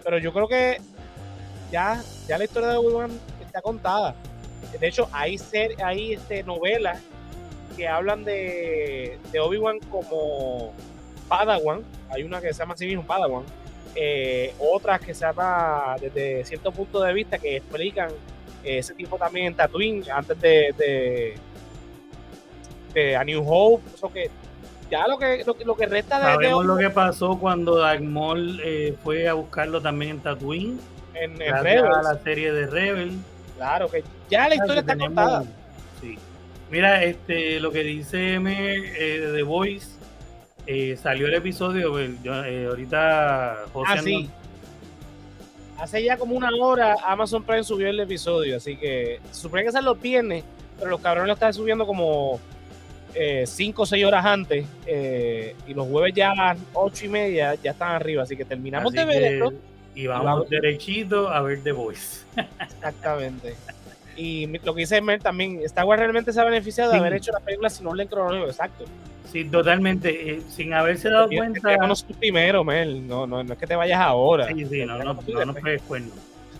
Pero 0.03 0.17
yo 0.19 0.31
creo 0.31 0.47
que 0.47 0.79
ya, 1.71 2.01
ya 2.27 2.37
la 2.37 2.45
historia 2.45 2.69
de 2.69 2.77
Obi-Wan 2.77 3.11
está 3.41 3.61
contada. 3.61 4.15
De 4.79 4.87
hecho, 4.87 5.09
hay, 5.11 5.37
ser, 5.37 5.71
hay 5.83 6.13
este, 6.13 6.43
novelas 6.43 7.01
que 7.75 7.87
hablan 7.87 8.23
de, 8.23 9.17
de 9.31 9.39
Obi-Wan 9.39 9.79
como 9.89 10.71
Padawan. 11.27 11.83
Hay 12.09 12.23
una 12.23 12.39
que 12.39 12.53
se 12.53 12.59
llama 12.59 12.75
así 12.75 12.85
mismo 12.85 13.03
Padawan 13.03 13.43
eh, 13.95 14.53
otras 14.59 14.99
que 15.01 15.13
se 15.13 15.25
llama 15.25 15.95
desde 16.01 16.43
cierto 16.45 16.71
punto 16.71 17.01
de 17.01 17.13
vista 17.13 17.37
que 17.37 17.57
explican 17.57 18.09
ese 18.63 18.93
tipo 18.93 19.17
también 19.17 19.47
en 19.47 19.55
Tatooine 19.55 20.03
antes 20.11 20.39
de, 20.39 21.35
de, 22.93 23.15
A 23.15 23.23
New 23.23 23.43
Hope, 23.45 23.83
eso 23.93 24.11
que 24.11 24.29
ya 24.89 25.07
lo 25.07 25.17
que 25.17 25.43
lo, 25.65 25.75
que 25.75 25.85
resta 25.85 26.17
de 26.19 26.33
sabemos 26.33 26.65
lo 26.65 26.77
que 26.77 26.89
pasó 26.89 27.37
cuando 27.39 27.77
Darth 27.77 28.01
Maul 28.01 28.61
eh, 28.63 28.95
fue 29.03 29.27
a 29.27 29.33
buscarlo 29.33 29.81
también 29.81 30.11
en 30.11 30.19
Tatooine. 30.19 30.79
En, 31.15 31.39
en 31.41 31.63
la 31.83 32.19
serie 32.23 32.51
de 32.51 32.65
Rebel. 32.65 33.19
Claro 33.57 33.89
que 33.89 34.03
ya 34.29 34.49
la 34.49 34.55
historia 34.55 34.79
está 34.79 34.97
contada. 34.97 35.43
sí. 36.01 36.17
mira 36.71 37.03
este 37.03 37.59
lo 37.59 37.71
que 37.71 37.83
dice 37.83 38.35
M 38.35 38.51
eh, 38.51 39.19
de 39.19 39.33
The 39.33 39.43
Voice 39.43 40.02
eh, 40.65 40.97
salió 41.01 41.27
el 41.27 41.33
episodio, 41.33 41.91
pues, 41.91 42.11
eh, 42.23 42.67
ahorita 42.69 43.65
José 43.73 44.29
ah, 45.77 45.83
Hace 45.83 46.03
ya 46.03 46.17
como 46.17 46.35
una 46.35 46.49
hora 46.57 46.95
Amazon 47.05 47.43
Prime 47.43 47.63
subió 47.63 47.87
el 47.89 47.99
episodio, 47.99 48.57
así 48.57 48.77
que 48.77 49.19
supone 49.31 49.65
que 49.65 49.71
se 49.71 49.81
los 49.81 49.99
viernes, 49.99 50.43
pero 50.77 50.91
los 50.91 51.01
cabrones 51.01 51.27
lo 51.27 51.33
están 51.33 51.53
subiendo 51.53 51.85
como 51.85 52.39
5 53.13 53.15
eh, 53.15 53.73
o 53.75 53.85
6 53.85 54.05
horas 54.05 54.25
antes 54.25 54.65
y 55.67 55.73
los 55.73 55.87
jueves 55.87 56.13
ya 56.13 56.31
a 56.31 56.35
las 56.35 56.57
8 56.73 57.05
y 57.05 57.09
media 57.09 57.55
ya 57.55 57.71
están 57.71 57.91
arriba, 57.91 58.23
así 58.23 58.37
que 58.37 58.45
terminamos 58.45 58.93
de 58.93 59.03
verlo. 59.03 59.53
Y 59.95 60.07
vamos, 60.07 60.49
derechito 60.49 61.29
a 61.29 61.41
ver 61.41 61.61
The 61.61 61.71
Voice. 61.71 62.25
Exactamente. 62.61 63.55
Y 64.15 64.47
lo 64.59 64.73
que 64.73 64.81
dice 64.81 65.01
Mel 65.01 65.21
también, 65.21 65.59
Star 65.63 65.85
Wars 65.85 65.99
realmente 65.99 66.31
se 66.31 66.39
ha 66.39 66.43
beneficiado 66.43 66.91
de 66.91 66.97
haber 66.97 67.13
hecho 67.13 67.31
la 67.31 67.39
película 67.39 67.69
sin 67.69 67.87
orden 67.87 68.07
cronológico, 68.07 68.49
exacto. 68.49 68.85
Sí, 69.31 69.45
totalmente, 69.45 70.33
eh, 70.33 70.41
sin 70.47 70.73
haberse 70.73 71.09
dado 71.09 71.27
cuenta. 71.27 71.75
primero, 72.19 72.63
Mel, 72.63 73.07
no, 73.07 73.25
no, 73.25 73.43
no 73.43 73.53
es 73.53 73.59
que 73.59 73.65
te 73.65 73.75
vayas 73.75 73.99
ahora. 73.99 74.47
Sí, 74.47 74.65
sí, 74.65 74.85
no, 74.85 74.97
no, 74.99 75.13
no, 75.15 75.45
no. 75.45 75.55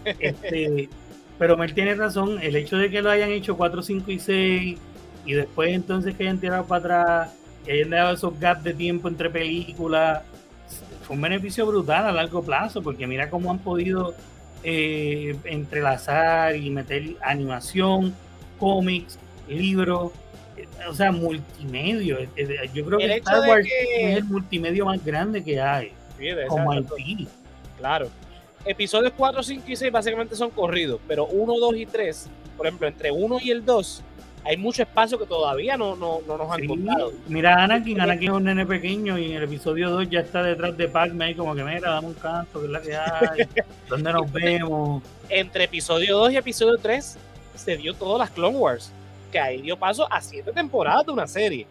Este, 0.06 0.90
pero 1.38 1.56
Mel 1.56 1.74
tiene 1.74 1.96
razón, 1.96 2.40
el 2.42 2.56
hecho 2.56 2.78
de 2.78 2.90
que 2.90 3.02
lo 3.02 3.10
hayan 3.10 3.30
hecho 3.30 3.56
4, 3.56 3.82
5 3.82 4.12
y 4.12 4.20
6 4.20 4.80
y 5.26 5.34
después 5.34 5.72
entonces 5.72 6.16
que 6.16 6.24
hayan 6.24 6.40
tirado 6.40 6.66
para 6.66 6.80
atrás, 6.80 7.36
que 7.66 7.74
hayan 7.74 7.92
dado 7.92 8.14
esos 8.14 8.40
gaps 8.40 8.64
de 8.64 8.74
tiempo 8.74 9.08
entre 9.08 9.30
películas, 9.30 10.24
fue 11.04 11.16
un 11.16 11.22
beneficio 11.22 11.66
brutal 11.66 12.06
a 12.06 12.12
largo 12.12 12.42
plazo, 12.42 12.82
porque 12.82 13.08
mira 13.08 13.30
cómo 13.30 13.52
han 13.52 13.60
podido 13.60 14.14
eh, 14.64 15.36
entrelazar 15.46 16.56
y 16.56 16.70
meter 16.70 17.16
animación, 17.22 18.14
cómics, 18.60 19.20
libros, 19.48 20.12
eh, 20.58 20.68
o 20.88 20.94
sea, 20.94 21.12
multimedio. 21.12 22.20
Yo 22.74 22.86
creo 22.86 23.00
que 23.00 23.16
Star 23.18 23.48
Wars 23.48 23.68
es 23.68 24.18
el 24.18 24.24
multimedio 24.24 24.86
más 24.86 25.04
grande 25.04 25.44
que 25.44 25.60
hay. 25.60 25.92
como 26.48 26.74
IP. 26.74 27.28
Claro. 27.78 28.10
Episodios 28.66 29.12
4, 29.18 29.44
5 29.44 29.64
y 29.68 29.76
6 29.76 29.92
básicamente 29.92 30.36
son 30.36 30.50
corridos, 30.50 31.02
pero 31.06 31.26
1, 31.26 31.54
2 31.60 31.76
y 31.76 31.86
3, 31.86 32.30
por 32.56 32.66
ejemplo, 32.66 32.88
entre 32.88 33.12
1 33.12 33.40
y 33.42 33.52
el 33.52 33.66
2 33.66 34.04
hay 34.46 34.58
mucho 34.58 34.84
espacio 34.84 35.18
que 35.18 35.26
todavía 35.26 35.78
no, 35.78 35.96
no, 35.96 36.20
no 36.28 36.38
nos 36.38 36.52
han 36.52 36.68
contado. 36.68 37.14
Mira, 37.28 37.64
Anakin, 37.64 38.02
Anakin 38.02 38.30
es 38.30 38.36
un 38.36 38.44
nene 38.44 38.66
pequeño 38.66 39.18
y 39.18 39.32
en 39.32 39.38
el 39.38 39.44
episodio 39.44 39.90
2 39.90 40.10
ya 40.10 40.20
está 40.20 40.44
detrás 40.44 40.76
de 40.76 40.88
Padme 40.90 41.26
ahí 41.26 41.36
como 41.36 41.56
que, 41.56 41.64
mira, 41.64 41.92
dame 41.92 42.08
un 42.08 42.14
canto, 42.14 42.60
que 42.60 42.66
es 42.66 42.72
la 42.72 42.82
que 42.82 42.96
hay, 42.96 43.48
¿dónde 43.90 44.12
nos 44.12 44.32
vemos? 44.32 45.02
Entre 45.30 45.64
episodio 45.66 46.18
2 46.18 46.34
y 46.34 46.38
episodio 46.38 46.78
3 46.78 47.18
se 47.56 47.78
dio 47.78 47.94
todas 47.94 48.20
las 48.20 48.32
Clone 48.32 48.58
Wars, 48.58 48.92
que 49.32 49.40
ahí 49.40 49.62
dio 49.62 49.78
paso 49.78 50.12
a 50.12 50.20
siete 50.20 50.52
temporadas 50.52 51.06
de 51.06 51.12
una 51.14 51.28
serie. 51.28 51.66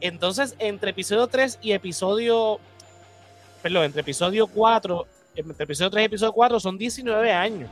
Entonces, 0.00 0.54
entre 0.58 0.90
episodio 0.90 1.26
3 1.26 1.58
y 1.60 1.72
episodio, 1.72 2.60
perdón, 3.62 3.84
entre 3.84 4.00
episodio 4.00 4.46
4, 4.46 5.06
entre 5.36 5.64
episodio 5.64 5.90
3 5.90 6.02
y 6.02 6.06
episodio 6.06 6.32
4 6.32 6.60
son 6.60 6.78
19 6.78 7.32
años 7.32 7.68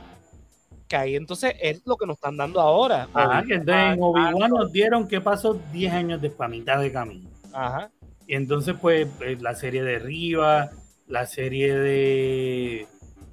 que 0.87 0.95
ahí 0.95 1.15
entonces 1.15 1.53
es 1.61 1.81
lo 1.85 1.97
que 1.97 2.05
nos 2.05 2.15
están 2.15 2.37
dando 2.37 2.61
ahora. 2.61 3.07
Ajá, 3.13 3.43
que 3.43 3.55
entonces 3.55 3.93
en 3.93 3.99
Obi-Wan 4.01 4.51
nos 4.51 4.71
dieron 4.71 5.07
que 5.07 5.21
pasó 5.21 5.59
10 5.71 5.93
años 5.93 6.21
de 6.21 6.31
mitad 6.49 6.79
de 6.79 6.91
camino. 6.91 7.29
Ajá. 7.53 7.89
Y 8.25 8.35
entonces, 8.35 8.75
pues, 8.79 9.07
eh, 9.21 9.37
la 9.39 9.55
serie 9.55 9.83
de 9.83 9.99
Riva, 9.99 10.69
la 11.07 11.25
serie 11.25 11.75
de. 11.75 12.87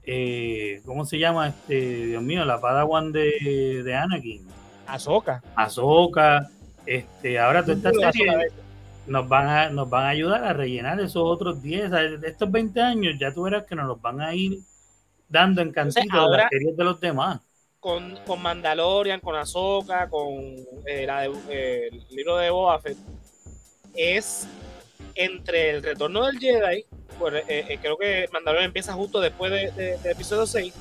Eh, 0.04 0.82
¿Cómo 0.84 1.04
se 1.04 1.18
llama? 1.18 1.48
este 1.48 2.06
Dios 2.06 2.22
mío, 2.22 2.44
la 2.44 2.60
Padawan 2.60 3.10
de, 3.12 3.82
de 3.84 3.94
Anakin. 3.94 4.46
Ahsoka. 4.86 5.42
Ahsoka. 5.56 6.48
Este, 6.86 7.38
ahora 7.38 7.62
toda 7.62 7.76
esta 7.76 8.12
serie 8.12 8.48
nos 9.06 9.28
van, 9.28 9.48
a, 9.48 9.70
nos 9.70 9.88
van 9.88 10.04
a 10.04 10.08
ayudar 10.08 10.44
a 10.44 10.52
rellenar 10.52 11.00
esos 11.00 11.22
otros 11.24 11.62
10. 11.62 11.90
De 11.90 12.28
estos 12.28 12.50
20 12.50 12.80
años, 12.80 13.14
ya 13.18 13.32
tú 13.32 13.42
verás 13.42 13.64
que 13.64 13.74
nos 13.74 13.86
los 13.86 14.00
van 14.00 14.20
a 14.20 14.34
ir 14.34 14.58
dando 15.28 15.62
en 15.62 15.72
cantidad 15.72 16.28
las 16.30 16.48
series 16.50 16.76
de 16.76 16.84
los 16.84 17.00
demás. 17.00 17.40
Con, 17.84 18.16
con 18.26 18.40
Mandalorian, 18.40 19.20
con 19.20 19.36
Ahsoka, 19.36 20.08
con 20.08 20.56
eh, 20.86 21.04
la 21.04 21.26
eh, 21.26 21.90
el 21.92 22.16
libro 22.16 22.38
de 22.38 22.48
Boba 22.48 22.80
Fett, 22.80 22.96
es 23.94 24.48
entre 25.14 25.68
el 25.68 25.82
retorno 25.82 26.24
del 26.24 26.38
Jedi, 26.38 26.86
pues, 27.18 27.44
eh, 27.46 27.78
creo 27.82 27.98
que 27.98 28.26
Mandalorian 28.32 28.68
empieza 28.68 28.94
justo 28.94 29.20
después 29.20 29.52
de, 29.52 29.98
episodio 30.02 30.46
6, 30.46 30.72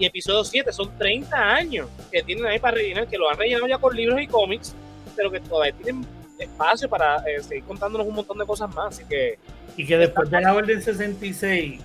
y 0.00 0.06
episodio 0.06 0.42
7 0.42 0.72
son 0.72 0.98
30 0.98 1.36
años 1.36 1.88
que 2.10 2.20
tienen 2.24 2.46
ahí 2.46 2.58
para 2.58 2.78
rellenar, 2.78 3.06
que 3.06 3.16
lo 3.16 3.30
han 3.30 3.38
rellenado 3.38 3.68
ya 3.68 3.78
con 3.78 3.94
libros 3.94 4.20
y 4.20 4.26
cómics, 4.26 4.74
pero 5.14 5.30
que 5.30 5.38
todavía 5.38 5.72
tienen 5.72 6.04
espacio 6.36 6.88
para 6.88 7.22
seguir 7.40 7.62
contándonos 7.62 8.08
un 8.08 8.16
montón 8.16 8.38
de 8.38 8.44
cosas 8.44 8.74
más. 8.74 8.96
Así 8.96 9.04
que, 9.08 9.38
y 9.76 9.86
que 9.86 9.96
después 9.96 10.28
de 10.28 10.40
la 10.40 10.52
Orden 10.52 10.82
66 10.82 11.80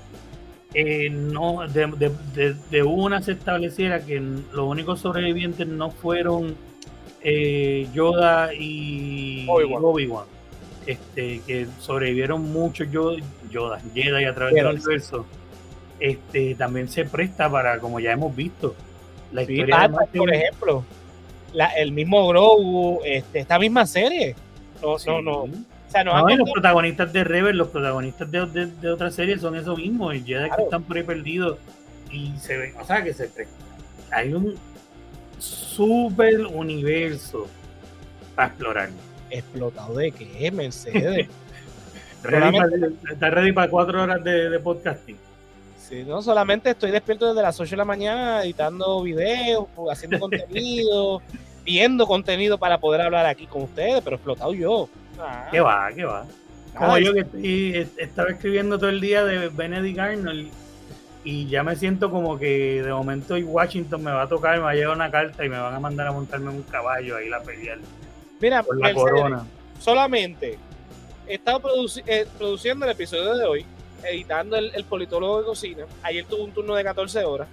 eh, 0.74 1.10
no 1.10 1.68
de, 1.68 2.56
de, 2.72 2.84
una 2.84 3.22
se 3.22 3.34
estableciera 3.34 4.04
que 4.04 4.20
los 4.20 4.68
únicos 4.68 5.02
sobrevivientes 5.02 5.68
no 5.68 5.92
fueron 5.92 6.56
eh, 7.22 7.88
Yoda 7.94 8.54
y 8.54 9.46
Obi-Wan. 9.48 10.26
este, 10.88 11.42
que 11.46 11.68
sobrevivieron 11.80 12.52
muchos 12.52 12.88
Yoda, 12.92 13.80
Jedi 13.94 14.26
a 14.26 14.34
través 14.34 14.56
del 14.56 14.68
universo. 14.68 15.26
Este, 16.00 16.56
también 16.56 16.90
se 16.90 17.06
presta 17.06 17.50
para, 17.50 17.80
como 17.80 18.00
ya 18.00 18.12
hemos 18.12 18.36
visto, 18.36 18.76
la 19.32 19.44
historia 19.44 19.90
por 20.14 20.34
ejemplo, 20.34 20.84
el 21.78 21.92
mismo 21.92 22.28
Grogu, 22.28 23.00
este, 23.06 23.40
esta 23.40 23.60
misma 23.60 23.86
serie. 23.86 24.36
No, 24.82 24.98
no, 25.22 25.48
no 25.48 25.73
no, 26.04 26.28
los 26.28 26.52
protagonistas 26.52 27.14
de 27.14 27.24
Rebel, 27.24 27.58
los 27.58 27.68
protagonistas 27.70 28.32
de, 28.32 28.68
de, 28.68 28.90
otras 28.90 29.14
series 29.14 29.42
son 29.42 29.56
eso 29.56 29.76
mismo, 29.76 30.12
el 30.12 30.24
Jedi 30.24 30.50
que 30.50 30.64
están 30.64 30.84
por 30.84 30.98
ahí 30.98 31.04
perdidos 31.04 31.58
y 32.12 32.36
se 32.38 32.58
ven, 32.58 32.74
o 32.80 32.86
sea 32.86 33.04
que 33.04 33.14
se 33.14 33.30
hay 34.12 34.34
un 34.34 34.56
super 35.40 36.46
universo 36.46 37.48
para 38.36 38.48
explorar. 38.50 38.90
¿Explotado 39.30 39.96
de 39.96 40.12
qué, 40.12 40.52
Mercedes? 40.52 41.28
¿Estás 43.12 43.34
ready 43.34 43.52
para 43.52 43.70
cuatro 43.70 44.02
horas 44.02 44.24
de, 44.24 44.50
de 44.50 44.60
podcasting? 44.60 45.18
Sí, 45.78 46.04
no 46.08 46.22
solamente 46.22 46.70
estoy 46.70 46.92
despierto 46.92 47.28
desde 47.28 47.42
las 47.42 47.60
8 47.60 47.72
de 47.72 47.78
la 47.78 47.86
mañana 47.86 48.44
editando 48.44 49.02
videos, 49.02 49.68
haciendo 49.92 50.20
contenido, 50.22 51.22
viendo 51.66 52.08
contenido 52.08 52.58
para 52.58 52.78
poder 52.78 53.02
hablar 53.02 53.26
aquí 53.26 53.46
con 53.48 53.64
ustedes, 53.64 54.02
pero 54.02 54.16
explotado 54.16 54.54
yo. 54.54 54.88
Ah. 55.20 55.48
¿Qué 55.52 55.60
va? 55.60 55.90
¿Qué 55.96 56.06
va? 56.06 56.26
Como 56.78 56.98
yo 56.98 57.14
que 57.14 57.20
estoy, 57.20 57.90
estaba 57.98 58.30
escribiendo 58.30 58.78
todo 58.80 58.90
el 58.90 59.00
día 59.00 59.24
de 59.24 59.50
Benedict 59.50 60.00
Arnold 60.00 60.50
y 61.24 61.48
ya 61.48 61.64
me 61.64 61.76
siento 61.76 62.10
como 62.10 62.38
que 62.38 62.82
de 62.82 62.92
momento 62.92 63.36
Washington 63.36 64.04
me 64.04 64.12
va 64.12 64.24
a 64.24 64.28
tocar, 64.28 64.58
me 64.58 64.64
va 64.64 64.72
a 64.72 64.74
llegar 64.74 64.96
una 64.96 65.10
carta 65.10 65.46
y 65.46 65.50
me 65.50 65.58
van 65.58 65.74
a 65.74 65.80
mandar 65.80 66.08
a 66.08 66.12
montarme 66.12 66.50
un 66.50 66.64
caballo 66.64 67.16
ahí 67.16 67.30
la 67.30 67.42
pelear. 67.42 67.80
Mira, 68.42 68.64
por 68.64 68.80
la 68.80 68.94
corona. 68.94 69.46
Solamente 69.80 70.58
he 71.28 71.36
estado 71.36 71.62
eh, 72.06 72.26
produciendo 72.38 72.86
el 72.86 72.92
episodio 72.92 73.36
de 73.36 73.46
hoy, 73.46 73.66
editando 74.04 74.58
el, 74.58 74.84
politólogo 74.84 75.40
de 75.40 75.46
cocina. 75.46 75.86
Ayer 76.02 76.26
tuve 76.26 76.42
un 76.42 76.52
turno 76.52 76.76
de 76.76 76.84
14 76.84 77.24
horas. 77.24 77.48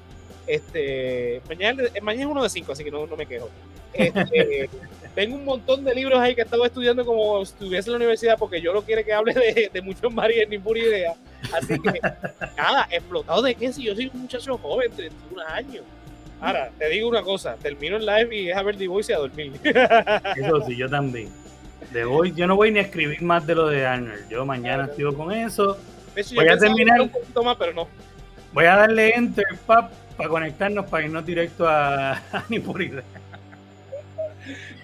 Este, 0.46 1.40
mañana, 1.48 1.82
mañana 2.02 2.24
es 2.24 2.30
uno 2.30 2.42
de 2.42 2.50
5, 2.50 2.72
así 2.72 2.84
que 2.84 2.90
no, 2.90 3.06
no 3.06 3.16
me 3.16 3.26
quejo. 3.26 3.48
Este, 3.92 4.68
tengo 5.14 5.36
un 5.36 5.44
montón 5.44 5.84
de 5.84 5.94
libros 5.94 6.18
ahí 6.18 6.34
que 6.34 6.42
he 6.42 6.44
estado 6.44 6.64
estudiando 6.64 7.04
como 7.04 7.44
si 7.44 7.52
estuviese 7.52 7.88
en 7.88 7.92
la 7.92 7.96
universidad 7.96 8.38
porque 8.38 8.60
yo 8.60 8.72
no 8.72 8.82
quiero 8.82 9.04
que 9.04 9.12
hable 9.12 9.34
de, 9.34 9.70
de 9.72 9.82
muchos 9.82 10.12
mares 10.12 10.48
ni 10.48 10.58
pura 10.58 10.80
idea. 10.80 11.14
Así 11.52 11.78
que, 11.80 12.00
nada, 12.56 12.88
explotado 12.90 13.42
de 13.42 13.54
qué 13.54 13.72
si 13.72 13.84
yo 13.84 13.94
soy 13.94 14.10
un 14.12 14.22
muchacho 14.22 14.58
joven, 14.58 14.90
31 14.92 15.42
años. 15.48 15.84
Ahora, 16.40 16.70
te 16.78 16.88
digo 16.88 17.08
una 17.08 17.22
cosa, 17.22 17.56
termino 17.56 17.98
el 17.98 18.06
live 18.06 18.34
y 18.34 18.50
es 18.50 18.56
a 18.56 18.62
ver 18.62 18.76
The 18.76 18.88
Voice 18.88 19.12
y 19.12 19.14
a 19.14 19.18
dormir. 19.18 19.52
Eso 20.36 20.60
sí, 20.66 20.76
yo 20.76 20.88
también. 20.88 21.28
Hoy, 22.08 22.32
yo 22.34 22.46
no 22.46 22.56
voy 22.56 22.70
ni 22.70 22.78
a 22.78 22.82
escribir 22.82 23.20
más 23.22 23.46
de 23.46 23.54
lo 23.54 23.66
de 23.68 23.84
Arnold. 23.84 24.28
Yo 24.28 24.46
mañana 24.46 24.84
estoy 24.84 25.12
con 25.14 25.32
eso. 25.32 25.76
voy 26.34 26.48
a 26.48 26.56
terminar. 26.56 27.00
Un 27.00 27.08
poquito 27.08 27.42
más, 27.42 27.56
pero 27.56 27.72
no. 27.74 27.88
Voy 28.52 28.64
a 28.64 28.76
darle 28.76 29.14
enter, 29.14 29.46
pap, 29.66 29.92
para 30.16 30.28
conectarnos, 30.28 30.86
para 30.86 31.04
irnos 31.04 31.24
directo 31.24 31.68
a, 31.68 32.12
a 32.32 32.44
ni 32.48 32.58
por 32.58 32.82
idea. 32.82 33.02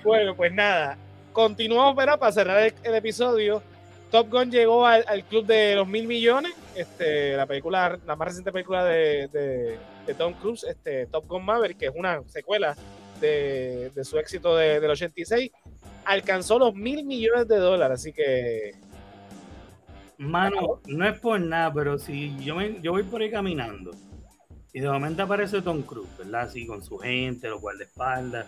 Bueno, 0.05 0.37
pues 0.37 0.53
nada. 0.53 0.97
Continuamos, 1.33 1.97
¿verdad? 1.97 2.19
Para 2.19 2.33
cerrar 2.33 2.73
el, 2.83 2.95
episodio. 2.95 3.63
Top 4.11 4.31
Gun 4.31 4.51
llegó 4.51 4.87
al, 4.87 5.25
club 5.25 5.45
de 5.47 5.75
los 5.75 5.87
mil 5.87 6.07
millones. 6.07 6.55
Este, 6.75 7.37
la 7.37 7.45
película, 7.45 7.99
la 8.07 8.17
más 8.17 8.29
reciente 8.29 8.53
película 8.53 8.85
de, 8.85 9.79
Tom 10.17 10.33
Cruise, 10.35 10.65
este, 10.65 11.07
Top 11.07 11.27
Gun 11.27 11.45
Maverick, 11.45 11.79
que 11.79 11.87
es 11.87 11.93
una 11.95 12.23
secuela 12.29 12.77
de, 13.21 13.91
su 14.05 14.19
éxito 14.19 14.57
del 14.57 14.89
86, 14.89 15.51
alcanzó 16.05 16.59
los 16.59 16.75
mil 16.75 17.05
millones 17.05 17.49
de 17.49 17.57
dólares. 17.59 18.01
Así 18.01 18.13
que. 18.13 18.75
Mano, 20.19 20.81
no 20.87 21.09
es 21.09 21.19
por 21.21 21.41
nada, 21.41 21.73
pero 21.73 21.99
si 21.99 22.37
yo, 22.39 22.57
me, 22.57 22.81
yo 22.81 22.93
voy 22.93 23.03
por 23.03 23.21
ahí 23.21 23.31
caminando 23.31 23.91
y 24.73 24.81
de 24.81 24.89
momento 24.89 25.23
aparece 25.23 25.63
Tom 25.63 25.83
Cruise, 25.83 26.09
¿verdad? 26.19 26.43
Así 26.43 26.67
con 26.67 26.83
su 26.83 26.99
gente, 26.99 27.49
los 27.49 27.61
guardaespaldas 27.61 28.47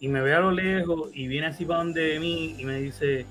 y 0.00 0.08
me 0.08 0.20
ve 0.20 0.34
a 0.34 0.40
lo 0.40 0.50
lejos 0.50 1.10
y 1.14 1.28
viene 1.28 1.46
así 1.46 1.64
para 1.64 1.80
donde 1.80 2.18
mí 2.18 2.56
y 2.58 2.64
me 2.64 2.80
dice, 2.80 3.24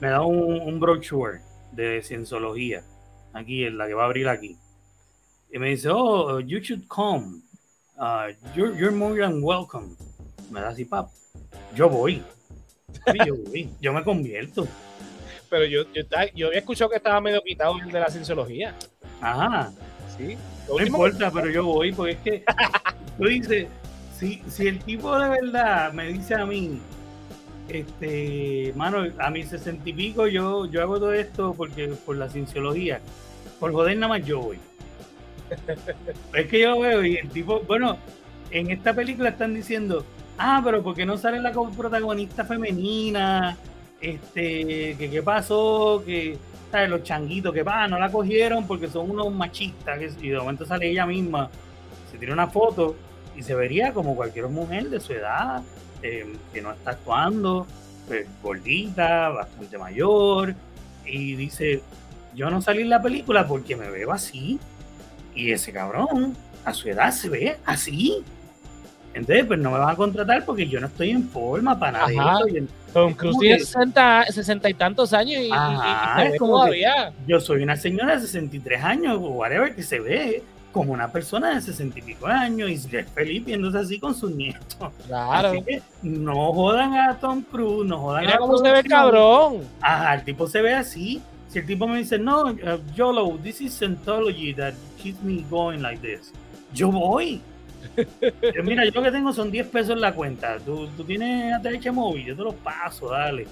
me 0.00 0.08
da 0.08 0.22
un, 0.22 0.60
un 0.60 0.78
brochure 0.78 1.40
de 1.72 2.02
cienciología, 2.02 2.84
aquí, 3.32 3.64
en 3.64 3.78
la 3.78 3.86
que 3.86 3.94
va 3.94 4.02
a 4.02 4.06
abrir 4.06 4.28
aquí. 4.28 4.56
Y 5.50 5.58
me 5.58 5.70
dice, 5.70 5.88
oh, 5.90 6.40
you 6.40 6.60
should 6.60 6.86
come. 6.88 7.42
Uh, 7.96 8.32
you're, 8.54 8.76
you're 8.78 8.92
more 8.92 9.18
than 9.18 9.42
welcome. 9.42 9.96
Me 10.50 10.60
da 10.60 10.68
así, 10.68 10.84
pap. 10.84 11.08
Yo 11.74 11.88
voy. 11.88 12.22
yo 13.26 13.34
voy. 13.34 13.70
Yo 13.80 13.92
me 13.92 14.04
convierto. 14.04 14.68
Pero 15.50 15.64
yo, 15.64 15.84
yo, 15.94 16.02
yo 16.34 16.46
había 16.48 16.58
escuchado 16.58 16.90
que 16.90 16.96
estaba 16.96 17.20
medio 17.20 17.40
quitado 17.42 17.78
el 17.78 17.90
de 17.90 18.00
la 18.00 18.08
cienciología. 18.08 18.74
Ajá. 19.20 19.72
Sí. 20.16 20.36
no 20.68 20.84
importa, 20.84 21.30
pero 21.30 21.48
yo 21.50 21.64
voy, 21.64 21.92
porque 21.92 22.12
es 22.12 22.18
que 22.18 22.44
tú 23.18 23.24
dices, 23.24 23.68
si, 24.18 24.42
si 24.48 24.66
el 24.66 24.78
tipo 24.80 25.16
de 25.18 25.28
verdad 25.28 25.92
me 25.92 26.08
dice 26.08 26.34
a 26.34 26.44
mí, 26.44 26.80
este, 27.68 28.72
mano, 28.74 29.06
a 29.18 29.30
mis 29.30 29.48
sesenta 29.48 29.88
y 29.88 29.92
pico 29.92 30.26
yo, 30.26 30.66
yo 30.66 30.82
hago 30.82 30.98
todo 30.98 31.12
esto 31.12 31.54
porque 31.56 31.88
por 31.88 32.16
la 32.16 32.28
cienciología, 32.28 33.00
por 33.60 33.72
joder 33.72 33.96
nada 33.96 34.08
más 34.14 34.26
yo 34.26 34.40
voy. 34.40 34.58
es 36.34 36.46
que 36.46 36.60
yo 36.60 36.80
veo 36.80 37.04
y 37.04 37.16
el 37.16 37.28
tipo, 37.28 37.60
bueno, 37.60 37.98
en 38.50 38.70
esta 38.70 38.94
película 38.94 39.30
están 39.30 39.54
diciendo, 39.54 40.04
ah, 40.38 40.60
pero 40.64 40.82
porque 40.82 41.06
no 41.06 41.16
sale 41.16 41.40
la 41.40 41.52
protagonista 41.52 42.44
femenina? 42.44 43.56
Este, 44.00 44.96
que 44.96 45.10
qué 45.10 45.22
pasó, 45.22 46.02
que 46.06 46.38
¿sabes? 46.70 46.88
los 46.88 47.02
changuitos, 47.02 47.52
que 47.52 47.62
va, 47.62 47.88
no 47.88 47.98
la 47.98 48.10
cogieron 48.10 48.66
porque 48.66 48.88
son 48.88 49.10
unos 49.10 49.32
machistas, 49.32 49.98
y 50.20 50.28
de 50.28 50.38
momento 50.38 50.64
sale 50.64 50.88
ella 50.88 51.04
misma, 51.04 51.50
se 52.10 52.18
tira 52.18 52.32
una 52.32 52.46
foto 52.46 52.94
y 53.36 53.42
se 53.42 53.54
vería 53.54 53.92
como 53.92 54.14
cualquier 54.14 54.48
mujer 54.48 54.88
de 54.88 55.00
su 55.00 55.12
edad, 55.12 55.62
eh, 56.02 56.32
que 56.52 56.62
no 56.62 56.72
está 56.72 56.92
actuando, 56.92 57.66
pues, 58.06 58.26
gordita, 58.42 59.30
bastante 59.30 59.78
mayor, 59.78 60.54
y 61.04 61.34
dice, 61.34 61.82
yo 62.34 62.50
no 62.50 62.62
salí 62.62 62.82
en 62.82 62.90
la 62.90 63.02
película 63.02 63.46
porque 63.46 63.74
me 63.76 63.90
veo 63.90 64.12
así, 64.12 64.60
y 65.34 65.52
ese 65.52 65.72
cabrón 65.72 66.36
a 66.64 66.72
su 66.72 66.88
edad 66.88 67.10
se 67.12 67.28
ve 67.28 67.58
así. 67.64 68.24
Entonces, 69.18 69.46
pues 69.46 69.58
no 69.58 69.70
me 69.70 69.78
van 69.78 69.90
a 69.90 69.96
contratar 69.96 70.44
porque 70.44 70.66
yo 70.66 70.80
no 70.80 70.86
estoy 70.86 71.10
en 71.10 71.28
forma 71.28 71.78
para 71.78 72.08
nada. 72.08 72.40
Tom 72.92 73.12
Cruise 73.12 73.36
tiene 73.38 73.58
60, 73.60 74.70
y 74.70 74.74
tantos 74.74 75.12
años 75.12 75.42
y, 75.42 75.48
y, 75.48 76.38
todavía. 76.38 77.12
Yo 77.26 77.40
soy 77.40 77.62
una 77.62 77.76
señora 77.76 78.14
de 78.14 78.20
63 78.20 78.82
años, 78.82 79.16
o 79.16 79.28
whatever, 79.30 79.74
que 79.74 79.82
se 79.82 80.00
ve 80.00 80.42
como 80.72 80.92
una 80.92 81.10
persona 81.10 81.54
de 81.54 81.60
sesenta 81.60 81.98
y 81.98 82.02
pico 82.02 82.26
años 82.26 82.70
y 82.70 82.74
es 82.74 83.10
feliz 83.10 83.44
viéndose 83.44 83.78
así 83.78 83.98
con 83.98 84.14
sus 84.14 84.30
nietos. 84.30 84.76
Claro. 85.06 85.48
Así 85.48 85.62
que 85.62 85.82
no 86.02 86.52
jodan 86.52 86.94
a 86.94 87.18
Tom 87.18 87.42
Cruise, 87.42 87.86
no 87.86 87.98
jodan 87.98 88.26
Mira 88.26 88.38
cómo 88.38 88.58
se 88.58 88.70
ve 88.70 88.84
cabrón. 88.84 89.62
Ajá, 89.80 90.14
el 90.14 90.24
tipo 90.24 90.46
se 90.46 90.62
ve 90.62 90.74
así. 90.74 91.20
Si 91.48 91.58
el 91.58 91.66
tipo 91.66 91.88
me 91.88 91.98
dice, 91.98 92.18
no, 92.18 92.44
uh, 92.44 92.56
YOLO, 92.94 93.38
this 93.42 93.60
is 93.60 93.80
Scientology 93.80 94.54
that 94.54 94.74
keeps 95.02 95.20
me 95.22 95.44
going 95.50 95.78
like 95.78 96.00
this. 96.00 96.32
Yo 96.74 96.90
voy. 96.90 97.40
Mira, 98.64 98.84
yo 98.84 98.90
lo 98.92 99.02
que 99.02 99.10
tengo 99.10 99.32
son 99.32 99.50
10 99.50 99.66
pesos 99.68 99.90
en 99.90 100.00
la 100.00 100.14
cuenta. 100.14 100.58
Tú, 100.58 100.88
tú 100.96 101.04
tienes 101.04 101.54
ATH 101.54 101.92
móvil, 101.92 102.26
yo 102.26 102.36
te 102.36 102.42
lo 102.42 102.52
paso, 102.52 103.10
dale. 103.10 103.46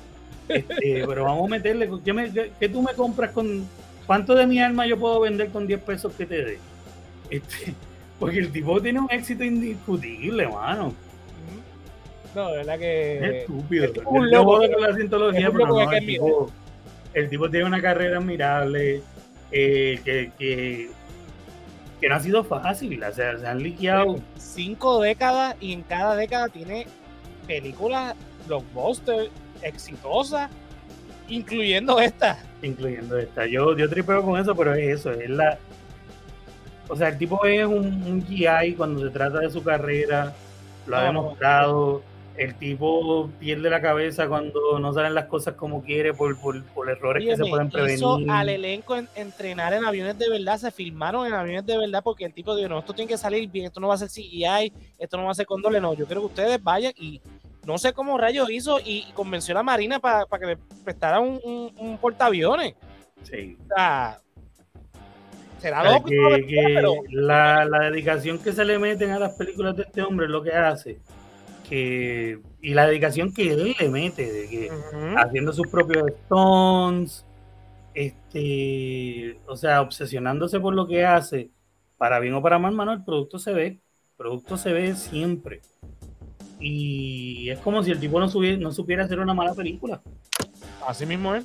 Este, 0.48 1.04
pero 1.06 1.24
vamos 1.24 1.46
a 1.46 1.50
meterle. 1.50 1.88
¿qué, 2.04 2.52
¿Qué 2.58 2.68
tú 2.68 2.82
me 2.82 2.92
compras 2.94 3.32
con.? 3.32 3.66
¿Cuánto 4.06 4.34
de 4.34 4.46
mi 4.46 4.60
alma 4.60 4.86
yo 4.86 4.98
puedo 4.98 5.20
vender 5.20 5.48
con 5.48 5.66
10 5.66 5.80
pesos 5.80 6.12
que 6.14 6.26
te 6.26 6.44
dé? 6.44 6.58
Este, 7.28 7.74
porque 8.18 8.38
el 8.38 8.52
tipo 8.52 8.80
tiene 8.80 9.00
un 9.00 9.08
éxito 9.10 9.42
indiscutible, 9.44 10.46
mano. 10.46 10.94
No, 12.34 12.50
de 12.50 12.56
verdad 12.58 12.78
que. 12.78 13.18
Es 13.18 13.34
estúpido. 13.42 13.84
Es 13.86 13.92
un 14.04 14.30
loco, 14.30 14.58
con 14.58 14.80
la 14.80 14.94
cientología, 14.94 15.50
pero 15.50 15.66
no, 15.66 15.90
el, 15.90 16.06
tipo, 16.06 16.50
el, 17.14 17.28
tipo, 17.28 17.50
tiene 17.50 17.66
una 17.66 17.80
carrera 17.80 18.18
admirable 18.18 19.02
eh, 19.50 20.00
que, 20.04 20.32
que, 20.38 20.90
que, 22.00 22.08
no 22.08 22.14
ha 22.14 22.20
sido 22.20 22.44
fácil. 22.44 23.02
O 23.02 23.12
sea, 23.12 23.38
se 23.38 23.46
han 23.46 23.62
liqueado. 23.62 24.16
Cinco 24.36 25.00
décadas 25.00 25.56
y 25.60 25.72
en 25.72 25.82
cada 25.82 26.16
década 26.16 26.48
tiene 26.48 26.86
películas 27.46 28.14
blockbuster 28.46 29.30
exitosas, 29.62 30.50
incluyendo 31.28 32.00
esta. 32.00 32.38
Incluyendo 32.62 33.18
esta. 33.18 33.46
Yo, 33.46 33.76
yo 33.76 33.88
tripeo 33.88 34.22
con 34.22 34.40
eso, 34.40 34.54
pero 34.54 34.74
es 34.74 35.00
eso, 35.00 35.12
es 35.12 35.30
la 35.30 35.58
o 36.88 36.96
sea, 36.96 37.08
el 37.08 37.18
tipo 37.18 37.44
es 37.44 37.66
un, 37.66 38.02
un 38.04 38.24
GI 38.24 38.74
cuando 38.76 39.00
se 39.00 39.10
trata 39.10 39.40
de 39.40 39.50
su 39.50 39.62
carrera, 39.62 40.32
lo 40.86 40.96
ha 40.96 41.04
demostrado. 41.04 42.02
El 42.36 42.54
tipo 42.56 43.30
pierde 43.38 43.70
la 43.70 43.80
cabeza 43.80 44.28
cuando 44.28 44.78
no 44.78 44.92
salen 44.92 45.14
las 45.14 45.26
cosas 45.26 45.54
como 45.54 45.82
quiere 45.82 46.12
por, 46.12 46.38
por, 46.38 46.90
errores 46.90 47.24
que 47.24 47.36
se 47.36 47.44
pueden 47.44 47.70
prevenir. 47.70 47.96
Hizo 47.96 48.18
al 48.28 48.48
elenco 48.48 48.96
entrenar 49.14 49.72
en 49.72 49.84
aviones 49.84 50.18
de 50.18 50.28
verdad, 50.28 50.58
se 50.58 50.70
filmaron 50.70 51.26
en 51.26 51.34
aviones 51.34 51.66
de 51.66 51.78
verdad 51.78 52.02
porque 52.04 52.24
el 52.24 52.34
tipo 52.34 52.54
dijo, 52.54 52.68
no, 52.68 52.78
esto 52.78 52.92
tiene 52.92 53.08
que 53.08 53.18
salir 53.18 53.48
bien, 53.50 53.66
esto 53.66 53.80
no 53.80 53.88
va 53.88 53.94
a 53.94 53.98
ser 53.98 54.08
CGI, 54.08 54.72
esto 54.98 55.16
no 55.16 55.24
va 55.24 55.30
a 55.30 55.34
ser 55.34 55.46
con 55.46 55.62
doble, 55.62 55.80
no, 55.80 55.94
yo 55.94 56.06
quiero 56.06 56.20
que 56.22 56.26
ustedes 56.26 56.62
vayan 56.62 56.92
y 56.96 57.20
no 57.64 57.78
sé 57.78 57.92
cómo 57.92 58.18
rayos 58.18 58.50
hizo 58.50 58.78
y, 58.84 59.06
convenció 59.14 59.52
a 59.52 59.56
la 59.56 59.62
Marina 59.62 59.98
para 59.98 60.26
que 60.38 60.46
le 60.46 60.56
prestara 60.84 61.20
un, 61.20 61.40
un, 61.42 61.72
un 61.78 61.98
portaaviones. 61.98 62.74
Sí. 63.22 63.56
O 63.64 63.74
sea, 63.74 64.20
la, 67.10 67.90
dedicación 67.90 68.38
que 68.38 68.52
se 68.52 68.64
le 68.64 68.78
meten 68.78 69.10
a 69.10 69.18
las 69.18 69.34
películas 69.34 69.76
de 69.76 69.82
este 69.84 70.02
hombre 70.02 70.26
es 70.26 70.32
lo 70.32 70.42
que 70.42 70.52
hace. 70.52 70.98
Que, 71.68 72.38
y 72.60 72.74
la 72.74 72.86
dedicación 72.86 73.32
que 73.34 73.52
él 73.52 73.74
le 73.78 73.88
mete, 73.88 74.30
de 74.30 74.48
que 74.48 74.70
haciendo 75.16 75.52
sus 75.52 75.66
propios 75.66 76.06
stones, 76.22 77.24
este, 77.94 79.40
o 79.46 79.56
sea, 79.56 79.80
obsesionándose 79.80 80.60
por 80.60 80.74
lo 80.74 80.86
que 80.86 81.04
hace, 81.04 81.50
para 81.98 82.20
bien 82.20 82.34
o 82.34 82.42
para 82.42 82.58
mal, 82.58 82.74
mano, 82.74 82.92
el 82.92 83.04
producto 83.04 83.38
se 83.38 83.52
ve, 83.52 83.66
el 83.66 83.80
producto 84.16 84.56
se 84.56 84.72
ve 84.72 84.94
siempre. 84.94 85.62
Y 86.60 87.50
es 87.50 87.58
como 87.58 87.82
si 87.82 87.90
el 87.90 88.00
tipo 88.00 88.20
no, 88.20 88.26
no 88.26 88.72
supiera 88.72 89.04
hacer 89.04 89.18
una 89.18 89.34
mala 89.34 89.54
película. 89.54 90.00
Así 90.86 91.04
mismo 91.04 91.34
es. 91.34 91.44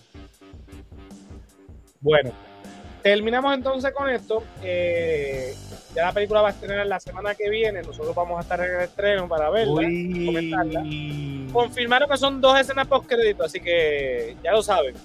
Bueno, 2.00 2.32
terminamos 3.02 3.54
entonces 3.54 3.92
con 3.94 4.10
esto. 4.10 4.44
Eh, 4.64 5.54
ya 5.96 6.06
la 6.06 6.14
película 6.14 6.42
va 6.42 6.50
a 6.50 6.52
estrenar 6.52 6.86
la 6.88 7.00
semana 7.00 7.36
que 7.36 7.50
viene. 7.50 7.82
Nosotros 7.82 8.16
vamos 8.16 8.38
a 8.38 8.42
estar 8.42 8.60
en 8.62 8.76
el 8.76 8.82
estreno 8.82 9.28
para 9.28 9.50
verla, 9.50 9.82
comentarla. 9.82 10.84
Confirmaron 11.52 12.10
que 12.10 12.18
son 12.18 12.40
dos 12.40 12.60
escenas 12.60 12.88
post 12.88 13.08
crédito, 13.08 13.44
así 13.44 13.60
que 13.60 14.38
ya 14.44 14.52
lo 14.52 14.64
saben. 14.64 14.96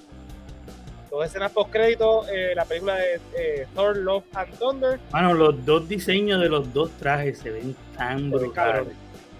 Dos 1.09 1.25
escenas 1.25 1.51
post 1.51 1.71
crédito, 1.71 2.25
eh, 2.29 2.53
la 2.55 2.65
película 2.65 2.95
de 2.95 3.19
eh, 3.37 3.67
Thor, 3.75 3.97
Love 3.97 4.23
and 4.33 4.57
Thunder. 4.57 4.99
Bueno, 5.11 5.33
los 5.33 5.65
dos 5.65 5.87
diseños 5.87 6.41
de 6.41 6.49
los 6.49 6.73
dos 6.73 6.91
trajes 6.91 7.39
se 7.39 7.49
ven 7.49 7.75
tan 7.97 8.31
brutales. 8.31 8.93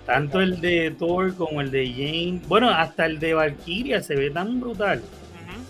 Tanto 0.05 0.39
el 0.39 0.61
de 0.61 0.95
Thor 0.97 1.35
como 1.35 1.59
el 1.59 1.69
de 1.69 1.89
Jane. 1.89 2.41
Bueno, 2.47 2.69
hasta 2.69 3.05
el 3.05 3.19
de 3.19 3.33
Valkyria 3.33 4.01
se 4.01 4.15
ve 4.15 4.29
tan 4.31 4.59
brutal. 4.61 5.01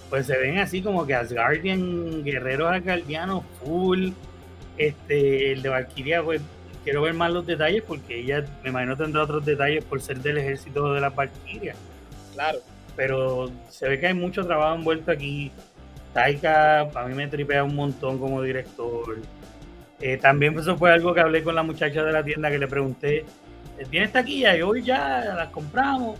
Pues 0.10 0.26
se 0.26 0.38
ven 0.38 0.60
así 0.60 0.82
como 0.82 1.06
que 1.06 1.14
Asgardian, 1.14 2.24
guerreros 2.24 2.72
asgardianos 2.72 3.44
full 3.60 4.12
este, 4.78 5.52
el 5.52 5.62
de 5.62 5.70
Valkyria, 5.70 6.24
pues 6.24 6.42
quiero 6.84 7.02
ver 7.02 7.14
más 7.14 7.32
los 7.32 7.46
detalles 7.46 7.84
porque 7.84 8.20
ella, 8.20 8.46
me 8.64 8.70
imagino, 8.70 8.96
tendrá 8.96 9.24
otros 9.24 9.44
detalles 9.44 9.84
por 9.84 10.02
ser 10.02 10.20
del 10.20 10.38
ejército 10.38 10.94
de 10.94 11.02
las 11.02 11.14
Valkyrias. 11.14 11.78
Claro. 12.34 12.60
Pero 12.96 13.52
se 13.70 13.90
ve 13.90 14.00
que 14.00 14.08
hay 14.08 14.14
mucho 14.14 14.46
trabajo 14.46 14.76
envuelto 14.76 15.12
aquí. 15.12 15.52
Taika, 16.14 16.82
a 16.82 17.06
mí 17.06 17.14
me 17.14 17.28
tripea 17.28 17.64
un 17.64 17.76
montón 17.76 18.18
como 18.18 18.42
director. 18.42 19.18
Eh, 20.00 20.18
también 20.18 20.58
eso 20.58 20.78
fue 20.78 20.94
algo 20.94 21.14
que 21.14 21.20
hablé 21.20 21.44
con 21.44 21.56
la 21.56 21.64
muchacha 21.64 22.04
de 22.04 22.12
la 22.12 22.24
tienda 22.24 22.50
que 22.50 22.60
le 22.60 22.68
pregunté, 22.68 23.26
¿tienes 23.90 24.12
taquilla? 24.12 24.56
Y 24.56 24.62
hoy 24.62 24.84
ya 24.84 25.34
las 25.36 25.50
compramos. 25.50 26.18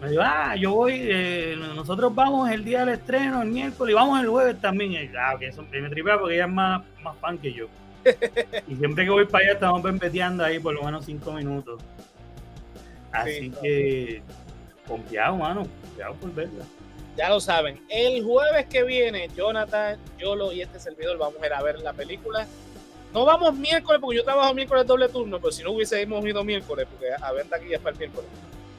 Me 0.00 0.10
dijo, 0.10 0.22
ah, 0.24 0.56
yo 0.56 0.72
voy, 0.72 0.98
eh, 1.02 1.56
nosotros 1.74 2.14
vamos 2.14 2.50
el 2.50 2.64
día 2.64 2.80
del 2.80 2.94
estreno, 2.94 3.42
el 3.42 3.48
miércoles, 3.48 3.92
y 3.92 3.94
vamos 3.94 4.20
el 4.20 4.28
jueves 4.28 4.60
también. 4.60 4.92
Y, 4.92 5.10
ah, 5.18 5.36
que 5.38 5.48
eso 5.48 5.62
me 5.70 5.90
tripea 5.90 6.18
porque 6.18 6.36
ella 6.36 6.46
es 6.46 6.50
más, 6.50 6.82
más 7.02 7.16
fan 7.18 7.36
que 7.36 7.52
yo 7.52 7.66
y 8.68 8.74
siempre 8.76 9.04
que 9.04 9.10
voy 9.10 9.26
para 9.26 9.44
allá 9.44 9.52
estamos 9.54 9.82
pempeteando 9.82 10.44
ahí 10.44 10.58
por 10.58 10.74
lo 10.74 10.82
menos 10.82 11.04
cinco 11.04 11.32
minutos. 11.32 11.82
Así 13.12 13.52
que, 13.62 14.22
confiado, 14.86 15.36
mano, 15.36 15.66
confiado 15.82 16.14
por 16.14 16.34
verla. 16.34 16.64
Ya 17.16 17.28
lo 17.28 17.40
saben, 17.40 17.84
el 17.88 18.24
jueves 18.24 18.66
que 18.66 18.84
viene, 18.84 19.28
Jonathan, 19.36 19.98
Yolo 20.18 20.52
y 20.52 20.62
este 20.62 20.78
servidor 20.78 21.18
vamos 21.18 21.42
a 21.42 21.46
ir 21.46 21.52
a 21.52 21.62
ver 21.62 21.80
la 21.80 21.92
película. 21.92 22.46
No 23.12 23.24
vamos 23.24 23.54
miércoles, 23.54 24.00
porque 24.00 24.18
yo 24.18 24.24
trabajo 24.24 24.54
miércoles 24.54 24.86
doble 24.86 25.08
turno, 25.08 25.38
pero 25.40 25.50
si 25.50 25.64
no 25.64 25.72
hubiésemos 25.72 26.24
ido 26.24 26.44
miércoles, 26.44 26.86
porque 26.88 27.08
a 27.20 27.32
venta 27.32 27.56
aquí 27.56 27.74
es 27.74 27.80
para 27.80 27.92
el 27.92 27.98
miércoles. 27.98 28.30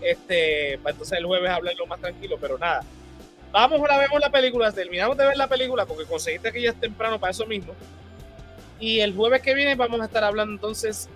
Este, 0.02 0.80
para 0.82 0.91
entonces 0.91 1.18
el 1.18 1.26
jueves 1.26 1.49
hablarlo 1.49 1.86
más 1.86 1.99
tranquilo, 1.99 2.38
pero 2.39 2.58
nada. 2.58 2.84
Vamos 3.52 3.80
ahora 3.80 3.97
vemos 3.97 4.20
la 4.20 4.30
película, 4.30 4.72
terminamos 4.72 5.18
de 5.18 5.26
ver 5.26 5.38
la 5.38 5.47
película, 5.47 5.86
porque 5.86 6.06
conseguiste 6.06 6.52
que 6.52 6.62
ya 6.62 6.70
es 6.70 6.80
temprano 6.80 7.20
para 7.20 7.32
eso 7.32 7.45
mismo. 7.45 7.74
Y 8.80 8.99
el 9.02 9.14
jueves 9.14 9.41
que 9.41 9.54
viene 9.54 9.76
vamos 9.76 10.02
a 10.02 10.06
estar 10.06 10.24
hablando 10.24 10.54
entonces 10.54 11.10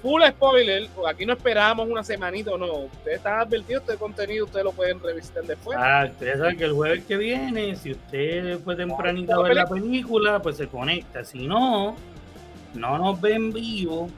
full 0.00 0.22
spoiler. 0.26 0.88
Aquí 1.06 1.26
no 1.26 1.34
esperamos 1.34 1.88
una 1.88 2.02
semanita 2.02 2.52
o 2.52 2.58
no. 2.58 2.72
Ustedes 2.84 3.18
están 3.18 3.40
advertidos, 3.40 3.82
este 3.82 3.96
contenido 3.96 4.46
ustedes 4.46 4.64
lo 4.64 4.72
pueden 4.72 5.00
revisitar 5.00 5.44
después. 5.44 5.76
Ah, 5.78 6.06
ustedes 6.10 6.38
saben 6.38 6.56
que 6.56 6.64
el 6.64 6.72
jueves 6.72 7.04
que 7.04 7.16
viene, 7.16 7.76
si 7.76 7.92
usted 7.92 8.58
fue 8.60 8.76
tempranito 8.76 9.34
a 9.34 9.42
ver 9.42 9.56
la 9.56 9.66
película, 9.66 10.40
pues 10.40 10.56
se 10.56 10.68
conecta. 10.68 11.24
Si 11.24 11.46
no, 11.46 11.96
no 12.74 12.98
nos 12.98 13.20
ve 13.20 13.34
en 13.34 13.52
vivo 13.52 14.08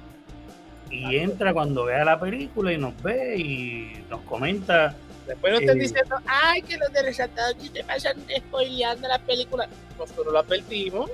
y 0.93 1.17
entra 1.17 1.55
cuando 1.55 1.87
vea 1.87 2.05
la 2.05 2.21
película 2.21 2.71
y 2.71 2.77
nos 2.77 3.01
ve 3.03 3.37
y 3.39 4.05
nos 4.11 4.21
comenta. 4.23 4.95
Después 5.27 5.55
no 5.55 5.59
estén 5.61 5.79
eh, 5.79 5.81
diciendo, 5.81 6.17
ay, 6.27 6.61
que 6.63 6.77
los 6.77 6.93
de 6.93 7.71
te 7.73 7.85
pasan 7.85 8.17
spoileando 8.37 9.09
la 9.09 9.19
película. 9.19 9.69
Nosotros 9.99 10.31
lo 10.31 10.39
advertimos. 10.39 11.11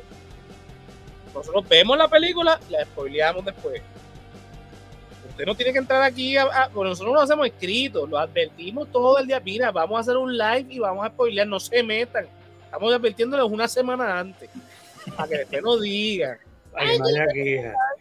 Nosotros 1.32 1.68
vemos 1.68 1.96
la 1.96 2.08
película, 2.08 2.58
la 2.68 2.84
spoileamos 2.84 3.44
después. 3.44 3.80
Usted 5.30 5.46
no 5.46 5.54
tiene 5.54 5.72
que 5.72 5.78
entrar 5.78 6.02
aquí, 6.02 6.36
a, 6.36 6.68
nosotros 6.74 7.14
lo 7.14 7.20
hacemos 7.20 7.46
escrito, 7.46 8.04
lo 8.08 8.18
advertimos 8.18 8.90
todo 8.90 9.18
el 9.18 9.28
día. 9.28 9.38
Mira, 9.38 9.70
vamos 9.70 9.96
a 9.96 10.00
hacer 10.00 10.16
un 10.16 10.36
live 10.36 10.66
y 10.70 10.78
vamos 10.80 11.06
a 11.06 11.10
spoilear, 11.10 11.46
no 11.46 11.60
se 11.60 11.80
metan. 11.84 12.26
Estamos 12.64 12.92
advirtiéndoles 12.92 13.46
una 13.48 13.68
semana 13.68 14.18
antes, 14.18 14.50
para 15.16 15.28
que 15.28 15.38
después 15.38 15.62
no 15.62 15.78
digan. 15.78 16.38
Ay, 16.74 16.98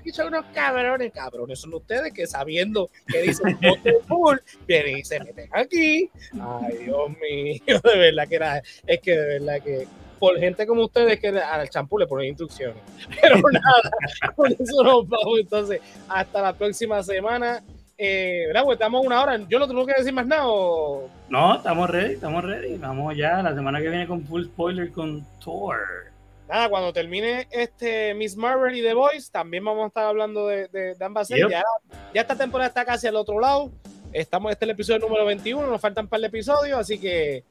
que 0.03 0.11
son 0.11 0.27
unos 0.27 0.45
cabrones, 0.53 1.11
cabrones 1.11 1.59
son 1.59 1.73
ustedes 1.73 2.13
que 2.13 2.27
sabiendo 2.27 2.89
que 3.07 3.21
dicen 3.21 3.57
full, 4.07 4.37
vienen 4.67 4.97
y 4.97 5.03
se 5.03 5.19
meten 5.19 5.49
aquí. 5.51 6.09
Ay, 6.39 6.77
Dios 6.83 7.09
mío, 7.09 7.61
de 7.83 7.97
verdad 7.97 8.27
que 8.27 8.35
era, 8.35 8.61
es 8.85 9.01
que 9.01 9.11
de 9.11 9.39
verdad 9.39 9.63
que 9.63 9.87
por 10.19 10.39
gente 10.39 10.65
como 10.65 10.85
ustedes 10.85 11.19
que 11.19 11.27
al 11.27 11.69
champú 11.69 11.97
le 11.97 12.07
ponen 12.07 12.29
instrucciones. 12.29 12.77
Pero 13.21 13.41
nada, 13.51 13.91
con 14.35 14.51
eso 14.51 14.83
nos 14.83 15.07
vamos 15.07 15.39
entonces. 15.39 15.81
Hasta 16.07 16.41
la 16.41 16.53
próxima 16.53 17.03
semana. 17.03 17.63
Eh, 17.99 18.43
¿verdad? 18.47 18.63
Pues 18.63 18.75
estamos 18.75 19.05
una 19.05 19.21
hora. 19.21 19.39
Yo 19.49 19.57
no 19.57 19.67
tengo 19.67 19.85
que 19.85 19.93
decir 19.93 20.13
más 20.13 20.27
nada. 20.27 20.43
No, 21.29 21.55
estamos 21.55 21.89
ready, 21.89 22.13
estamos 22.13 22.43
ready. 22.43 22.77
Vamos 22.77 23.15
ya 23.15 23.41
la 23.41 23.55
semana 23.55 23.81
que 23.81 23.89
viene 23.89 24.07
con 24.07 24.23
full 24.23 24.45
spoiler 24.45 24.91
con 24.91 25.25
Thor. 25.43 26.07
Nada, 26.47 26.69
cuando 26.69 26.93
termine 26.93 27.47
este 27.51 28.13
Miss 28.13 28.37
Marvel 28.37 28.75
y 28.75 28.81
The 28.81 28.93
Voice, 28.93 29.29
también 29.31 29.65
vamos 29.65 29.83
a 29.83 29.87
estar 29.87 30.05
hablando 30.05 30.47
de, 30.47 30.67
de, 30.69 30.95
ambas 31.01 31.27
series. 31.27 31.49
Ya, 31.49 31.63
ya, 32.13 32.21
esta 32.21 32.37
temporada 32.37 32.69
está 32.69 32.85
casi 32.85 33.07
al 33.07 33.17
otro 33.17 33.39
lado. 33.39 33.71
Estamos, 34.13 34.51
este 34.51 34.63
es 34.63 34.67
el 34.67 34.73
episodio 34.73 34.99
número 34.99 35.25
21, 35.25 35.67
nos 35.67 35.81
faltan 35.81 36.05
un 36.05 36.09
par 36.09 36.21
de 36.21 36.27
episodios, 36.27 36.79
así 36.79 36.97
que 36.97 37.43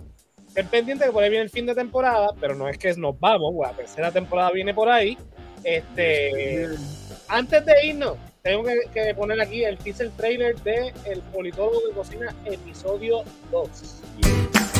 estén 0.49 0.67
pendientes 0.69 1.07
que 1.07 1.13
por 1.13 1.23
ahí 1.23 1.29
viene 1.29 1.45
el 1.45 1.51
fin 1.51 1.67
de 1.67 1.75
temporada, 1.75 2.29
pero 2.41 2.55
no 2.55 2.69
es 2.69 2.79
que 2.79 2.95
nos 2.95 3.21
vamos, 3.21 3.55
la 3.61 3.73
tercera 3.73 4.11
temporada 4.11 4.51
viene 4.51 4.73
por 4.73 4.89
ahí. 4.89 5.19
Este, 5.63 6.67
antes 7.29 7.67
de 7.67 7.87
irnos, 7.87 8.17
tengo 8.43 8.63
que, 8.65 9.15
poner 9.15 9.41
aquí 9.41 9.65
el 9.65 9.77
teaser 9.77 10.11
trailer 10.17 10.57
de 10.63 10.95
El 11.05 11.21
Politólogo 11.21 11.89
de 11.89 11.95
Cocina, 11.95 12.35
episodio 12.47 13.25
2. 13.51 14.76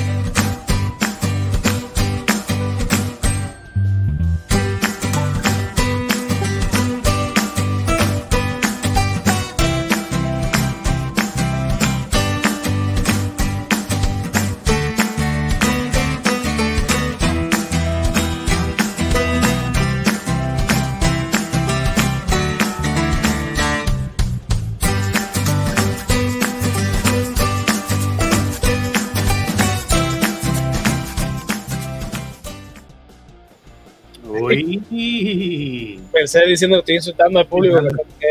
Pensé 36.13 36.47
diciendo 36.47 36.77
que 36.77 36.81
estoy 36.81 36.95
insultando 36.97 37.39
al 37.39 37.47
público. 37.47 37.81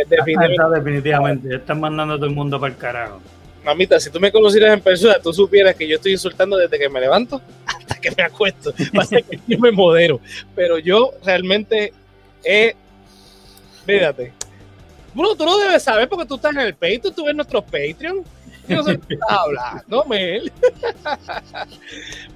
definitivamente, 0.09 0.75
definitivamente. 0.75 1.55
Están 1.55 1.79
mandando 1.79 2.13
a 2.13 2.17
todo 2.17 2.27
el 2.27 2.35
mundo 2.35 2.59
para 2.59 2.73
el 2.73 2.79
carajo. 2.79 3.21
Mamita, 3.63 3.99
si 3.99 4.11
tú 4.11 4.19
me 4.19 4.31
conocieras 4.31 4.73
en 4.73 4.81
persona, 4.81 5.17
tú 5.19 5.33
supieras 5.33 5.75
que 5.75 5.87
yo 5.87 5.95
estoy 5.95 6.13
insultando 6.13 6.55
desde 6.55 6.77
que 6.77 6.87
me 6.87 7.01
levanto 7.01 7.41
hasta 7.65 7.95
que 7.95 8.11
me 8.15 8.23
acuesto. 8.23 8.73
Pasa 8.93 9.21
que 9.21 9.39
yo 9.47 9.59
me 9.59 9.71
modero. 9.71 10.19
Pero 10.55 10.77
yo 10.77 11.11
realmente 11.23 11.91
he. 12.43 12.75
Mírate. 13.87 14.33
Bueno, 15.13 15.35
tú 15.35 15.45
lo 15.45 15.57
debes 15.57 15.81
saber 15.81 16.07
porque 16.07 16.25
tú 16.25 16.35
estás 16.35 16.53
en 16.53 16.61
el 16.61 16.73
Patreon, 16.73 17.15
tú 17.15 17.25
ves 17.25 17.35
nuestros 17.35 17.63
Patreon. 17.63 18.23
Yo 18.67 18.77
no 18.77 18.83
sé 18.83 18.99
qué 19.07 19.13
estás 19.15 19.29
hablando, 19.31 20.05
Mel. 20.05 20.51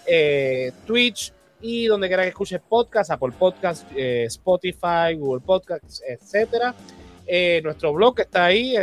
eh, 0.05 0.71
Twitch 0.85 1.33
y 1.61 1.87
donde 1.87 2.07
quiera 2.07 2.21
que 2.21 2.29
escuches 2.29 2.61
podcast, 2.61 3.09
Apple 3.09 3.33
Podcast, 3.37 3.91
eh, 3.95 4.25
Spotify, 4.25 5.15
Google 5.17 5.41
Podcasts, 5.43 6.03
etcétera. 6.07 6.75
Eh, 7.25 7.61
nuestro 7.63 7.91
blog 7.93 8.19
está 8.19 8.45
ahí 8.45 8.75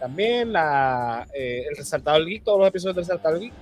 también, 0.00 0.52
la, 0.52 1.28
el 1.32 1.76
Resaltador 1.76 2.26
Geek, 2.26 2.42
todos 2.42 2.58
los 2.58 2.66
episodios 2.68 2.96
del 2.96 3.04
Resaltador 3.04 3.38
Geek 3.38 3.52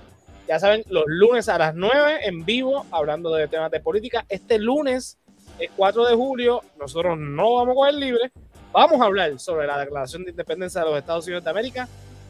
ya 0.51 0.59
saben, 0.59 0.83
los 0.89 1.05
lunes 1.07 1.47
a 1.47 1.57
las 1.57 1.75
9 1.75 2.19
en 2.23 2.43
vivo, 2.43 2.85
hablando 2.91 3.33
de 3.33 3.47
temas 3.47 3.71
de 3.71 3.79
política. 3.79 4.25
Este 4.27 4.59
lunes, 4.59 5.17
el 5.61 5.69
4 5.75 6.05
de 6.07 6.15
julio, 6.15 6.61
nosotros 6.79 7.17
no 7.17 7.55
vamos 7.55 7.71
a 7.71 7.75
coger 7.75 7.93
libre. 7.93 8.31
Vamos 8.71 9.01
a 9.01 9.05
hablar 9.05 9.37
sobre 9.39 9.67
la 9.67 9.79
Declaración 9.79 10.23
de 10.23 10.31
Independencia 10.31 10.81
de 10.81 10.89
los 10.89 10.97
Estados 10.97 11.25
Unidos 11.25 11.43
de 11.43 11.49
América, 11.49 11.87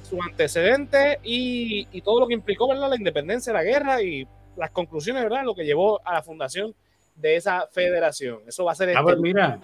su 0.10 0.22
antecedente 0.22 1.20
y, 1.24 1.86
todo 2.02 2.20
lo 2.20 2.28
que 2.28 2.34
implicó 2.34 2.68
¿verdad? 2.68 2.90
la 2.90 2.96
independencia, 2.96 3.54
la 3.54 3.64
guerra 3.64 4.02
y 4.02 4.28
las 4.58 4.72
conclusiones, 4.72 5.24
¿verdad? 5.24 5.44
Lo 5.46 5.56
que 5.56 5.64
llevó 5.64 6.06
a 6.06 6.14
la 6.14 6.24
fundación 6.24 6.76
de 7.16 7.36
esa 7.36 7.68
federación. 7.72 8.40
Eso 8.48 8.66
va 8.66 8.74
a 8.74 8.76
ser. 8.76 8.90
Ah, 8.90 8.94
este 8.94 9.04
pues 9.04 9.20
mira, 9.20 9.60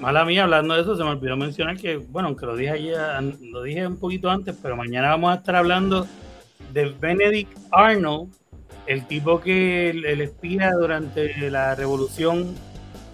mala 0.00 0.24
mía, 0.24 0.44
hablando 0.44 0.74
de 0.74 0.82
eso, 0.82 0.96
se 0.96 1.04
me 1.04 1.10
olvidó 1.10 1.36
mencionar 1.36 1.76
que, 1.78 1.96
bueno, 1.96 2.28
aunque 2.28 2.44
lo 2.44 2.56
dije 2.56 2.72
ayer, 2.72 2.98
lo 3.40 3.62
dije 3.62 3.86
un 3.86 3.98
poquito 3.98 4.28
antes, 4.30 4.54
pero 4.60 4.76
mañana 4.76 5.10
vamos 5.10 5.32
a 5.32 5.36
estar 5.36 5.56
hablando 5.56 6.06
de 6.72 6.86
Benedict 7.00 7.56
Arnold, 7.70 8.34
el 8.86 9.06
tipo 9.06 9.40
que 9.40 9.90
el, 9.90 10.20
espía 10.20 10.72
durante 10.72 11.50
la 11.50 11.74
revolución 11.74 12.54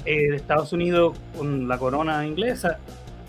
eh, 0.05 0.31
de 0.31 0.37
Estados 0.37 0.73
Unidos 0.73 1.17
con 1.37 1.69
la 1.69 1.79
corona 1.79 2.27
inglesa, 2.27 2.79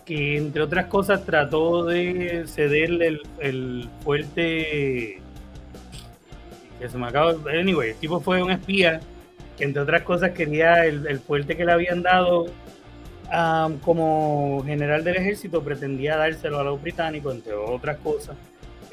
que 0.06 0.38
entre 0.38 0.62
otras 0.62 0.88
cosas 0.88 1.26
trató 1.26 1.86
de 1.86 2.46
cederle 2.48 3.20
el, 3.40 3.90
fuerte 4.04 5.22
que 6.80 6.90
se 6.90 6.98
me 6.98 7.08
acaba 7.08 7.36
anyway, 7.58 7.92
el 7.92 7.96
tipo 7.96 8.20
fue 8.20 8.44
un 8.44 8.52
espía 8.52 9.00
que 9.58 9.64
entre 9.64 9.82
otras 9.82 10.02
cosas 10.02 10.32
quería 10.32 10.86
el, 10.86 11.20
fuerte 11.20 11.56
que 11.56 11.64
le 11.64 11.72
habían 11.72 12.02
dado 12.02 12.48
um, 13.32 13.78
como 13.80 14.64
general 14.66 15.04
del 15.04 15.16
ejército 15.16 15.64
pretendía 15.64 16.18
dárselo 16.18 16.60
a 16.60 16.64
los 16.64 16.82
británicos 16.82 17.36
entre 17.36 17.54
otras 17.54 17.98
cosas 17.98 18.36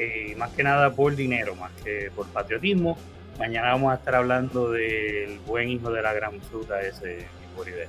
eh, 0.02 0.34
más 0.38 0.50
que 0.52 0.62
nada 0.62 0.94
por 0.94 1.14
dinero, 1.14 1.54
más 1.56 1.70
que 1.84 2.10
por 2.16 2.26
patriotismo. 2.28 2.96
Mañana 3.38 3.72
vamos 3.72 3.92
a 3.92 3.96
estar 3.96 4.14
hablando 4.14 4.70
del 4.70 5.38
buen 5.40 5.68
hijo 5.68 5.90
de 5.90 6.00
la 6.00 6.14
gran 6.14 6.40
fruta, 6.40 6.80
ese 6.80 7.26
idea. 7.68 7.88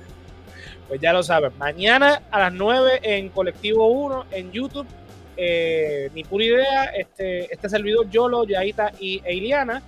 Pues 0.88 1.00
ya 1.00 1.12
lo 1.12 1.22
saben, 1.22 1.52
mañana 1.58 2.22
a 2.30 2.40
las 2.40 2.52
9 2.52 3.00
en 3.02 3.28
Colectivo 3.30 3.86
1 3.86 4.26
en 4.30 4.52
YouTube. 4.52 4.86
Eh, 5.36 6.10
ni 6.14 6.24
pura 6.24 6.44
idea, 6.44 6.84
este, 6.86 7.52
este 7.52 7.68
servidor, 7.68 8.10
Yolo, 8.10 8.44
Yaita 8.44 8.92
y 9.00 9.22
Eiliana. 9.24 9.82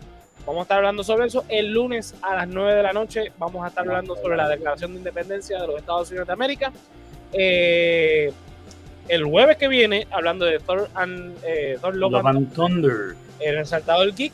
Vamos 0.46 0.60
a 0.60 0.62
estar 0.62 0.78
hablando 0.78 1.04
sobre 1.04 1.26
eso. 1.26 1.44
El 1.48 1.72
lunes 1.72 2.14
a 2.22 2.36
las 2.36 2.48
9 2.48 2.74
de 2.74 2.82
la 2.82 2.92
noche 2.92 3.32
vamos 3.38 3.64
a 3.64 3.68
estar 3.68 3.86
hablando 3.86 4.16
sobre 4.16 4.36
la 4.36 4.48
Declaración 4.48 4.92
de 4.92 4.98
Independencia 4.98 5.60
de 5.60 5.66
los 5.66 5.76
Estados 5.76 6.10
Unidos 6.10 6.26
de 6.26 6.32
América. 6.32 6.72
Eh, 7.32 8.32
el 9.08 9.24
jueves 9.24 9.56
que 9.56 9.68
viene, 9.68 10.06
hablando 10.10 10.44
de 10.44 10.58
Thor, 10.58 10.88
and, 10.94 11.36
eh, 11.44 11.78
Thor 11.80 11.96
Logan, 11.96 12.46
Thunder, 12.50 13.14
el 13.40 13.56
resaltador 13.56 14.14
geek. 14.14 14.32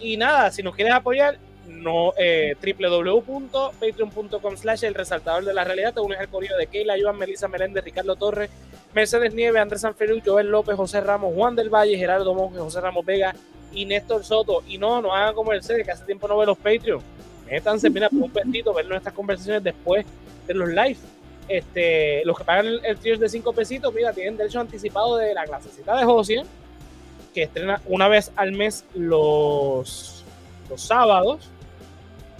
Y 0.00 0.16
nada, 0.16 0.50
si 0.50 0.62
nos 0.62 0.74
quieres 0.74 0.94
apoyar, 0.94 1.38
no 1.70 2.12
eh, 2.18 2.56
www.patreon.com 2.60 4.56
slash 4.56 4.84
el 4.84 4.94
resaltador 4.94 5.44
de 5.44 5.54
la 5.54 5.64
realidad 5.64 5.94
te 5.94 6.00
unes 6.00 6.18
al 6.18 6.28
correo 6.28 6.56
de 6.56 6.66
Keila, 6.66 6.98
Iván, 6.98 7.16
Melissa 7.16 7.48
Meléndez, 7.48 7.84
Ricardo 7.84 8.16
Torres, 8.16 8.50
Mercedes 8.94 9.34
Nieve, 9.34 9.58
Andrés 9.58 9.80
Sanferú, 9.82 10.20
Joel 10.24 10.48
López, 10.50 10.76
José 10.76 11.00
Ramos, 11.00 11.34
Juan 11.34 11.56
del 11.56 11.70
Valle, 11.70 11.96
Gerardo 11.96 12.34
Monge, 12.34 12.58
José 12.58 12.80
Ramos 12.80 13.04
Vega 13.04 13.34
y 13.72 13.84
Néstor 13.86 14.24
Soto. 14.24 14.62
Y 14.66 14.78
no, 14.78 15.00
no 15.00 15.14
hagan 15.14 15.34
como 15.34 15.52
el 15.52 15.62
CD, 15.62 15.84
que 15.84 15.92
hace 15.92 16.04
tiempo 16.04 16.28
no 16.28 16.36
ve 16.38 16.46
los 16.46 16.58
Patreon. 16.58 17.00
Métanse, 17.50 17.90
mira, 17.90 18.08
por 18.08 18.22
un 18.22 18.30
petito, 18.30 18.72
ver 18.74 18.86
nuestras 18.86 19.14
conversaciones 19.14 19.62
después 19.62 20.06
de 20.46 20.54
los 20.54 20.68
live 20.68 20.98
este, 21.50 22.24
los 22.24 22.38
que 22.38 22.44
pagan 22.44 22.66
el, 22.84 22.96
tier 22.98 23.18
de 23.18 23.28
5 23.28 23.52
pesitos, 23.52 23.92
mira, 23.92 24.12
tienen 24.12 24.36
derecho 24.36 24.60
anticipado 24.60 25.16
de 25.16 25.34
la 25.34 25.44
clasecita 25.44 25.96
de 25.96 26.04
José, 26.04 26.44
que 27.34 27.42
estrena 27.42 27.82
una 27.86 28.06
vez 28.06 28.30
al 28.36 28.52
mes 28.52 28.84
los, 28.94 30.24
los 30.68 30.80
sábados. 30.80 31.48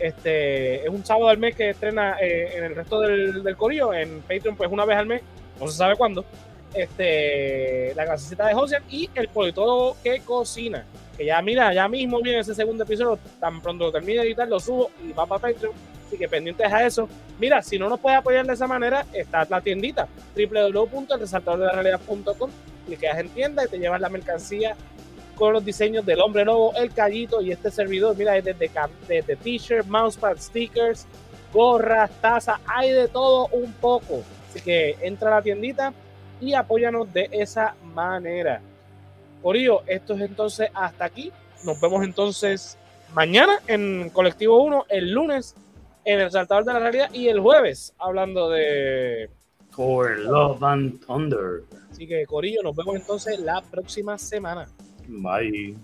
Este, 0.01 0.82
es 0.82 0.88
un 0.88 1.05
sábado 1.05 1.28
al 1.28 1.38
mes 1.38 1.55
que 1.55 1.70
estrena 1.70 2.16
eh, 2.20 2.57
en 2.57 2.64
el 2.64 2.74
resto 2.74 3.01
del, 3.01 3.42
del 3.42 3.57
corillo, 3.57 3.92
en 3.92 4.22
Patreon, 4.22 4.57
pues 4.57 4.70
una 4.70 4.84
vez 4.84 4.96
al 4.96 5.07
mes, 5.07 5.22
no 5.61 5.68
se 5.68 5.76
sabe 5.76 5.96
cuándo. 5.96 6.24
Este, 6.72 7.92
la 7.96 8.05
clasecita 8.05 8.46
de 8.46 8.55
José 8.55 8.78
y 8.88 9.11
el 9.14 9.28
politólogo 9.28 9.96
que 10.03 10.20
cocina. 10.20 10.86
Que 11.16 11.26
ya, 11.26 11.42
mira, 11.42 11.74
ya 11.74 11.88
mismo 11.88 12.22
viene 12.22 12.38
ese 12.38 12.55
segundo 12.55 12.84
episodio, 12.84 13.18
tan 13.38 13.61
pronto 13.61 13.84
lo 13.84 13.92
termine 13.92 14.20
de 14.20 14.28
editar, 14.28 14.48
lo 14.48 14.59
subo 14.59 14.90
y 15.05 15.12
va 15.12 15.26
para 15.26 15.53
Patreon 15.53 15.74
Así 16.11 16.18
que 16.18 16.28
pendientes 16.28 16.72
a 16.72 16.84
eso. 16.84 17.09
Mira, 17.38 17.62
si 17.62 17.78
no 17.78 17.88
nos 17.88 18.01
puedes 18.01 18.18
apoyar 18.18 18.44
de 18.44 18.55
esa 18.55 18.66
manera, 18.66 19.07
está 19.12 19.46
la 19.48 19.61
tiendita 19.61 20.09
www.elresaltadordelarealidad.com. 20.34 22.51
Clicas 22.86 23.20
en 23.20 23.28
tienda 23.28 23.64
y 23.64 23.68
te 23.68 23.78
llevas 23.78 24.01
la 24.01 24.09
mercancía 24.09 24.74
con 25.34 25.52
los 25.52 25.64
diseños 25.64 26.04
del 26.04 26.20
hombre 26.20 26.44
lobo, 26.44 26.74
el 26.76 26.92
callito 26.92 27.40
y 27.40 27.50
este 27.52 27.70
servidor. 27.70 28.16
Mira, 28.16 28.32
desde, 28.34 28.70
desde 29.08 29.36
t-shirt, 29.36 29.86
mousepad, 29.86 30.36
stickers, 30.38 31.06
gorras, 31.52 32.10
tazas, 32.20 32.60
hay 32.66 32.92
de 32.92 33.08
todo 33.08 33.48
un 33.52 33.72
poco. 33.74 34.22
Así 34.48 34.60
que 34.60 34.96
entra 35.00 35.30
a 35.30 35.36
la 35.36 35.42
tiendita 35.42 35.92
y 36.40 36.54
apóyanos 36.54 37.12
de 37.12 37.28
esa 37.32 37.74
manera. 37.94 38.60
Por 39.42 39.56
ello, 39.56 39.82
esto 39.86 40.14
es 40.14 40.20
entonces 40.22 40.70
hasta 40.74 41.04
aquí. 41.04 41.32
Nos 41.64 41.80
vemos 41.80 42.04
entonces 42.04 42.76
mañana 43.14 43.60
en 43.66 44.10
Colectivo 44.10 44.62
1, 44.62 44.86
el 44.88 45.10
lunes 45.10 45.54
en 46.04 46.20
El 46.20 46.30
Saltador 46.30 46.64
de 46.64 46.72
la 46.72 46.78
Realidad 46.78 47.10
y 47.12 47.28
el 47.28 47.40
jueves 47.40 47.94
hablando 47.98 48.48
de 48.48 49.30
For 49.70 50.18
Love 50.18 50.62
and 50.62 51.04
Thunder. 51.06 51.62
Así 51.90 52.06
que 52.06 52.24
Corillo, 52.26 52.62
nos 52.62 52.74
vemos 52.74 52.96
entonces 52.96 53.38
la 53.38 53.62
próxima 53.62 54.18
semana. 54.18 54.66
Bye. 55.11 55.74